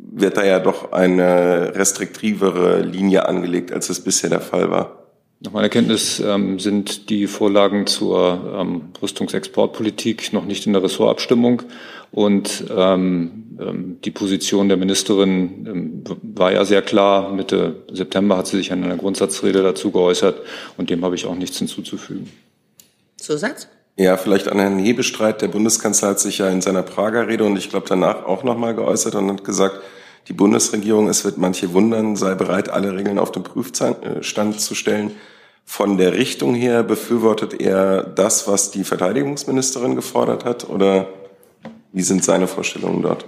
wird 0.00 0.36
da 0.36 0.44
ja 0.44 0.58
doch 0.60 0.92
eine 0.92 1.74
restriktivere 1.74 2.82
Linie 2.82 3.28
angelegt, 3.28 3.72
als 3.72 3.90
es 3.90 4.00
bisher 4.00 4.30
der 4.30 4.40
Fall 4.40 4.70
war. 4.70 4.98
Nach 5.40 5.52
meiner 5.52 5.68
Kenntnis 5.68 6.18
ähm, 6.18 6.58
sind 6.58 7.10
die 7.10 7.28
Vorlagen 7.28 7.86
zur 7.86 8.56
ähm, 8.58 8.88
Rüstungsexportpolitik 9.00 10.32
noch 10.32 10.44
nicht 10.44 10.66
in 10.66 10.72
der 10.72 10.82
Ressortabstimmung. 10.82 11.62
Und 12.10 12.64
ähm, 12.74 13.56
ähm, 13.60 13.98
die 14.04 14.10
Position 14.10 14.68
der 14.68 14.76
Ministerin 14.76 15.66
ähm, 15.66 16.04
war 16.22 16.52
ja 16.52 16.64
sehr 16.64 16.82
klar. 16.82 17.32
Mitte 17.32 17.84
September 17.92 18.36
hat 18.36 18.48
sie 18.48 18.56
sich 18.56 18.70
in 18.70 18.82
einer 18.82 18.96
Grundsatzrede 18.96 19.62
dazu 19.62 19.92
geäußert 19.92 20.40
und 20.76 20.90
dem 20.90 21.04
habe 21.04 21.14
ich 21.14 21.26
auch 21.26 21.36
nichts 21.36 21.58
hinzuzufügen. 21.58 22.28
Zusatz? 23.16 23.68
Ja, 24.00 24.16
vielleicht 24.16 24.46
an 24.46 24.60
Herrn 24.60 24.78
Hebestreit. 24.78 25.42
Der 25.42 25.48
Bundeskanzler 25.48 26.10
hat 26.10 26.20
sich 26.20 26.38
ja 26.38 26.48
in 26.48 26.60
seiner 26.60 26.84
Prager 26.84 27.26
Rede 27.26 27.42
und 27.42 27.56
ich 27.56 27.68
glaube 27.68 27.86
danach 27.88 28.26
auch 28.26 28.44
nochmal 28.44 28.72
geäußert 28.76 29.16
und 29.16 29.28
hat 29.28 29.42
gesagt, 29.42 29.80
die 30.28 30.32
Bundesregierung, 30.34 31.08
es 31.08 31.24
wird 31.24 31.36
manche 31.36 31.72
wundern, 31.72 32.14
sei 32.14 32.36
bereit, 32.36 32.68
alle 32.68 32.96
Regeln 32.96 33.18
auf 33.18 33.32
den 33.32 33.42
Prüfstand 33.42 34.60
zu 34.60 34.74
stellen. 34.76 35.16
Von 35.64 35.98
der 35.98 36.12
Richtung 36.12 36.54
her 36.54 36.84
befürwortet 36.84 37.60
er 37.60 38.04
das, 38.04 38.46
was 38.46 38.70
die 38.70 38.84
Verteidigungsministerin 38.84 39.96
gefordert 39.96 40.44
hat, 40.44 40.70
oder 40.70 41.08
wie 41.92 42.02
sind 42.02 42.22
seine 42.22 42.46
Vorstellungen 42.46 43.02
dort? 43.02 43.24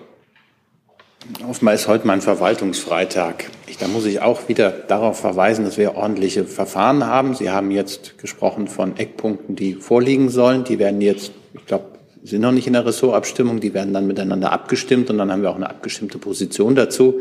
Ist 1.72 1.88
heute 1.88 2.06
mein 2.06 2.20
Verwaltungsfreitag. 2.20 3.44
Ich, 3.66 3.76
da 3.76 3.86
muss 3.86 4.04
ich 4.06 4.20
auch 4.20 4.48
wieder 4.48 4.70
darauf 4.70 5.20
verweisen, 5.20 5.64
dass 5.64 5.78
wir 5.78 5.94
ordentliche 5.94 6.44
Verfahren 6.44 7.06
haben. 7.06 7.34
Sie 7.34 7.50
haben 7.50 7.70
jetzt 7.70 8.18
gesprochen 8.18 8.66
von 8.66 8.96
Eckpunkten, 8.96 9.56
die 9.56 9.74
vorliegen 9.74 10.30
sollen. 10.30 10.64
Die 10.64 10.78
werden 10.78 11.00
jetzt, 11.00 11.32
ich 11.54 11.66
glaube, 11.66 11.84
sind 12.22 12.40
noch 12.40 12.52
nicht 12.52 12.66
in 12.66 12.72
der 12.72 12.86
Ressortabstimmung, 12.86 13.60
die 13.60 13.74
werden 13.74 13.94
dann 13.94 14.06
miteinander 14.06 14.52
abgestimmt 14.52 15.10
und 15.10 15.18
dann 15.18 15.30
haben 15.30 15.42
wir 15.42 15.50
auch 15.50 15.56
eine 15.56 15.70
abgestimmte 15.70 16.18
Position 16.18 16.74
dazu. 16.74 17.20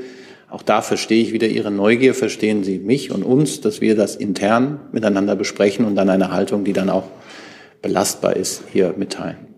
Auch 0.49 0.63
da 0.63 0.81
verstehe 0.81 1.21
ich 1.21 1.31
wieder 1.31 1.47
Ihre 1.47 1.71
Neugier, 1.71 2.13
verstehen 2.13 2.63
Sie 2.63 2.79
mich 2.79 3.11
und 3.11 3.23
uns, 3.23 3.61
dass 3.61 3.81
wir 3.81 3.95
das 3.95 4.15
intern 4.15 4.79
miteinander 4.91 5.35
besprechen 5.35 5.85
und 5.85 5.95
dann 5.95 6.09
eine 6.09 6.31
Haltung, 6.31 6.63
die 6.63 6.73
dann 6.73 6.89
auch 6.89 7.05
belastbar 7.81 8.35
ist, 8.35 8.63
hier 8.71 8.93
mitteilen. 8.97 9.48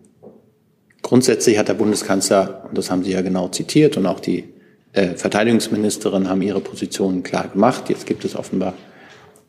Grundsätzlich 1.02 1.58
hat 1.58 1.68
der 1.68 1.74
Bundeskanzler, 1.74 2.66
und 2.70 2.78
das 2.78 2.92
haben 2.92 3.04
Sie 3.04 3.12
ja 3.12 3.22
genau 3.22 3.48
zitiert, 3.50 3.98
und 3.98 4.06
auch 4.06 4.20
die 4.20 4.46
äh, 4.94 5.16
Verteidigungsministerin 5.16 6.30
haben 6.30 6.42
ihre 6.42 6.60
Positionen 6.60 7.24
klar 7.24 7.48
gemacht. 7.48 7.90
Jetzt 7.90 8.06
gibt 8.06 8.26
es 8.26 8.36
offenbar, 8.36 8.74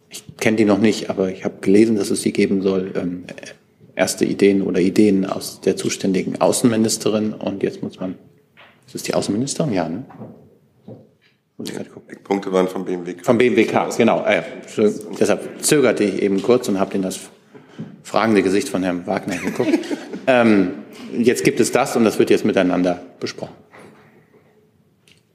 ich 0.09 0.24
kenne 0.38 0.57
die 0.57 0.64
noch 0.64 0.78
nicht, 0.78 1.11
aber 1.11 1.30
ich 1.30 1.44
habe 1.44 1.57
gelesen, 1.61 1.96
dass 1.96 2.11
es 2.11 2.22
sie 2.22 2.32
geben 2.32 2.62
soll, 2.62 2.92
ähm, 2.96 3.24
erste 3.94 4.24
Ideen 4.24 4.62
oder 4.62 4.80
Ideen 4.80 5.26
aus 5.26 5.61
der 5.61 5.76
zuständigen 5.76 6.40
Außenministerin. 6.40 7.32
Und 7.32 7.62
jetzt 7.62 7.82
muss 7.82 7.98
man, 7.98 8.16
ist 8.86 8.94
es 8.94 9.03
die 9.03 9.14
Außenministerin? 9.14 9.72
Ja, 9.72 9.88
ne? 9.88 10.05
Die 11.59 12.16
Punkte 12.24 12.53
waren 12.53 12.66
vom 12.66 12.84
BMWK. 12.84 13.24
Vom 13.24 13.38
BMWK, 13.38 13.96
genau. 13.96 14.24
Äh, 14.24 14.42
deshalb 15.18 15.62
zögerte 15.62 16.03
ich 16.03 16.20
eben 16.22 16.42
kurz 16.42 16.68
und 16.68 16.80
habe 16.80 16.94
in 16.94 17.03
das 17.03 17.20
fragende 18.03 18.42
Gesicht 18.42 18.68
von 18.68 18.82
Herrn 18.82 19.07
Wagner 19.07 19.36
geguckt. 19.36 19.78
ähm, 20.26 20.82
jetzt 21.19 21.45
gibt 21.45 21.61
es 21.61 21.73
das 21.73 21.97
und 21.97 22.05
das 22.05 22.19
wird 22.19 22.31
jetzt 22.31 22.45
miteinander 22.45 23.01
besprochen. 23.21 23.55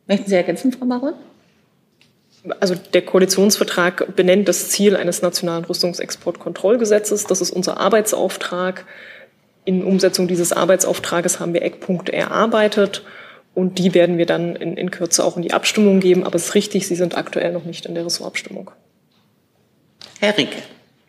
Möchten 0.08 0.30
Sie 0.30 0.36
ergänzen, 0.36 0.72
Frau 0.72 0.86
Baron? 0.86 1.14
Also 2.60 2.76
der 2.76 3.02
Koalitionsvertrag 3.02 4.16
benennt 4.16 4.48
das 4.48 4.70
Ziel 4.70 4.96
eines 4.96 5.22
nationalen 5.22 5.66
Rüstungsexportkontrollgesetzes. 5.66 7.26
Das 7.26 7.42
ist 7.42 7.52
unser 7.52 7.78
Arbeitsauftrag. 7.78 8.86
In 9.66 9.84
Umsetzung 9.84 10.30
dieses 10.30 10.54
Arbeitsauftrages 10.54 11.42
haben 11.42 11.54
wir 11.54 11.62
Eckpunkte 11.62 12.14
erarbeitet 12.14 13.04
und 13.54 13.80
die 13.80 13.94
werden 13.94 14.18
wir 14.18 14.26
dann 14.26 14.56
in, 14.56 14.78
in 14.78 14.92
Kürze 14.92 15.26
auch 15.26 15.36
in 15.36 15.42
die 15.42 15.52
Abstimmung 15.52 16.00
geben. 16.00 16.24
Aber 16.24 16.36
es 16.36 16.46
ist 16.46 16.56
richtig, 16.56 16.88
sie 16.88 16.96
sind 16.96 17.18
aktuell 17.18 17.52
noch 17.52 17.66
nicht 17.66 17.86
in 17.86 17.96
der 17.96 18.06
Ressortabstimmung. 18.06 18.72
Herr 20.20 20.38
Rinke. 20.38 20.58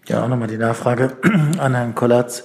Ja, 0.08 0.24
auch 0.24 0.28
nochmal 0.28 0.48
die 0.48 0.56
Nachfrage 0.56 1.18
an 1.58 1.74
Herrn 1.74 1.94
Kollatz. 1.94 2.44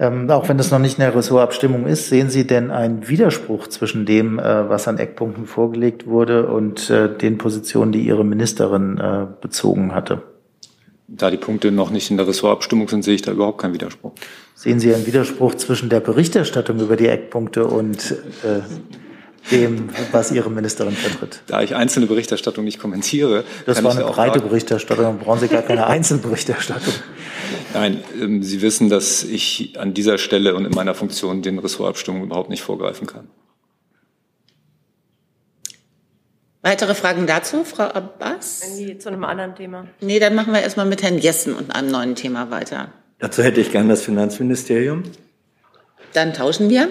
Ähm, 0.00 0.30
auch 0.30 0.48
wenn 0.48 0.58
das 0.58 0.70
noch 0.70 0.78
nicht 0.78 0.98
in 0.98 1.02
der 1.02 1.14
Ressortabstimmung 1.14 1.86
ist, 1.86 2.08
sehen 2.08 2.30
Sie 2.30 2.46
denn 2.46 2.70
einen 2.70 3.08
Widerspruch 3.08 3.66
zwischen 3.66 4.06
dem, 4.06 4.38
äh, 4.38 4.68
was 4.68 4.86
an 4.86 4.98
Eckpunkten 4.98 5.46
vorgelegt 5.46 6.06
wurde 6.06 6.46
und 6.46 6.88
äh, 6.88 7.08
den 7.16 7.36
Positionen, 7.36 7.90
die 7.90 8.02
Ihre 8.02 8.24
Ministerin 8.24 8.98
äh, 8.98 9.26
bezogen 9.40 9.94
hatte? 9.94 10.22
Da 11.08 11.30
die 11.30 11.36
Punkte 11.36 11.72
noch 11.72 11.90
nicht 11.90 12.10
in 12.12 12.16
der 12.16 12.28
Ressortabstimmung 12.28 12.88
sind, 12.88 13.02
sehe 13.02 13.16
ich 13.16 13.22
da 13.22 13.32
überhaupt 13.32 13.60
keinen 13.60 13.74
Widerspruch. 13.74 14.12
Sehen 14.54 14.78
Sie 14.78 14.94
einen 14.94 15.06
Widerspruch 15.06 15.54
zwischen 15.54 15.88
der 15.88 16.00
Berichterstattung 16.00 16.78
über 16.78 16.96
die 16.96 17.08
Eckpunkte 17.08 17.66
und 17.66 18.12
äh, 18.44 18.60
dem, 19.50 19.88
was 20.12 20.30
Ihre 20.32 20.50
Ministerin 20.50 20.94
vertritt. 20.94 21.42
Da 21.46 21.62
ich 21.62 21.74
einzelne 21.74 22.06
Berichterstattung 22.06 22.64
nicht 22.64 22.78
kommentiere. 22.78 23.44
Das 23.66 23.82
war 23.82 23.92
eine 23.92 24.04
breite 24.04 24.38
sagen, 24.38 24.48
Berichterstattung, 24.48 25.04
dann 25.04 25.18
brauchen 25.18 25.40
Sie 25.40 25.48
gar 25.48 25.62
keine 25.62 25.86
Einzelberichterstattung. 25.88 26.94
Nein, 27.74 28.02
ähm, 28.20 28.42
Sie 28.42 28.62
wissen, 28.62 28.88
dass 28.88 29.24
ich 29.24 29.78
an 29.78 29.94
dieser 29.94 30.18
Stelle 30.18 30.54
und 30.54 30.64
in 30.64 30.72
meiner 30.72 30.94
Funktion 30.94 31.42
den 31.42 31.58
Ressortabstimmungen 31.58 32.26
überhaupt 32.26 32.50
nicht 32.50 32.62
vorgreifen 32.62 33.06
kann. 33.06 33.28
Weitere 36.62 36.94
Fragen 36.94 37.26
dazu, 37.26 37.64
Frau 37.64 37.84
Abbas? 37.84 38.62
Nee, 38.76 38.98
zu 38.98 39.08
einem 39.08 39.24
anderen 39.24 39.54
Thema. 39.54 39.86
Nee, 40.00 40.18
dann 40.18 40.34
machen 40.34 40.52
wir 40.52 40.60
erstmal 40.60 40.86
mit 40.86 41.02
Herrn 41.02 41.18
Jessen 41.18 41.54
und 41.54 41.74
einem 41.74 41.90
neuen 41.90 42.14
Thema 42.14 42.50
weiter. 42.50 42.92
Dazu 43.20 43.42
hätte 43.42 43.60
ich 43.60 43.70
gern 43.70 43.88
das 43.88 44.02
Finanzministerium. 44.02 45.04
Dann 46.12 46.34
tauschen 46.34 46.68
wir. 46.68 46.88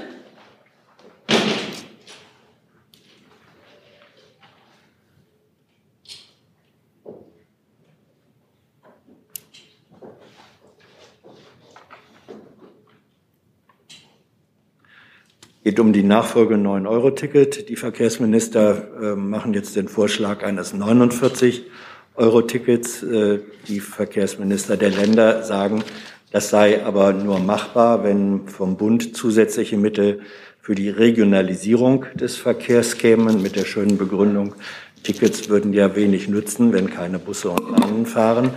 Geht 15.68 15.82
um 15.82 15.92
die 15.92 16.04
Nachfolge 16.04 16.56
9-Euro-Ticket. 16.56 17.68
Die 17.68 17.76
Verkehrsminister 17.76 18.88
äh, 19.02 19.18
machen 19.18 19.54
jetzt 19.54 19.76
den 19.76 19.90
Vorschlag 19.90 20.42
eines 20.42 20.74
49-Euro-Tickets. 20.74 23.04
Äh, 23.04 23.40
die 23.68 23.82
Verkehrsminister 23.82 24.78
der 24.78 24.92
Länder 24.92 25.44
sagen, 25.44 25.84
das 26.32 26.50
sei 26.50 26.86
aber 26.86 27.12
nur 27.12 27.40
machbar, 27.40 28.06
wenn 28.06 28.48
vom 28.48 28.78
Bund 28.78 29.18
zusätzliche 29.18 29.76
Mittel 29.76 30.22
für 30.62 30.74
die 30.74 30.90
Regionalisierung 30.90 32.06
des 32.16 32.38
Verkehrs 32.38 32.98
kämen, 32.98 33.42
mit 33.42 33.58
der 33.58 33.66
schönen 33.66 33.98
Begründung, 33.98 34.56
Tickets 35.04 35.50
würden 35.50 35.74
ja 35.74 35.98
wenig 35.98 36.30
nützen, 36.30 36.72
wenn 36.72 36.90
keine 36.90 37.20
Busse 37.20 37.50
und 37.50 37.76
Bahnen 37.76 38.06
fahren. 38.06 38.52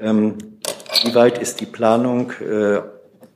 Ähm, 0.00 0.36
wie 1.04 1.14
weit 1.14 1.36
ist 1.36 1.60
die 1.60 1.66
Planung 1.66 2.32
äh, 2.40 2.80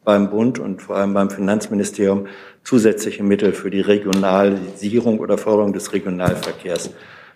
beim 0.03 0.31
Bund 0.31 0.59
und 0.59 0.81
vor 0.81 0.97
allem 0.97 1.13
beim 1.13 1.29
Finanzministerium 1.29 2.27
zusätzliche 2.69 3.23
Mittel 3.23 3.55
für 3.55 3.71
die 3.71 3.81
Regionalisierung 3.81 5.21
oder 5.21 5.39
Förderung 5.39 5.73
des 5.73 5.91
Regionalverkehrs 5.95 6.91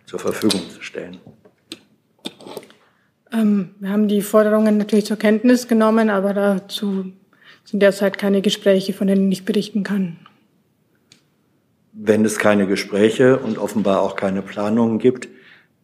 zur 0.04 0.18
Verfügung 0.18 0.60
zu 0.68 0.82
stellen. 0.82 1.20
Ähm, 3.32 3.70
wir 3.80 3.88
haben 3.88 4.08
die 4.08 4.20
Forderungen 4.20 4.76
natürlich 4.76 5.06
zur 5.06 5.16
Kenntnis 5.16 5.68
genommen, 5.68 6.10
aber 6.10 6.34
dazu 6.34 7.12
sind 7.64 7.80
derzeit 7.80 8.18
keine 8.18 8.42
Gespräche, 8.42 8.92
von 8.92 9.06
denen 9.06 9.32
ich 9.32 9.46
berichten 9.46 9.84
kann. 9.84 10.18
Wenn 11.94 12.26
es 12.26 12.38
keine 12.38 12.66
Gespräche 12.66 13.38
und 13.38 13.56
offenbar 13.56 14.02
auch 14.02 14.16
keine 14.16 14.42
Planungen 14.42 14.98
gibt, 14.98 15.30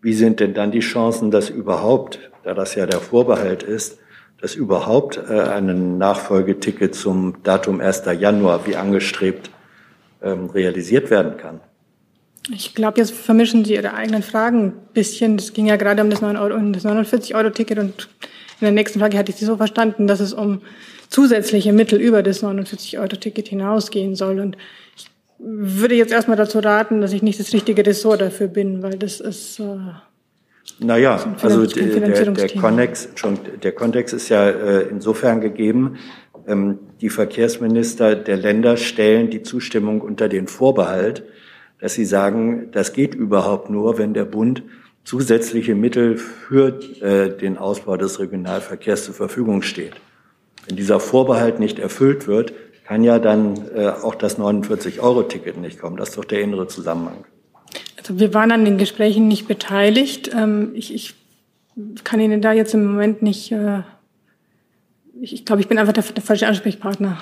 wie 0.02 0.12
sind 0.12 0.40
denn 0.40 0.52
dann 0.52 0.72
die 0.72 0.80
Chancen, 0.80 1.30
dass 1.30 1.48
überhaupt, 1.48 2.18
da 2.44 2.52
das 2.52 2.74
ja 2.74 2.84
der 2.84 3.00
Vorbehalt 3.00 3.62
ist, 3.62 3.98
dass 4.40 4.54
überhaupt 4.54 5.16
äh, 5.16 5.40
ein 5.40 5.98
Nachfolgeticket 5.98 6.94
zum 6.94 7.42
Datum 7.42 7.80
1. 7.80 8.04
Januar 8.18 8.66
wie 8.66 8.76
angestrebt 8.76 9.50
ähm, 10.22 10.50
realisiert 10.50 11.10
werden 11.10 11.36
kann. 11.36 11.60
Ich 12.50 12.74
glaube, 12.74 12.98
jetzt 12.98 13.12
vermischen 13.12 13.64
Sie 13.64 13.74
Ihre 13.74 13.94
eigenen 13.94 14.22
Fragen 14.22 14.66
ein 14.66 14.72
bisschen. 14.94 15.36
Es 15.36 15.52
ging 15.52 15.66
ja 15.66 15.76
gerade 15.76 16.02
um 16.02 16.08
das, 16.08 16.22
9 16.22 16.36
Euro, 16.36 16.54
um 16.54 16.72
das 16.72 16.84
49-Euro-Ticket 16.84 17.78
und 17.78 18.08
in 18.60 18.64
der 18.64 18.72
nächsten 18.72 18.98
Frage 18.98 19.18
hatte 19.18 19.30
ich 19.30 19.36
Sie 19.36 19.44
so 19.44 19.56
verstanden, 19.56 20.06
dass 20.06 20.20
es 20.20 20.32
um 20.32 20.62
zusätzliche 21.08 21.72
Mittel 21.72 22.00
über 22.00 22.22
das 22.22 22.42
49-Euro-Ticket 22.42 23.48
hinausgehen 23.48 24.16
soll. 24.16 24.40
Und 24.40 24.56
ich 24.96 25.06
würde 25.38 25.94
jetzt 25.94 26.12
erstmal 26.12 26.36
dazu 26.36 26.58
raten, 26.58 27.00
dass 27.00 27.12
ich 27.12 27.22
nicht 27.22 27.38
das 27.38 27.52
richtige 27.52 27.84
Ressort 27.86 28.20
dafür 28.20 28.48
bin, 28.48 28.82
weil 28.82 28.98
das 28.98 29.20
ist 29.20 29.60
äh, 29.60 29.78
naja, 30.80 31.34
also 31.42 31.66
der, 31.66 32.00
der, 32.00 32.48
Kontext, 32.50 33.08
der 33.62 33.72
Kontext 33.72 34.14
ist 34.14 34.28
ja 34.28 34.48
äh, 34.48 34.88
insofern 34.88 35.40
gegeben, 35.40 35.98
ähm, 36.46 36.78
die 37.00 37.10
Verkehrsminister 37.10 38.14
der 38.14 38.36
Länder 38.36 38.76
stellen 38.76 39.30
die 39.30 39.42
Zustimmung 39.42 40.00
unter 40.00 40.28
den 40.28 40.46
Vorbehalt, 40.46 41.24
dass 41.80 41.94
sie 41.94 42.04
sagen, 42.04 42.70
das 42.72 42.92
geht 42.92 43.14
überhaupt 43.14 43.70
nur, 43.70 43.98
wenn 43.98 44.14
der 44.14 44.24
Bund 44.24 44.62
zusätzliche 45.04 45.74
Mittel 45.74 46.16
für 46.16 46.78
äh, 47.00 47.36
den 47.36 47.56
Ausbau 47.56 47.96
des 47.96 48.20
Regionalverkehrs 48.20 49.04
zur 49.04 49.14
Verfügung 49.14 49.62
steht. 49.62 49.94
Wenn 50.66 50.76
dieser 50.76 51.00
Vorbehalt 51.00 51.60
nicht 51.60 51.78
erfüllt 51.78 52.26
wird, 52.26 52.52
kann 52.84 53.04
ja 53.04 53.18
dann 53.18 53.68
äh, 53.74 53.88
auch 53.88 54.14
das 54.14 54.38
49-Euro-Ticket 54.38 55.58
nicht 55.58 55.80
kommen. 55.80 55.96
Das 55.96 56.10
ist 56.10 56.18
doch 56.18 56.24
der 56.24 56.40
innere 56.40 56.68
Zusammenhang. 56.68 57.24
Also 58.08 58.20
wir 58.20 58.32
waren 58.32 58.50
an 58.52 58.64
den 58.64 58.78
Gesprächen 58.78 59.28
nicht 59.28 59.46
beteiligt. 59.46 60.30
Ähm, 60.34 60.72
ich, 60.74 60.94
ich 60.94 61.14
kann 62.04 62.20
Ihnen 62.20 62.40
da 62.40 62.52
jetzt 62.52 62.72
im 62.72 62.86
Moment 62.86 63.20
nicht, 63.20 63.52
äh, 63.52 63.80
ich, 65.20 65.34
ich 65.34 65.44
glaube, 65.44 65.60
ich 65.60 65.68
bin 65.68 65.76
einfach 65.76 65.92
der, 65.92 66.04
der 66.04 66.22
falsche 66.22 66.46
Ansprechpartner. 66.46 67.20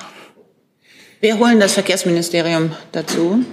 Wir 1.21 1.41
holen 1.41 1.59
das 1.59 1.75
Verkehrsministerium 1.75 2.71
dazu. 2.93 3.45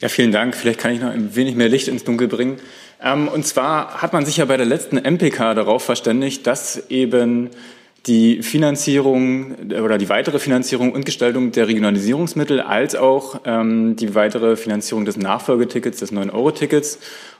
Ja, 0.00 0.08
vielen 0.08 0.30
Dank. 0.30 0.54
Vielleicht 0.54 0.78
kann 0.78 0.92
ich 0.92 1.00
noch 1.00 1.10
ein 1.10 1.34
wenig 1.34 1.56
mehr 1.56 1.68
Licht 1.68 1.88
ins 1.88 2.04
Dunkel 2.04 2.28
bringen. 2.28 2.60
Ähm, 3.02 3.26
und 3.26 3.44
zwar 3.46 4.00
hat 4.00 4.12
man 4.12 4.24
sich 4.24 4.36
ja 4.36 4.44
bei 4.44 4.56
der 4.56 4.66
letzten 4.66 4.96
MPK 4.96 5.54
darauf 5.54 5.84
verständigt, 5.84 6.46
dass 6.46 6.88
eben 6.88 7.50
die 8.06 8.42
Finanzierung 8.42 9.54
oder 9.82 9.98
die 9.98 10.08
weitere 10.08 10.38
Finanzierung 10.38 10.92
und 10.92 11.04
Gestaltung 11.04 11.52
der 11.52 11.68
Regionalisierungsmittel 11.68 12.60
als 12.60 12.94
auch 12.94 13.40
ähm, 13.44 13.96
die 13.96 14.14
weitere 14.14 14.56
Finanzierung 14.56 15.04
des 15.04 15.16
Nachfolgetickets, 15.16 15.98
des 15.98 16.12
9-Euro-Tickets. 16.12 16.98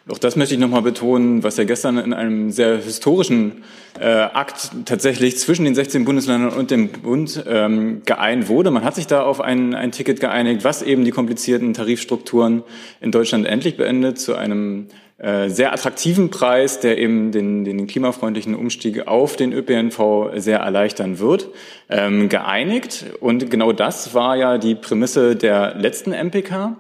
Auch 0.09 0.19
das 0.19 0.37
möchte 0.37 0.55
ich 0.55 0.61
nochmal 0.61 0.83
betonen, 0.83 1.43
was 1.43 1.59
ja 1.59 1.65
gestern 1.65 1.99
in 1.99 2.13
einem 2.13 2.51
sehr 2.51 2.79
historischen 2.79 3.63
äh, 4.01 4.07
Akt 4.07 4.71
tatsächlich 4.87 5.39
zwischen 5.39 5.65
den 5.65 5.75
16 5.75 6.05
Bundesländern 6.05 6.51
und 6.51 6.71
dem 6.71 6.89
Bund 6.89 7.45
ähm, 7.47 8.03
geeint 8.05 8.49
wurde. 8.49 8.71
Man 8.71 8.85
hat 8.85 8.95
sich 8.95 9.07
da 9.07 9.23
auf 9.23 9.41
ein, 9.41 9.75
ein 9.75 9.93
Ticket 9.93 10.21
geeinigt, 10.21 10.65
was 10.65 10.83
eben 10.83 11.05
die 11.05 11.11
komplizierten 11.11 11.75
Tarifstrukturen 11.75 12.63
in 13.01 13.11
Deutschland 13.11 13.47
endlich 13.47 13.77
beendet 13.77 14.19
zu 14.19 14.35
einem 14.35 14.89
sehr 15.21 15.73
attraktiven 15.73 16.31
Preis, 16.31 16.79
der 16.79 16.97
eben 16.97 17.33
den, 17.33 17.65
den 17.65 17.89
klimafreundlichen 17.89 18.55
Umstieg 18.55 19.09
auf 19.09 19.35
den 19.35 19.53
ÖPNV 19.53 20.31
sehr 20.37 20.61
erleichtern 20.61 21.19
wird, 21.19 21.49
ähm, 21.89 22.29
geeinigt. 22.29 23.07
Und 23.19 23.51
genau 23.51 23.73
das 23.73 24.15
war 24.15 24.37
ja 24.37 24.59
die 24.59 24.77
Prämisse 24.77 25.35
der 25.35 25.75
letzten 25.75 26.13
MPK. 26.13 26.77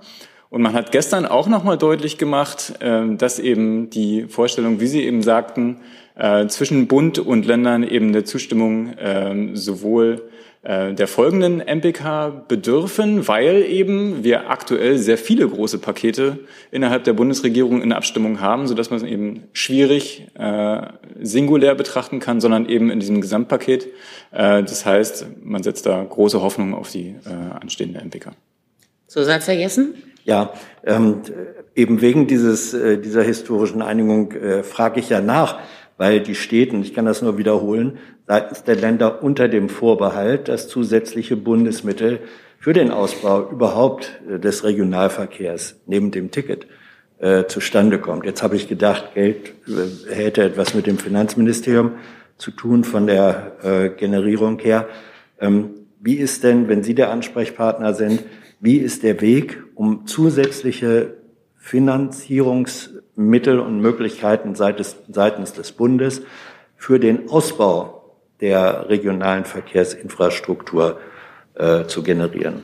Und 0.51 0.63
man 0.63 0.73
hat 0.73 0.93
gestern 0.93 1.27
auch 1.27 1.49
nochmal 1.49 1.79
deutlich 1.79 2.17
gemacht, 2.17 2.75
äh, 2.79 3.15
dass 3.17 3.41
eben 3.41 3.91
die 3.91 4.27
Vorstellung, 4.29 4.79
wie 4.79 4.87
Sie 4.87 5.03
eben 5.03 5.23
sagten, 5.23 5.81
äh, 6.15 6.47
zwischen 6.47 6.87
Bund 6.87 7.19
und 7.19 7.45
Ländern 7.45 7.83
eben 7.83 8.09
eine 8.09 8.25
Zustimmung 8.25 8.93
äh, 8.95 9.55
sowohl 9.55 10.23
äh, 10.29 10.38
der 10.69 11.07
folgenden 11.07 11.61
MPK 11.61 12.45
bedürfen, 12.47 13.27
weil 13.27 13.63
eben 13.63 14.23
wir 14.23 14.51
aktuell 14.51 14.99
sehr 14.99 15.17
viele 15.17 15.49
große 15.49 15.79
Pakete 15.79 16.41
innerhalb 16.71 17.05
der 17.05 17.15
Bundesregierung 17.15 17.81
in 17.81 17.91
Abstimmung 17.91 18.43
haben, 18.43 18.67
sodass 18.67 18.91
man 18.91 18.99
es 18.99 19.07
eben 19.07 19.45
schwierig 19.55 20.27
äh, 20.35 20.83
singulär 21.23 21.75
betrachten 21.75 22.21
kann, 22.21 22.43
sondern 22.43 22.67
eben 22.67 22.91
in 22.91 23.01
diesem 23.01 23.23
Gesamtpaket. 23.23 23.87
Äh, 24.31 24.63
das 24.63 24.85
heißt, 24.85 25.27
man 25.43 25.63
setzt 25.63 25.87
da 25.87 26.05
große 26.05 26.43
Hoffnung 26.43 26.75
auf 26.75 26.91
die 26.91 27.15
äh, 27.25 27.55
anstehende 27.59 28.01
MPK. 28.05 28.33
Zusatz, 29.07 29.49
Herr 29.49 29.55
Jessen? 29.55 29.95
Ja, 30.25 30.53
ähm, 30.85 31.23
eben 31.75 32.03
wegen 32.03 32.27
dieses, 32.27 32.75
äh, 32.75 32.99
dieser 32.99 33.23
historischen 33.23 33.81
Einigung 33.81 34.33
äh, 34.33 34.63
frage 34.63 35.01
ich 35.01 35.09
ja 35.09 35.23
nach, 35.23 35.61
weil 35.97 36.21
die 36.21 36.35
steht, 36.35 36.75
und 36.75 36.83
ich 36.83 36.93
kann 36.93 37.07
das 37.07 37.23
nur 37.23 37.39
wiederholen, 37.39 37.97
seitens 38.29 38.63
der 38.63 38.77
Länder 38.77 39.23
unter 39.23 39.49
dem 39.49 39.71
Vorbehalt, 39.71 40.49
dass 40.49 40.69
zusätzliche 40.69 41.37
Bundesmittel 41.37 42.21
für 42.61 42.75
den 42.75 42.91
Ausbau 42.91 43.49
überhaupt 43.51 44.21
äh, 44.31 44.39
des 44.39 44.65
Regionalverkehrs 44.65 45.77
neben 45.87 46.11
dem 46.11 46.31
Ticket 46.31 46.67
äh, 47.19 47.47
zustande 47.47 47.99
kommt. 47.99 48.27
Jetzt 48.27 48.43
habe 48.43 48.57
ich 48.57 48.69
gedacht, 48.69 49.15
Geld 49.15 49.55
äh, 49.67 50.15
hätte 50.15 50.45
etwas 50.45 50.75
mit 50.75 50.87
dem 50.87 50.99
Finanzministerium 50.99 51.93
zu 52.37 52.51
tun 52.51 52.85
von 52.85 53.07
der 53.07 53.57
äh, 53.63 53.89
Generierung 53.89 54.59
her. 54.59 54.87
Ähm, 55.41 55.71
wie 55.99 56.17
ist 56.17 56.45
denn, 56.45 56.69
wenn 56.69 56.83
Sie 56.83 56.95
der 56.95 57.11
Ansprechpartner 57.11 57.95
sind, 57.95 58.25
wie 58.61 58.77
ist 58.77 59.05
der 59.05 59.23
Weg, 59.23 59.63
um 59.75 60.07
zusätzliche 60.07 61.15
Finanzierungsmittel 61.57 63.59
und 63.59 63.81
Möglichkeiten 63.81 64.55
seitens, 64.55 64.97
seitens 65.09 65.55
des 65.55 65.73
Bundes 65.73 66.21
für 66.77 67.01
den 67.01 67.31
Ausbau 67.31 67.98
der 68.41 68.89
regionalen 68.89 69.45
Verkehrsinfrastruktur 69.45 70.99
äh, 71.55 71.85
zu 71.87 72.03
generieren. 72.03 72.63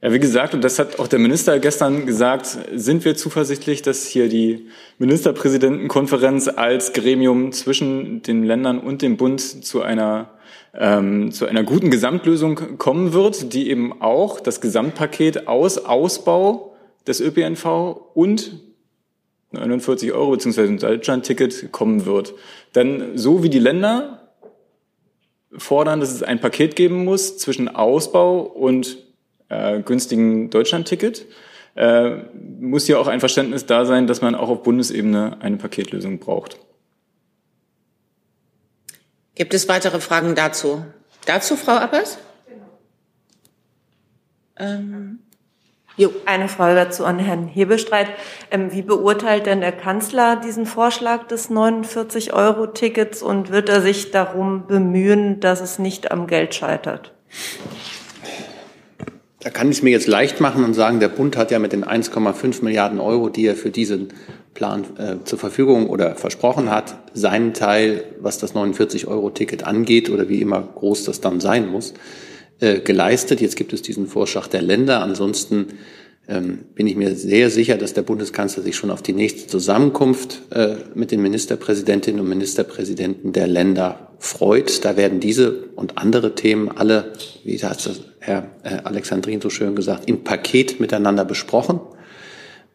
Ja, 0.00 0.12
wie 0.12 0.20
gesagt, 0.20 0.54
und 0.54 0.62
das 0.62 0.78
hat 0.78 1.00
auch 1.00 1.08
der 1.08 1.18
Minister 1.18 1.58
gestern 1.58 2.06
gesagt, 2.06 2.56
sind 2.72 3.04
wir 3.04 3.16
zuversichtlich, 3.16 3.82
dass 3.82 4.06
hier 4.06 4.28
die 4.28 4.68
Ministerpräsidentenkonferenz 4.98 6.46
als 6.46 6.92
Gremium 6.92 7.50
zwischen 7.50 8.22
den 8.22 8.44
Ländern 8.44 8.78
und 8.78 9.02
dem 9.02 9.16
Bund 9.16 9.40
zu 9.40 9.82
einer, 9.82 10.30
ähm, 10.72 11.32
zu 11.32 11.46
einer 11.46 11.64
guten 11.64 11.90
Gesamtlösung 11.90 12.78
kommen 12.78 13.12
wird, 13.12 13.52
die 13.52 13.68
eben 13.70 14.00
auch 14.00 14.38
das 14.38 14.60
Gesamtpaket 14.60 15.48
aus 15.48 15.84
Ausbau 15.84 16.76
des 17.08 17.20
ÖPNV 17.20 17.64
und 18.14 18.52
49 19.52 20.12
Euro 20.12 20.32
beziehungsweise 20.32 20.68
ein 20.68 20.78
Deutschland-Ticket 20.78 21.72
kommen 21.72 22.04
wird. 22.04 22.34
Denn 22.74 23.16
so 23.16 23.42
wie 23.42 23.48
die 23.48 23.58
Länder 23.58 24.28
fordern, 25.56 26.00
dass 26.00 26.12
es 26.12 26.22
ein 26.22 26.40
Paket 26.40 26.76
geben 26.76 27.04
muss 27.04 27.38
zwischen 27.38 27.68
Ausbau 27.68 28.40
und 28.40 28.98
äh, 29.48 29.80
günstigen 29.80 30.50
Deutschland-Ticket, 30.50 31.26
äh, 31.74 32.16
muss 32.60 32.86
hier 32.86 33.00
auch 33.00 33.06
ein 33.06 33.20
Verständnis 33.20 33.66
da 33.66 33.84
sein, 33.84 34.06
dass 34.06 34.20
man 34.20 34.34
auch 34.34 34.48
auf 34.48 34.62
Bundesebene 34.62 35.38
eine 35.40 35.56
Paketlösung 35.56 36.18
braucht. 36.18 36.58
Gibt 39.34 39.54
es 39.54 39.68
weitere 39.68 40.00
Fragen 40.00 40.34
dazu? 40.34 40.84
Dazu, 41.24 41.56
Frau 41.56 41.72
Appers? 41.72 42.18
Ähm, 44.56 45.20
Jo, 45.98 46.12
eine 46.26 46.46
Frage 46.46 46.76
dazu 46.76 47.04
an 47.04 47.18
Herrn 47.18 47.48
Hebestreit. 47.48 48.06
Ähm, 48.52 48.72
wie 48.72 48.82
beurteilt 48.82 49.46
denn 49.46 49.60
der 49.60 49.72
Kanzler 49.72 50.36
diesen 50.36 50.64
Vorschlag 50.64 51.26
des 51.26 51.50
49-Euro-Tickets 51.50 53.20
und 53.20 53.50
wird 53.50 53.68
er 53.68 53.80
sich 53.80 54.12
darum 54.12 54.68
bemühen, 54.68 55.40
dass 55.40 55.60
es 55.60 55.80
nicht 55.80 56.12
am 56.12 56.28
Geld 56.28 56.54
scheitert? 56.54 57.14
Da 59.40 59.50
kann 59.50 59.70
ich 59.72 59.78
es 59.78 59.82
mir 59.82 59.90
jetzt 59.90 60.06
leicht 60.06 60.40
machen 60.40 60.62
und 60.62 60.74
sagen, 60.74 61.00
der 61.00 61.08
Bund 61.08 61.36
hat 61.36 61.50
ja 61.50 61.58
mit 61.58 61.72
den 61.72 61.84
1,5 61.84 62.62
Milliarden 62.62 63.00
Euro, 63.00 63.28
die 63.28 63.46
er 63.46 63.56
für 63.56 63.70
diesen 63.70 64.12
Plan 64.54 64.84
äh, 64.98 65.24
zur 65.24 65.40
Verfügung 65.40 65.88
oder 65.88 66.14
versprochen 66.14 66.70
hat, 66.70 66.94
seinen 67.12 67.54
Teil, 67.54 68.04
was 68.20 68.38
das 68.38 68.54
49-Euro-Ticket 68.54 69.64
angeht 69.64 70.10
oder 70.10 70.28
wie 70.28 70.40
immer 70.40 70.62
groß 70.62 71.02
das 71.04 71.20
dann 71.20 71.40
sein 71.40 71.68
muss, 71.68 71.94
äh, 72.60 72.80
geleistet. 72.80 73.40
Jetzt 73.40 73.56
gibt 73.56 73.72
es 73.72 73.82
diesen 73.82 74.06
Vorschlag 74.06 74.48
der 74.48 74.62
Länder. 74.62 75.02
Ansonsten 75.02 75.66
ähm, 76.28 76.60
bin 76.74 76.86
ich 76.86 76.96
mir 76.96 77.14
sehr 77.14 77.50
sicher, 77.50 77.76
dass 77.76 77.94
der 77.94 78.02
Bundeskanzler 78.02 78.62
sich 78.62 78.76
schon 78.76 78.90
auf 78.90 79.00
die 79.00 79.14
nächste 79.14 79.46
Zusammenkunft 79.46 80.42
äh, 80.50 80.76
mit 80.94 81.10
den 81.10 81.22
Ministerpräsidentinnen 81.22 82.20
und 82.20 82.28
Ministerpräsidenten 82.28 83.32
der 83.32 83.46
Länder 83.46 84.12
freut. 84.18 84.84
Da 84.84 84.96
werden 84.96 85.20
diese 85.20 85.68
und 85.74 85.96
andere 85.96 86.34
Themen 86.34 86.68
alle, 86.68 87.12
wie 87.44 87.56
hat 87.58 87.86
das 87.86 88.00
Herr 88.20 88.50
äh, 88.62 88.78
Alexandrin 88.84 89.40
so 89.40 89.48
schön 89.48 89.74
gesagt, 89.74 90.08
im 90.08 90.22
Paket 90.24 90.80
miteinander 90.80 91.24
besprochen. 91.24 91.80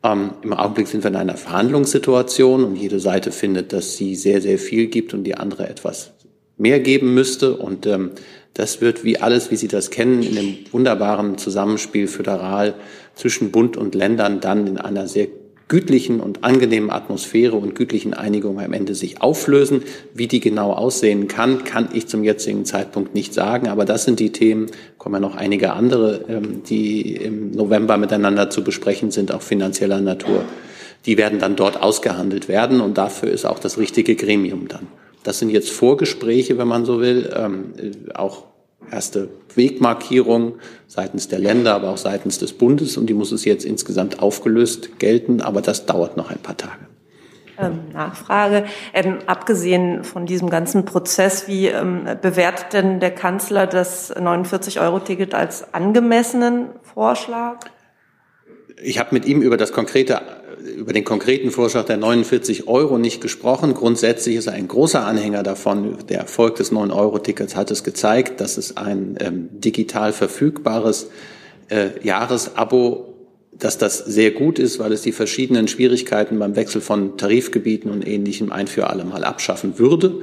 Ähm, 0.04 0.32
Im 0.42 0.54
Augenblick 0.54 0.88
sind 0.88 1.04
wir 1.04 1.12
in 1.12 1.16
einer 1.16 1.38
Verhandlungssituation 1.38 2.64
und 2.64 2.76
jede 2.76 3.00
Seite 3.00 3.32
findet, 3.32 3.72
dass 3.72 3.98
sie 3.98 4.16
sehr, 4.16 4.42
sehr 4.42 4.58
viel 4.58 4.88
gibt 4.88 5.14
und 5.14 5.26
die 5.26 5.36
andere 5.36 5.70
etwas 5.70 6.13
mehr 6.58 6.80
geben 6.80 7.14
müsste. 7.14 7.56
Und 7.56 7.86
ähm, 7.86 8.12
das 8.54 8.82
wird 8.82 9.04
wie 9.04 9.20
alles, 9.20 9.52
wie 9.52 9.56
Sie 9.56 9.68
das 9.68 9.90
kennen, 9.90 10.22
in 10.22 10.36
dem 10.36 10.58
wunderbaren 10.72 11.38
Zusammenspiel 11.38 12.08
föderal 12.08 12.76
zwischen 13.16 13.52
Bund 13.52 13.78
und 13.78 13.96
Ländern 13.96 14.40
dann 14.40 14.68
in 14.68 14.78
einer 14.78 15.08
sehr 15.08 15.28
gütlichen 15.68 16.20
und 16.20 16.44
angenehmen 16.44 16.92
Atmosphäre 16.92 17.56
und 17.56 17.74
gütlichen 17.74 18.14
Einigung 18.14 18.60
am 18.60 18.74
Ende 18.74 18.94
sich 18.94 19.22
auflösen. 19.22 19.82
Wie 20.14 20.28
die 20.28 20.40
genau 20.40 20.72
aussehen 20.72 21.28
kann, 21.28 21.64
kann 21.64 21.90
ich 21.94 22.08
zum 22.08 22.24
jetzigen 22.24 22.66
Zeitpunkt 22.66 23.16
nicht 23.16 23.34
sagen. 23.34 23.68
Aber 23.68 23.86
das 23.86 24.04
sind 24.04 24.20
die 24.20 24.32
Themen, 24.32 24.68
kommen 25.00 25.16
ja 25.16 25.20
noch 25.20 25.36
einige 25.36 25.74
andere, 25.74 26.26
ähm, 26.28 26.62
die 26.70 27.16
im 27.16 27.52
November 27.52 27.98
miteinander 27.98 28.50
zu 28.52 28.64
besprechen 28.64 29.10
sind, 29.10 29.32
auch 29.32 29.42
finanzieller 29.42 30.02
Natur. 30.02 30.44
Die 31.06 31.18
werden 31.18 31.40
dann 31.40 31.56
dort 31.56 31.82
ausgehandelt 31.82 32.48
werden 32.48 32.80
und 32.80 32.98
dafür 32.98 33.32
ist 33.32 33.46
auch 33.46 33.60
das 33.60 33.78
richtige 33.78 34.16
Gremium 34.16 34.68
dann. 34.68 34.88
Das 35.24 35.40
sind 35.40 35.50
jetzt 35.50 35.72
Vorgespräche, 35.72 36.58
wenn 36.58 36.68
man 36.68 36.86
so 36.86 37.00
will, 37.00 37.34
ähm, 37.36 37.74
auch 38.14 38.44
erste 38.92 39.30
Wegmarkierung 39.56 40.56
seitens 40.88 41.28
der 41.28 41.40
Länder, 41.40 41.74
aber 41.76 41.90
auch 41.90 41.98
seitens 41.98 42.38
des 42.40 42.54
Bundes. 42.54 42.98
Und 42.98 43.08
die 43.08 43.14
muss 43.14 43.32
es 43.32 43.46
jetzt 43.46 43.66
insgesamt 43.66 44.20
aufgelöst 44.20 45.00
gelten. 45.00 45.42
Aber 45.42 45.62
das 45.62 45.86
dauert 45.86 46.18
noch 46.18 46.30
ein 46.30 46.40
paar 46.40 46.58
Tage. 46.58 46.88
Ähm, 47.58 47.80
Nachfrage. 47.94 48.66
Ähm, 48.94 49.20
abgesehen 49.28 50.04
von 50.04 50.26
diesem 50.26 50.50
ganzen 50.50 50.86
Prozess, 50.86 51.48
wie 51.48 51.68
ähm, 51.68 52.06
bewertet 52.22 52.74
denn 52.74 53.00
der 53.00 53.12
Kanzler 53.12 53.68
das 53.68 54.16
49-Euro-Ticket 54.16 55.36
als 55.36 55.74
angemessenen 55.74 56.70
Vorschlag? 56.82 57.60
Ich 58.82 58.98
habe 58.98 59.10
mit 59.14 59.26
ihm 59.26 59.42
über 59.42 59.56
das 59.56 59.72
konkrete 59.72 60.22
über 60.78 60.94
den 60.94 61.04
konkreten 61.04 61.52
Vorschlag 61.52 61.86
der 61.86 61.98
49 61.98 62.68
Euro 62.68 62.98
nicht 62.98 63.22
gesprochen. 63.22 63.74
Grundsätzlich 63.74 64.36
ist 64.36 64.48
er 64.48 64.54
ein 64.54 64.68
großer 64.68 65.06
Anhänger 65.06 65.44
davon. 65.44 65.98
Der 66.10 66.20
Erfolg 66.20 66.56
des 66.56 66.72
9-Euro-Tickets 66.72 67.56
hat 67.56 67.72
es 67.72 67.84
gezeigt, 67.84 68.42
dass 68.42 68.58
es 68.58 68.78
ein 68.78 69.18
ähm, 69.20 69.50
digital 69.52 70.14
verfügbares 70.14 71.10
äh, 71.70 71.90
Jahresabo 72.04 73.10
dass 73.58 73.78
das 73.78 74.00
sehr 74.00 74.32
gut 74.32 74.60
ist, 74.60 74.80
weil 74.80 74.92
es 74.92 75.04
die 75.04 75.12
verschiedenen 75.12 75.68
Schwierigkeiten 75.68 76.40
beim 76.40 76.56
Wechsel 76.56 76.82
von 76.82 77.18
Tarifgebieten 77.18 77.92
und 77.92 78.06
Ähnlichem 78.06 78.52
ein 78.52 78.68
für 78.68 78.90
alle 78.90 79.06
Mal 79.06 79.24
abschaffen 79.24 79.78
würde. 79.78 80.22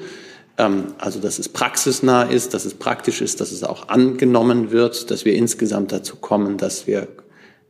Ähm, 0.59 0.95
also, 0.99 1.21
dass 1.21 1.39
es 1.39 1.49
praxisnah 1.49 2.25
ist, 2.25 2.55
dass 2.55 2.65
es 2.65 2.75
praktisch 2.75 3.21
ist, 3.21 3.41
dass 3.41 3.53
es 3.53 3.63
auch 3.63 3.89
angenommen 3.89 4.73
wird, 4.73 5.11
dass 5.11 5.25
wir 5.25 5.35
insgesamt 5.35 5.93
dazu 5.93 6.17
kommen, 6.17 6.59
dass 6.59 6.87
wir 6.87 7.09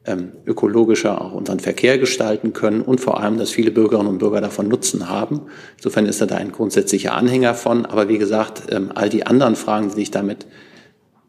ähm, 0.06 0.32
ökologischer 0.46 1.20
auch 1.20 1.32
unseren 1.32 1.60
Verkehr 1.60 1.98
gestalten 1.98 2.52
können 2.52 2.80
und 2.80 3.00
vor 3.00 3.20
allem, 3.20 3.38
dass 3.38 3.50
viele 3.50 3.70
Bürgerinnen 3.70 4.08
und 4.08 4.18
Bürger 4.18 4.40
davon 4.40 4.68
Nutzen 4.68 5.08
haben. 5.08 5.42
Insofern 5.76 6.06
ist 6.06 6.20
er 6.20 6.26
da 6.26 6.36
ein 6.36 6.52
grundsätzlicher 6.52 7.14
Anhänger 7.14 7.54
von. 7.54 7.84
Aber 7.84 8.08
wie 8.08 8.18
gesagt, 8.18 8.62
ähm, 8.70 8.90
all 8.94 9.08
die 9.10 9.26
anderen 9.26 9.56
Fragen, 9.56 9.90
die 9.90 9.96
sich 9.96 10.10
damit 10.10 10.46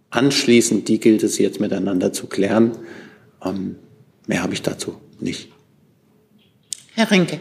anschließen, 0.09 0.85
die 0.85 0.99
gilt 0.99 1.23
es 1.23 1.37
jetzt 1.37 1.59
miteinander 1.59 2.13
zu 2.13 2.27
klären. 2.27 2.71
Ähm, 3.43 3.75
mehr 4.27 4.43
habe 4.43 4.53
ich 4.53 4.61
dazu 4.61 4.95
nicht. 5.19 5.51
Herr 6.93 7.09
Rinke. 7.11 7.39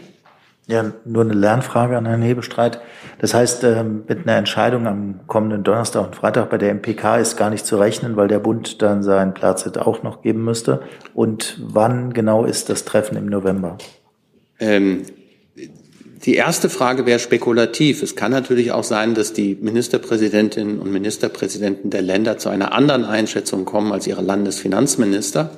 Ja, 0.71 0.93
nur 1.03 1.23
eine 1.23 1.33
Lernfrage 1.33 1.97
an 1.97 2.05
Herrn 2.05 2.21
Hebestreit. 2.21 2.79
Das 3.19 3.33
heißt, 3.33 3.65
ähm, 3.65 4.03
mit 4.07 4.19
einer 4.19 4.37
Entscheidung 4.37 4.87
am 4.87 5.19
kommenden 5.27 5.65
Donnerstag 5.65 6.05
und 6.05 6.15
Freitag 6.15 6.49
bei 6.49 6.57
der 6.57 6.73
MPK 6.73 7.17
ist 7.17 7.35
gar 7.35 7.49
nicht 7.49 7.65
zu 7.65 7.75
rechnen, 7.75 8.15
weil 8.15 8.29
der 8.29 8.39
Bund 8.39 8.81
dann 8.81 9.03
seinen 9.03 9.33
Platz 9.33 9.67
auch 9.67 10.01
noch 10.01 10.21
geben 10.21 10.45
müsste. 10.45 10.79
Und 11.13 11.59
wann 11.61 12.13
genau 12.13 12.45
ist 12.45 12.69
das 12.69 12.85
Treffen 12.85 13.17
im 13.17 13.25
November? 13.25 13.79
Ähm, 14.61 15.01
die 16.23 16.35
erste 16.35 16.69
Frage 16.69 17.05
wäre 17.05 17.19
spekulativ. 17.19 18.01
Es 18.01 18.15
kann 18.15 18.31
natürlich 18.31 18.71
auch 18.71 18.85
sein, 18.85 19.13
dass 19.13 19.33
die 19.33 19.57
Ministerpräsidentinnen 19.59 20.79
und 20.79 20.89
Ministerpräsidenten 20.89 21.89
der 21.89 22.01
Länder 22.01 22.37
zu 22.37 22.47
einer 22.47 22.71
anderen 22.71 23.03
Einschätzung 23.03 23.65
kommen 23.65 23.91
als 23.91 24.07
ihre 24.07 24.21
Landesfinanzminister. 24.21 25.49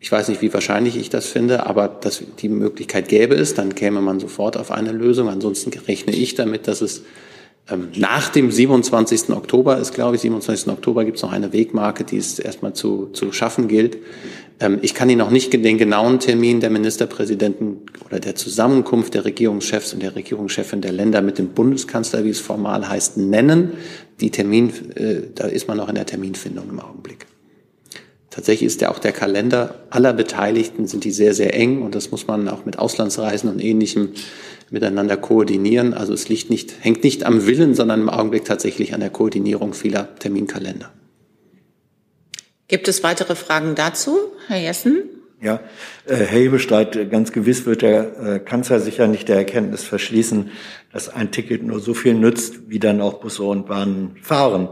Ich 0.00 0.12
weiß 0.12 0.28
nicht, 0.28 0.42
wie 0.42 0.52
wahrscheinlich 0.52 0.96
ich 0.96 1.10
das 1.10 1.26
finde, 1.26 1.66
aber 1.66 1.88
dass 1.88 2.22
die 2.40 2.48
Möglichkeit 2.48 3.08
gäbe 3.08 3.34
es, 3.34 3.54
dann 3.54 3.74
käme 3.74 4.00
man 4.00 4.20
sofort 4.20 4.56
auf 4.56 4.70
eine 4.70 4.92
Lösung. 4.92 5.28
Ansonsten 5.28 5.70
rechne 5.86 6.14
ich 6.14 6.34
damit, 6.34 6.68
dass 6.68 6.80
es 6.80 7.02
Ähm, 7.70 7.88
nach 7.96 8.30
dem 8.30 8.50
27. 8.50 9.30
Oktober 9.30 9.78
ist, 9.78 9.92
glaube 9.92 10.16
ich, 10.16 10.22
27. 10.22 10.68
Oktober 10.68 11.04
gibt 11.04 11.18
es 11.18 11.22
noch 11.22 11.32
eine 11.32 11.52
Wegmarke, 11.52 12.04
die 12.04 12.16
es 12.16 12.38
erstmal 12.38 12.72
zu, 12.72 13.10
zu 13.12 13.32
schaffen 13.32 13.68
gilt. 13.68 13.98
Ähm, 14.58 14.78
ich 14.82 14.94
kann 14.94 15.10
Ihnen 15.10 15.18
noch 15.18 15.30
nicht 15.30 15.52
den 15.52 15.76
genauen 15.76 16.18
Termin 16.18 16.60
der 16.60 16.70
Ministerpräsidenten 16.70 17.82
oder 18.06 18.20
der 18.20 18.34
Zusammenkunft 18.34 19.14
der 19.14 19.24
Regierungschefs 19.24 19.92
und 19.92 20.02
der 20.02 20.14
Regierungschefin 20.14 20.80
der 20.80 20.92
Länder 20.92 21.20
mit 21.20 21.38
dem 21.38 21.48
Bundeskanzler, 21.48 22.24
wie 22.24 22.30
es 22.30 22.40
formal 22.40 22.88
heißt, 22.88 23.18
nennen. 23.18 23.72
Die 24.20 24.30
Termin, 24.30 24.72
äh, 24.96 25.22
da 25.34 25.46
ist 25.46 25.68
man 25.68 25.76
noch 25.76 25.90
in 25.90 25.94
der 25.94 26.06
Terminfindung 26.06 26.70
im 26.70 26.80
Augenblick. 26.80 27.26
Tatsächlich 28.38 28.68
ist 28.68 28.80
ja 28.82 28.92
auch 28.92 29.00
der 29.00 29.10
Kalender 29.10 29.74
aller 29.90 30.12
Beteiligten 30.12 30.86
sind 30.86 31.02
die 31.02 31.10
sehr, 31.10 31.34
sehr 31.34 31.54
eng 31.54 31.82
und 31.82 31.96
das 31.96 32.12
muss 32.12 32.28
man 32.28 32.48
auch 32.48 32.64
mit 32.64 32.78
Auslandsreisen 32.78 33.50
und 33.50 33.58
Ähnlichem 33.58 34.10
miteinander 34.70 35.16
koordinieren. 35.16 35.92
Also 35.92 36.12
es 36.12 36.28
liegt 36.28 36.48
nicht, 36.48 36.72
hängt 36.80 37.02
nicht 37.02 37.24
am 37.24 37.48
Willen, 37.48 37.74
sondern 37.74 38.02
im 38.02 38.08
Augenblick 38.08 38.44
tatsächlich 38.44 38.94
an 38.94 39.00
der 39.00 39.10
Koordinierung 39.10 39.74
vieler 39.74 40.14
Terminkalender. 40.20 40.92
Gibt 42.68 42.86
es 42.86 43.02
weitere 43.02 43.34
Fragen 43.34 43.74
dazu, 43.74 44.16
Herr 44.46 44.60
Jessen? 44.60 45.02
Ja, 45.40 45.58
äh, 46.06 46.14
Herr 46.14 46.26
Hebestreit, 46.26 47.10
ganz 47.10 47.32
gewiss 47.32 47.66
wird 47.66 47.82
der 47.82 48.18
äh, 48.20 48.38
Kanzler 48.38 48.78
sicher 48.78 49.08
nicht 49.08 49.28
der 49.28 49.36
Erkenntnis 49.36 49.82
verschließen, 49.82 50.52
dass 50.92 51.08
ein 51.08 51.32
Ticket 51.32 51.64
nur 51.64 51.80
so 51.80 51.92
viel 51.92 52.14
nützt, 52.14 52.68
wie 52.70 52.78
dann 52.78 53.00
auch 53.00 53.14
Busse 53.14 53.42
und 53.42 53.66
Bahnen 53.66 54.14
fahren, 54.22 54.68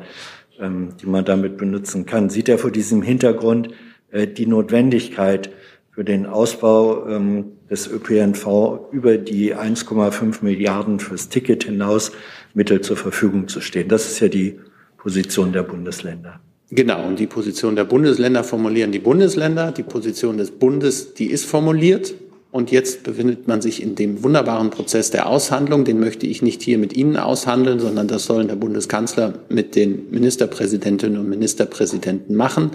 die 0.58 1.06
man 1.06 1.24
damit 1.24 1.56
benutzen 1.56 2.06
kann. 2.06 2.30
Sieht 2.30 2.48
er 2.48 2.58
vor 2.58 2.70
diesem 2.70 3.02
Hintergrund 3.02 3.70
äh, 4.10 4.26
die 4.26 4.46
Notwendigkeit 4.46 5.50
für 5.90 6.04
den 6.04 6.26
Ausbau 6.26 7.06
ähm, 7.08 7.52
des 7.70 7.88
ÖPNV 7.88 8.92
über 8.92 9.18
die 9.18 9.54
1,5 9.54 10.42
Milliarden 10.42 11.00
fürs 11.00 11.28
Ticket 11.28 11.64
hinaus 11.64 12.12
Mittel 12.54 12.80
zur 12.80 12.96
Verfügung 12.96 13.48
zu 13.48 13.60
stehen? 13.60 13.88
Das 13.88 14.06
ist 14.06 14.20
ja 14.20 14.28
die 14.28 14.60
Position 14.96 15.52
der 15.52 15.62
Bundesländer. 15.62 16.40
Genau, 16.70 17.06
und 17.06 17.18
die 17.18 17.28
Position 17.28 17.76
der 17.76 17.84
Bundesländer 17.84 18.42
formulieren 18.42 18.90
die 18.90 18.98
Bundesländer. 18.98 19.70
Die 19.70 19.84
Position 19.84 20.36
des 20.36 20.50
Bundes, 20.50 21.14
die 21.14 21.26
ist 21.26 21.46
formuliert. 21.46 22.14
Und 22.56 22.70
jetzt 22.70 23.02
befindet 23.02 23.46
man 23.46 23.60
sich 23.60 23.82
in 23.82 23.96
dem 23.96 24.22
wunderbaren 24.22 24.70
Prozess 24.70 25.10
der 25.10 25.28
Aushandlung. 25.28 25.84
Den 25.84 26.00
möchte 26.00 26.26
ich 26.26 26.40
nicht 26.40 26.62
hier 26.62 26.78
mit 26.78 26.96
Ihnen 26.96 27.18
aushandeln, 27.18 27.80
sondern 27.80 28.08
das 28.08 28.24
sollen 28.24 28.48
der 28.48 28.56
Bundeskanzler 28.56 29.34
mit 29.50 29.76
den 29.76 30.10
Ministerpräsidentinnen 30.10 31.20
und 31.20 31.28
Ministerpräsidenten 31.28 32.34
machen. 32.34 32.70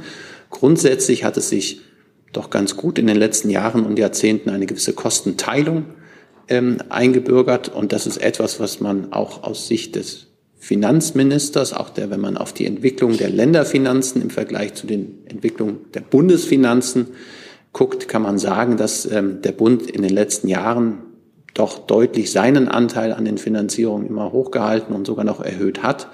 Grundsätzlich 0.52 1.24
hat 1.24 1.36
es 1.36 1.50
sich 1.50 1.82
doch 2.32 2.52
ganz 2.52 2.78
gut 2.78 3.00
in 3.00 3.08
den 3.08 3.18
letzten 3.18 3.50
Jahren 3.50 3.84
und 3.84 3.98
Jahrzehnten 3.98 4.52
eine 4.52 4.68
gewisse 4.68 4.94
Kostenteilung 4.94 5.86
ähm, 6.48 6.78
eingebürgert. 6.90 7.70
Und 7.70 7.92
das 7.92 8.06
ist 8.06 8.18
etwas, 8.18 8.60
was 8.60 8.82
man 8.82 9.12
auch 9.12 9.42
aus 9.42 9.68
Sicht 9.68 9.96
des 9.96 10.28
Finanzministers, 10.60 11.74
auch 11.74 11.90
der, 11.90 12.12
wenn 12.12 12.22
man 12.22 12.38
auf 12.38 12.54
die 12.54 12.68
Entwicklung 12.68 13.18
der 13.18 13.32
Länderfinanzen 13.32 14.22
im 14.22 14.30
Vergleich 14.30 14.76
zu 14.76 14.86
den 14.86 15.24
Entwicklungen 15.26 15.80
der 15.96 16.02
Bundesfinanzen 16.02 17.08
guckt, 17.74 18.08
kann 18.08 18.22
man 18.22 18.38
sagen, 18.38 18.78
dass 18.78 19.10
ähm, 19.10 19.42
der 19.42 19.52
Bund 19.52 19.90
in 19.90 20.02
den 20.02 20.14
letzten 20.14 20.48
Jahren 20.48 21.00
doch 21.54 21.80
deutlich 21.80 22.32
seinen 22.32 22.68
Anteil 22.68 23.14
an 23.14 23.26
den 23.26 23.38
Finanzierungen 23.38 24.08
immer 24.08 24.32
hochgehalten 24.32 24.96
und 24.96 25.06
sogar 25.06 25.26
noch 25.26 25.42
erhöht 25.42 25.84
hat. 25.84 26.08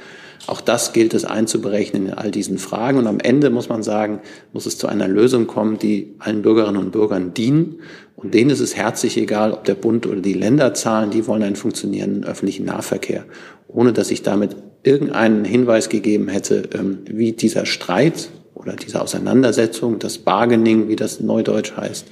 Auch 0.48 0.62
das 0.62 0.94
gilt 0.94 1.14
es 1.14 1.26
einzuberechnen 1.26 2.08
in 2.08 2.14
all 2.14 2.32
diesen 2.32 2.58
Fragen. 2.58 2.98
Und 2.98 3.08
am 3.08 3.20
Ende 3.20 3.50
muss 3.50 3.70
man 3.70 3.84
sagen, 3.84 4.22
muss 4.54 4.66
es 4.66 4.78
zu 4.78 4.88
einer 4.88 5.08
Lösung 5.08 5.46
kommen, 5.46 5.78
die 5.78 6.16
allen 6.20 6.42
Bürgerinnen 6.42 6.82
und 6.82 6.92
Bürgern 6.92 7.34
dienen. 7.34 7.82
Und 8.16 8.34
denen 8.34 8.50
ist 8.50 8.62
es 8.62 8.76
herzlich 8.76 9.18
egal, 9.18 9.52
ob 9.52 9.66
der 9.66 9.76
Bund 9.76 10.08
oder 10.08 10.22
die 10.22 10.34
Länder 10.34 10.74
zahlen. 10.74 11.12
Die 11.12 11.28
wollen 11.28 11.44
einen 11.44 11.56
funktionierenden 11.56 12.24
öffentlichen 12.24 12.66
Nahverkehr 12.66 13.26
ohne 13.68 13.94
dass 13.94 14.12
ich 14.12 14.24
damit 14.24 14.56
irgendeinen 14.84 15.46
Hinweis 15.46 15.90
gegeben 15.90 16.28
hätte, 16.28 16.70
ähm, 16.74 17.00
wie 17.06 17.34
dieser 17.34 17.66
Streit 17.66 18.30
oder 18.58 18.76
diese 18.76 19.02
Auseinandersetzung, 19.02 20.00
das 20.00 20.18
Bargaining, 20.18 20.88
wie 20.88 20.96
das 20.96 21.20
neudeutsch 21.20 21.74
heißt, 21.76 22.08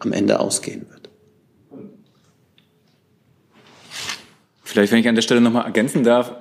am 0.00 0.12
Ende 0.12 0.40
ausgehen 0.40 0.86
wird. 0.90 1.08
Vielleicht, 4.62 4.92
wenn 4.92 4.98
ich 4.98 5.08
an 5.08 5.14
der 5.14 5.22
Stelle 5.22 5.40
nochmal 5.40 5.66
ergänzen 5.66 6.02
darf, 6.02 6.32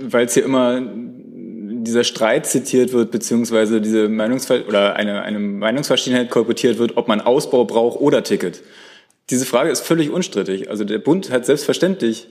weil 0.00 0.24
es 0.24 0.34
hier 0.34 0.44
immer 0.44 0.80
dieser 0.80 2.04
Streit 2.04 2.46
zitiert 2.46 2.92
wird, 2.92 3.10
beziehungsweise 3.10 3.80
diese 3.80 4.08
Meinungsver 4.08 4.66
oder 4.66 4.96
eine, 4.96 5.22
eine 5.22 5.38
Meinungsverschiedenheit 5.38 6.30
kolportiert 6.30 6.78
wird, 6.78 6.96
ob 6.96 7.08
man 7.08 7.20
Ausbau 7.20 7.64
braucht 7.64 8.00
oder 8.00 8.22
Ticket. 8.22 8.62
Diese 9.30 9.44
Frage 9.44 9.70
ist 9.70 9.80
völlig 9.80 10.10
unstrittig. 10.10 10.70
Also 10.70 10.84
der 10.84 10.98
Bund 10.98 11.30
hat 11.30 11.44
selbstverständlich 11.44 12.28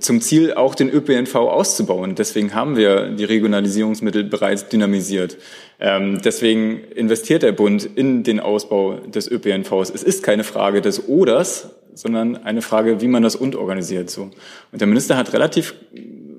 zum 0.00 0.20
Ziel, 0.20 0.54
auch 0.54 0.74
den 0.74 0.90
ÖPNV 0.90 1.34
auszubauen. 1.36 2.16
Deswegen 2.16 2.52
haben 2.52 2.76
wir 2.76 3.10
die 3.10 3.24
Regionalisierungsmittel 3.24 4.24
bereits 4.24 4.68
dynamisiert. 4.68 5.38
Ähm, 5.78 6.20
deswegen 6.22 6.82
investiert 6.96 7.44
der 7.44 7.52
Bund 7.52 7.88
in 7.94 8.24
den 8.24 8.40
Ausbau 8.40 8.94
des 8.94 9.30
ÖPNVs. 9.30 9.90
Es 9.90 10.02
ist 10.02 10.24
keine 10.24 10.42
Frage 10.42 10.80
des 10.80 11.08
Oders, 11.08 11.70
sondern 11.94 12.36
eine 12.38 12.60
Frage, 12.60 13.00
wie 13.00 13.06
man 13.06 13.22
das 13.22 13.36
und 13.36 13.54
organisiert. 13.54 14.10
So. 14.10 14.30
Und 14.72 14.80
der 14.80 14.88
Minister 14.88 15.16
hat 15.16 15.32
relativ 15.32 15.74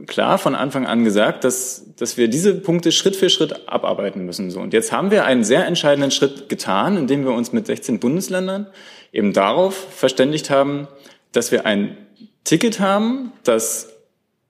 klar 0.07 0.37
von 0.37 0.55
Anfang 0.55 0.85
an 0.85 1.05
gesagt, 1.05 1.45
dass, 1.45 1.85
dass 1.95 2.17
wir 2.17 2.27
diese 2.27 2.55
Punkte 2.55 2.91
Schritt 2.91 3.15
für 3.15 3.29
Schritt 3.29 3.69
abarbeiten 3.69 4.25
müssen. 4.25 4.51
So. 4.51 4.59
Und 4.59 4.73
jetzt 4.73 4.91
haben 4.91 5.11
wir 5.11 5.25
einen 5.25 5.45
sehr 5.45 5.65
entscheidenden 5.65 6.11
Schritt 6.11 6.49
getan, 6.49 6.97
indem 6.97 7.23
wir 7.23 7.31
uns 7.31 7.53
mit 7.53 7.67
16 7.67 7.99
Bundesländern 7.99 8.67
eben 9.13 9.31
darauf 9.31 9.75
verständigt 9.75 10.49
haben, 10.49 10.87
dass 11.31 11.51
wir 11.53 11.65
ein 11.65 11.95
Ticket 12.43 12.79
haben, 12.79 13.31
das 13.43 13.89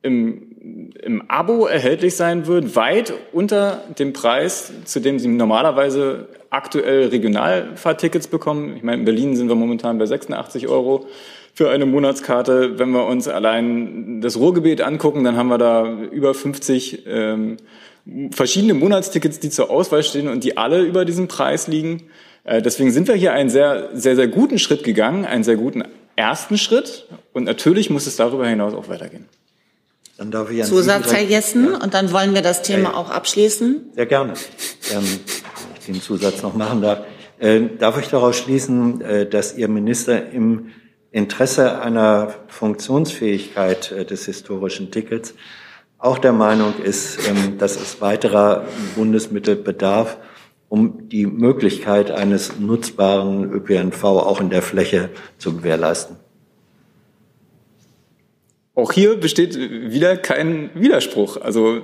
im, 0.02 0.92
im 1.02 1.30
Abo 1.30 1.66
erhältlich 1.66 2.16
sein 2.16 2.48
wird, 2.48 2.76
weit 2.76 3.14
unter 3.32 3.84
dem 4.00 4.14
Preis, 4.14 4.72
zu 4.86 5.00
dem 5.00 5.20
Sie 5.20 5.28
normalerweise 5.28 6.28
aktuell 6.50 7.08
Regionalfahrtickets 7.08 8.28
bekommen. 8.28 8.76
Ich 8.76 8.84
meine, 8.84 9.00
in 9.00 9.06
Berlin 9.06 9.36
sind 9.36 9.48
wir 9.48 9.56
momentan 9.56 9.98
bei 9.98 10.06
86 10.06 10.68
Euro 10.68 11.08
für 11.54 11.70
eine 11.70 11.86
Monatskarte. 11.86 12.80
Wenn 12.80 12.92
wir 12.92 13.08
uns 13.08 13.28
allein 13.28 14.22
das 14.22 14.38
Ruhrgebiet 14.38 14.82
angucken, 14.82 15.24
dann 15.24 15.38
haben 15.38 15.50
wir 15.50 15.58
da 15.58 15.92
über 16.12 16.34
50 16.34 17.06
ähm, 17.08 17.58
verschiedene 18.32 18.74
Monatstickets, 18.74 19.40
die 19.40 19.50
zur 19.50 19.70
Auswahl 19.70 20.04
stehen 20.04 20.28
und 20.28 20.44
die 20.44 20.58
alle 20.58 20.82
über 20.82 21.06
diesem 21.06 21.28
Preis 21.28 21.68
liegen. 21.68 22.04
Äh, 22.44 22.62
deswegen 22.62 22.92
sind 22.92 23.08
wir 23.08 23.16
hier 23.16 23.34
einen 23.34 23.50
sehr, 23.50 23.90
sehr, 23.94 24.16
sehr 24.16 24.28
guten 24.28 24.60
Schritt 24.60 24.84
gegangen, 24.84 25.26
einen 25.26 25.44
sehr 25.44 25.56
guten 25.56 25.84
ersten 26.22 26.58
Schritt. 26.58 27.08
Und 27.34 27.44
natürlich 27.44 27.90
muss 27.90 28.08
es 28.08 28.16
darüber 28.16 28.48
hinaus 28.48 28.74
auch 28.74 28.88
weitergehen. 28.88 29.28
Dann 30.18 30.32
darf 30.32 30.52
ich 30.52 30.64
Zusatz, 30.64 31.12
Herr 31.12 31.24
Jessen, 31.24 31.72
ja. 31.72 31.78
und 31.78 31.94
dann 31.94 32.12
wollen 32.12 32.36
wir 32.36 32.44
das 32.44 32.62
Thema 32.62 32.92
ja, 32.92 32.94
auch 32.96 33.10
abschließen. 33.10 33.92
Sehr 33.96 34.06
gerne, 34.06 34.34
ähm, 34.94 35.20
ich 35.80 35.86
den 35.88 36.02
Zusatz 36.02 36.44
noch 36.44 36.54
machen 36.54 36.82
darf. 36.82 37.00
Äh, 37.40 37.62
darf 37.80 38.00
ich 38.00 38.08
daraus 38.08 38.38
schließen, 38.38 39.02
äh, 39.02 39.26
dass 39.28 39.58
Ihr 39.58 39.68
Minister 39.68 40.30
im 40.32 40.70
Interesse 41.12 41.82
einer 41.82 42.36
Funktionsfähigkeit 42.50 43.92
äh, 43.92 44.06
des 44.06 44.26
historischen 44.26 44.92
Tickets 44.92 45.34
auch 45.98 46.20
der 46.20 46.34
Meinung 46.34 46.74
ist, 46.84 47.28
ähm, 47.28 47.58
dass 47.58 47.76
es 47.76 48.00
weiterer 48.00 48.66
Bundesmittel 48.96 49.56
bedarf, 49.56 50.18
um 50.72 51.10
die 51.10 51.26
Möglichkeit 51.26 52.12
eines 52.12 52.58
nutzbaren 52.58 53.52
ÖPNV 53.52 54.06
auch 54.06 54.40
in 54.40 54.50
der 54.50 54.62
Fläche 54.62 55.10
zu 55.38 55.58
gewährleisten. 55.58 56.16
Auch 58.74 58.94
hier 58.94 59.20
besteht 59.20 59.58
wieder 59.58 60.16
kein 60.16 60.70
Widerspruch. 60.74 61.36
Also 61.42 61.82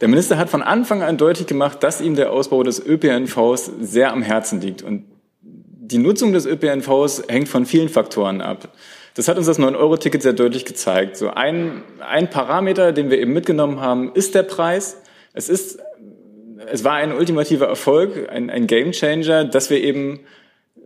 der 0.00 0.08
Minister 0.08 0.38
hat 0.38 0.50
von 0.50 0.60
Anfang 0.60 1.04
an 1.04 1.18
deutlich 1.18 1.46
gemacht, 1.46 1.84
dass 1.84 2.00
ihm 2.00 2.16
der 2.16 2.32
Ausbau 2.32 2.64
des 2.64 2.84
ÖPNVs 2.84 3.70
sehr 3.80 4.12
am 4.12 4.22
Herzen 4.22 4.60
liegt. 4.60 4.82
Und 4.82 5.04
die 5.40 5.98
Nutzung 5.98 6.32
des 6.32 6.46
ÖPNVs 6.46 7.28
hängt 7.28 7.48
von 7.48 7.64
vielen 7.64 7.88
Faktoren 7.88 8.40
ab. 8.40 8.70
Das 9.14 9.28
hat 9.28 9.36
uns 9.36 9.46
das 9.46 9.60
9-Euro-Ticket 9.60 10.20
sehr 10.20 10.32
deutlich 10.32 10.64
gezeigt. 10.64 11.16
So 11.16 11.30
ein, 11.30 11.84
ein 12.00 12.28
Parameter, 12.28 12.90
den 12.90 13.08
wir 13.08 13.20
eben 13.20 13.32
mitgenommen 13.32 13.80
haben, 13.80 14.10
ist 14.14 14.34
der 14.34 14.42
Preis. 14.42 14.96
Es 15.32 15.48
ist 15.48 15.78
es 16.70 16.84
war 16.84 16.94
ein 16.94 17.12
ultimativer 17.12 17.66
Erfolg, 17.66 18.30
ein, 18.30 18.50
ein 18.50 18.66
Gamechanger, 18.66 19.44
dass 19.44 19.70
wir 19.70 19.82
eben 19.82 20.20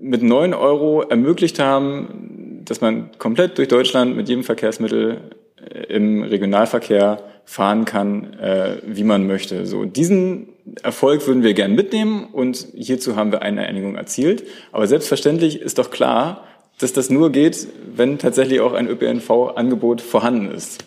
mit 0.00 0.22
neun 0.22 0.54
Euro 0.54 1.02
ermöglicht 1.02 1.58
haben, 1.58 2.62
dass 2.64 2.80
man 2.80 3.10
komplett 3.18 3.58
durch 3.58 3.68
Deutschland 3.68 4.16
mit 4.16 4.28
jedem 4.28 4.44
Verkehrsmittel 4.44 5.20
äh, 5.56 5.94
im 5.94 6.22
Regionalverkehr 6.22 7.22
fahren 7.44 7.84
kann, 7.84 8.34
äh, 8.34 8.76
wie 8.86 9.04
man 9.04 9.26
möchte. 9.26 9.66
So 9.66 9.84
diesen 9.84 10.48
Erfolg 10.82 11.26
würden 11.26 11.42
wir 11.42 11.54
gern 11.54 11.74
mitnehmen 11.74 12.28
und 12.32 12.68
hierzu 12.74 13.16
haben 13.16 13.32
wir 13.32 13.42
eine 13.42 13.66
Einigung 13.66 13.96
erzielt. 13.96 14.44
Aber 14.72 14.86
selbstverständlich 14.86 15.60
ist 15.60 15.78
doch 15.78 15.90
klar, 15.90 16.46
dass 16.78 16.92
das 16.92 17.10
nur 17.10 17.30
geht, 17.30 17.68
wenn 17.94 18.18
tatsächlich 18.18 18.60
auch 18.60 18.72
ein 18.72 18.88
ÖPNV-Angebot 18.88 20.00
vorhanden 20.00 20.50
ist. 20.50 20.84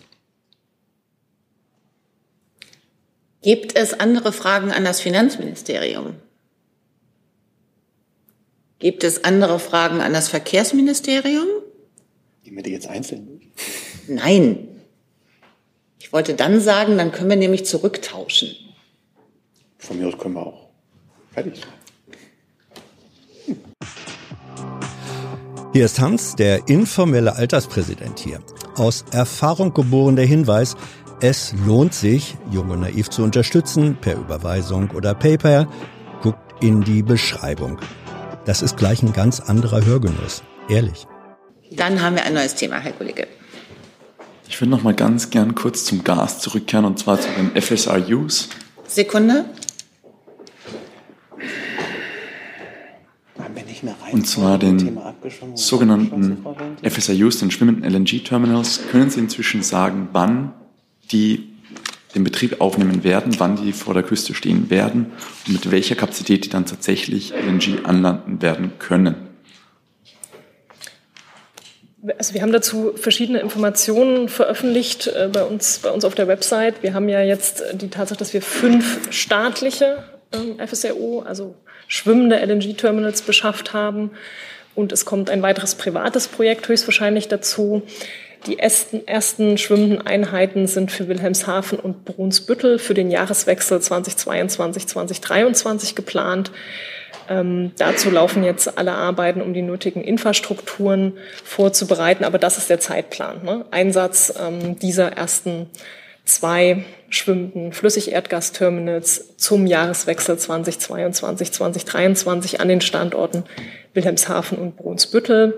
Gibt 3.44 3.76
es 3.76 3.92
andere 3.92 4.32
Fragen 4.32 4.72
an 4.72 4.86
das 4.86 5.02
Finanzministerium? 5.02 6.14
Gibt 8.78 9.04
es 9.04 9.22
andere 9.22 9.58
Fragen 9.58 10.00
an 10.00 10.14
das 10.14 10.28
Verkehrsministerium? 10.28 11.46
Gehen 12.42 12.56
wir 12.56 12.62
die 12.62 12.70
jetzt 12.70 12.86
einzeln 12.88 13.26
durch? 13.26 13.50
Nein. 14.08 14.68
Ich 15.98 16.10
wollte 16.10 16.32
dann 16.32 16.58
sagen, 16.58 16.96
dann 16.96 17.12
können 17.12 17.28
wir 17.28 17.36
nämlich 17.36 17.66
zurücktauschen. 17.66 18.56
Von 19.76 19.98
mir 19.98 20.08
aus 20.08 20.16
können 20.16 20.36
wir 20.36 20.46
auch 20.46 20.70
fertig 21.30 21.56
sein. 21.60 21.68
Hier 25.74 25.84
ist 25.84 26.00
Hans, 26.00 26.34
der 26.36 26.68
informelle 26.68 27.34
Alterspräsident 27.34 28.20
hier. 28.20 28.40
Aus 28.76 29.04
Erfahrung 29.10 29.74
geboren 29.74 30.16
der 30.16 30.24
Hinweis, 30.24 30.76
es 31.20 31.54
lohnt 31.66 31.94
sich, 31.94 32.36
Jung 32.50 32.70
und 32.70 32.80
Naiv 32.80 33.10
zu 33.10 33.22
unterstützen, 33.22 33.96
per 34.00 34.16
Überweisung 34.16 34.90
oder 34.90 35.14
PayPal. 35.14 35.68
Guckt 36.22 36.62
in 36.62 36.82
die 36.82 37.02
Beschreibung. 37.02 37.78
Das 38.44 38.62
ist 38.62 38.76
gleich 38.76 39.02
ein 39.02 39.12
ganz 39.12 39.40
anderer 39.40 39.84
Hörgenuss. 39.84 40.42
Ehrlich. 40.68 41.06
Dann 41.70 42.02
haben 42.02 42.16
wir 42.16 42.24
ein 42.24 42.34
neues 42.34 42.54
Thema, 42.54 42.78
Herr 42.78 42.92
Kollege. 42.92 43.26
Ich 44.48 44.60
würde 44.60 44.70
noch 44.70 44.82
mal 44.82 44.94
ganz 44.94 45.30
gern 45.30 45.54
kurz 45.54 45.84
zum 45.84 46.04
Gas 46.04 46.40
zurückkehren 46.40 46.84
und 46.84 46.98
zwar 46.98 47.20
zu 47.20 47.28
den 47.30 47.60
FSRUs. 47.60 48.50
Sekunde. 48.86 49.46
Und 54.12 54.26
zwar 54.26 54.58
den 54.58 54.98
sogenannten 55.54 56.44
FSRUs, 56.82 57.38
den 57.38 57.50
schwimmenden 57.50 57.84
LNG-Terminals. 57.84 58.80
Können 58.90 59.10
Sie 59.10 59.20
inzwischen 59.20 59.62
sagen, 59.62 60.08
wann 60.12 60.52
die 61.12 61.48
den 62.14 62.24
Betrieb 62.24 62.60
aufnehmen 62.60 63.02
werden, 63.02 63.38
wann 63.38 63.56
die 63.56 63.72
vor 63.72 63.94
der 63.94 64.02
Küste 64.02 64.34
stehen 64.34 64.70
werden 64.70 65.12
und 65.46 65.52
mit 65.52 65.70
welcher 65.70 65.96
Kapazität 65.96 66.44
die 66.44 66.48
dann 66.48 66.66
tatsächlich 66.66 67.32
LNG 67.32 67.84
anlanden 67.84 68.40
werden 68.40 68.72
können? 68.78 69.16
Also 72.18 72.34
wir 72.34 72.42
haben 72.42 72.52
dazu 72.52 72.92
verschiedene 72.96 73.40
Informationen 73.40 74.28
veröffentlicht 74.28 75.06
äh, 75.06 75.30
bei, 75.32 75.42
uns, 75.42 75.78
bei 75.78 75.90
uns 75.90 76.04
auf 76.04 76.14
der 76.14 76.28
Website. 76.28 76.82
Wir 76.82 76.92
haben 76.92 77.08
ja 77.08 77.22
jetzt 77.22 77.64
die 77.72 77.88
Tatsache, 77.88 78.18
dass 78.18 78.34
wir 78.34 78.42
fünf 78.42 79.10
staatliche 79.10 80.04
äh, 80.30 80.66
FSRU, 80.66 81.20
also 81.20 81.54
schwimmende 81.88 82.36
LNG-Terminals 82.36 83.22
beschafft 83.22 83.72
haben. 83.72 84.10
Und 84.74 84.92
es 84.92 85.06
kommt 85.06 85.30
ein 85.30 85.40
weiteres 85.40 85.76
privates 85.76 86.28
Projekt 86.28 86.68
höchstwahrscheinlich 86.68 87.28
dazu. 87.28 87.82
Die 88.46 88.58
ersten, 88.58 89.06
ersten 89.06 89.56
schwimmenden 89.56 90.06
Einheiten 90.06 90.66
sind 90.66 90.92
für 90.92 91.08
Wilhelmshaven 91.08 91.78
und 91.78 92.04
Brunsbüttel 92.04 92.78
für 92.78 92.92
den 92.92 93.10
Jahreswechsel 93.10 93.78
2022-2023 93.78 95.94
geplant. 95.94 96.50
Ähm, 97.30 97.72
dazu 97.78 98.10
laufen 98.10 98.44
jetzt 98.44 98.76
alle 98.76 98.92
Arbeiten, 98.92 99.40
um 99.40 99.54
die 99.54 99.62
nötigen 99.62 100.04
Infrastrukturen 100.04 101.14
vorzubereiten. 101.42 102.24
Aber 102.24 102.36
das 102.38 102.58
ist 102.58 102.68
der 102.68 102.80
Zeitplan. 102.80 103.42
Ne? 103.42 103.64
Einsatz 103.70 104.34
ähm, 104.38 104.78
dieser 104.78 105.12
ersten 105.12 105.70
zwei 106.26 106.84
schwimmenden 107.08 107.72
Flüssigerdgasterminals 107.72 109.36
zum 109.36 109.66
Jahreswechsel 109.66 110.36
2022-2023 110.36 112.56
an 112.56 112.68
den 112.68 112.82
Standorten 112.82 113.44
Wilhelmshaven 113.94 114.58
und 114.58 114.76
Brunsbüttel. 114.76 115.54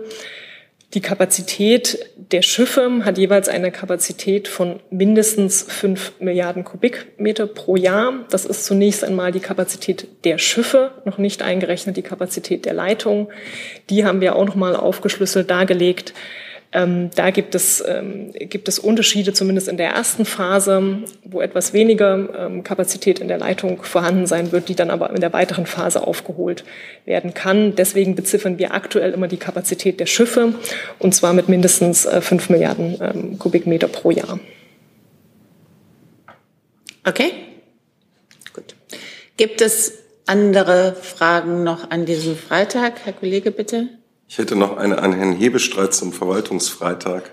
Die 0.96 1.02
Kapazität 1.02 1.98
der 2.32 2.40
Schiffe 2.40 3.04
hat 3.04 3.18
jeweils 3.18 3.50
eine 3.50 3.70
Kapazität 3.70 4.48
von 4.48 4.80
mindestens 4.88 5.62
fünf 5.68 6.14
Milliarden 6.20 6.64
Kubikmeter 6.64 7.46
pro 7.46 7.76
Jahr. 7.76 8.24
Das 8.30 8.46
ist 8.46 8.64
zunächst 8.64 9.04
einmal 9.04 9.30
die 9.30 9.40
Kapazität 9.40 10.08
der 10.24 10.38
Schiffe, 10.38 10.92
noch 11.04 11.18
nicht 11.18 11.42
eingerechnet 11.42 11.98
die 11.98 12.02
Kapazität 12.02 12.64
der 12.64 12.72
Leitung. 12.72 13.28
Die 13.90 14.06
haben 14.06 14.22
wir 14.22 14.36
auch 14.36 14.46
noch 14.46 14.54
mal 14.54 14.74
aufgeschlüsselt 14.74 15.50
dargelegt. 15.50 16.14
Ähm, 16.76 17.08
da 17.14 17.30
gibt 17.30 17.54
es, 17.54 17.82
ähm, 17.88 18.32
gibt 18.34 18.68
es 18.68 18.78
Unterschiede, 18.78 19.32
zumindest 19.32 19.66
in 19.66 19.78
der 19.78 19.92
ersten 19.92 20.26
Phase, 20.26 20.98
wo 21.24 21.40
etwas 21.40 21.72
weniger 21.72 22.28
ähm, 22.38 22.64
Kapazität 22.64 23.18
in 23.18 23.28
der 23.28 23.38
Leitung 23.38 23.82
vorhanden 23.82 24.26
sein 24.26 24.52
wird, 24.52 24.68
die 24.68 24.74
dann 24.74 24.90
aber 24.90 25.08
in 25.08 25.22
der 25.22 25.32
weiteren 25.32 25.64
Phase 25.64 26.06
aufgeholt 26.06 26.64
werden 27.06 27.32
kann. 27.32 27.74
Deswegen 27.76 28.14
beziffern 28.14 28.58
wir 28.58 28.74
aktuell 28.74 29.12
immer 29.12 29.26
die 29.26 29.38
Kapazität 29.38 30.00
der 30.00 30.04
Schiffe, 30.04 30.52
und 30.98 31.14
zwar 31.14 31.32
mit 31.32 31.48
mindestens 31.48 32.04
äh, 32.04 32.20
5 32.20 32.50
Milliarden 32.50 32.98
ähm, 33.00 33.38
Kubikmeter 33.38 33.88
pro 33.88 34.10
Jahr. 34.10 34.38
Okay, 37.06 37.30
gut. 38.52 38.74
Gibt 39.38 39.62
es 39.62 39.94
andere 40.26 40.94
Fragen 41.00 41.64
noch 41.64 41.90
an 41.90 42.04
diesem 42.04 42.36
Freitag? 42.36 43.06
Herr 43.06 43.14
Kollege, 43.14 43.50
bitte. 43.50 43.88
Ich 44.28 44.38
hätte 44.38 44.56
noch 44.56 44.76
eine 44.76 44.98
an 45.02 45.12
Herrn 45.12 45.32
Hebestreit 45.32 45.94
zum 45.94 46.12
Verwaltungsfreitag. 46.12 47.30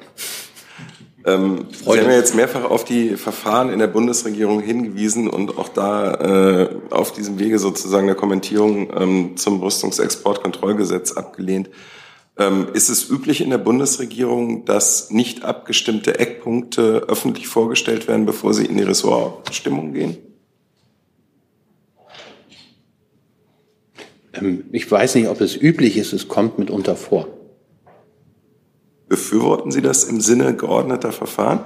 Ähm, 1.26 1.68
Sie 1.72 1.90
haben 1.90 2.10
ja 2.10 2.18
jetzt 2.18 2.36
mehrfach 2.36 2.66
auf 2.66 2.84
die 2.84 3.16
Verfahren 3.16 3.70
in 3.70 3.80
der 3.80 3.88
Bundesregierung 3.88 4.60
hingewiesen 4.60 5.30
und 5.30 5.58
auch 5.58 5.70
da 5.70 6.14
äh, 6.14 6.70
auf 6.92 7.14
diesem 7.14 7.40
Wege 7.40 7.60
sozusagen 7.60 8.08
der 8.08 8.16
Kommentierung 8.16 8.92
ähm, 8.96 9.38
zum 9.38 9.62
Rüstungsexportkontrollgesetz 9.62 11.14
abgelehnt. 11.14 11.70
Ähm, 12.38 12.68
ist 12.74 12.90
es 12.90 13.10
üblich 13.10 13.42
in 13.42 13.52
der 13.52 13.60
Bundesregierung, 13.60 14.66
dass 14.66 15.12
nicht 15.12 15.46
abgestimmte 15.46 16.20
Eckpunkte 16.20 17.06
öffentlich 17.08 17.48
vorgestellt 17.48 18.08
werden, 18.08 18.26
bevor 18.26 18.54
sie 18.54 18.66
in 18.66 18.78
die 18.78 18.84
Ressortabstimmung 18.84 19.94
gehen? 19.94 20.18
Ich 24.72 24.90
weiß 24.90 25.16
nicht, 25.16 25.28
ob 25.28 25.42
es 25.42 25.56
üblich 25.56 25.98
ist, 25.98 26.14
es 26.14 26.28
kommt 26.28 26.60
mitunter 26.60 26.96
vor. 26.96 27.28
Befürworten 29.08 29.72
Sie 29.72 29.82
das 29.82 30.06
im 30.06 30.22
Sinne 30.22 30.56
geordneter 30.56 31.12
Verfahren? 31.12 31.66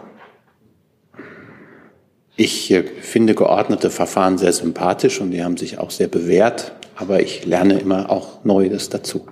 Ich 2.35 2.69
äh, 2.71 2.83
finde 2.83 3.33
geordnete 3.35 3.89
Verfahren 3.89 4.37
sehr 4.37 4.53
sympathisch 4.53 5.19
und 5.21 5.31
die 5.31 5.43
haben 5.43 5.57
sich 5.57 5.79
auch 5.79 5.91
sehr 5.91 6.07
bewährt, 6.07 6.73
aber 6.95 7.21
ich 7.21 7.45
lerne 7.45 7.79
immer 7.79 8.09
auch 8.09 8.43
Neues 8.43 8.89
dazu. 8.89 9.27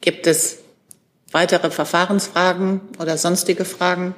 Gibt 0.00 0.26
es 0.26 0.58
weitere 1.32 1.70
Verfahrensfragen 1.70 2.80
oder 3.00 3.16
sonstige 3.16 3.64
Fragen? 3.64 4.14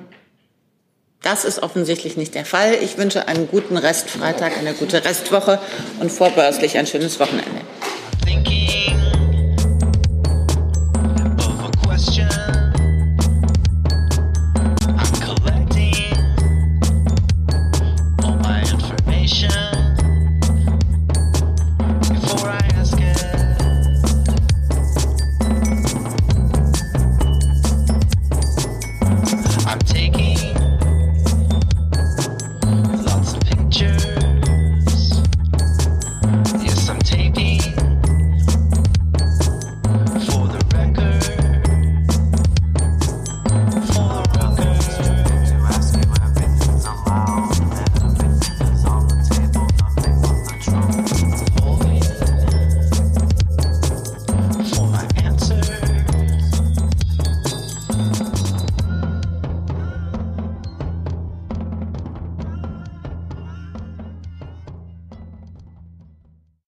Das 1.23 1.45
ist 1.45 1.63
offensichtlich 1.63 2.17
nicht 2.17 2.35
der 2.35 2.45
Fall. 2.45 2.75
Ich 2.81 2.97
wünsche 2.97 3.27
einen 3.27 3.49
guten 3.49 3.77
Restfreitag, 3.77 4.57
eine 4.57 4.73
gute 4.73 5.05
Restwoche 5.05 5.61
und 6.01 6.13
vorbörslich 6.13 6.79
ein 6.79 6.87
schönes 6.87 7.19
Wochenende. 7.19 7.61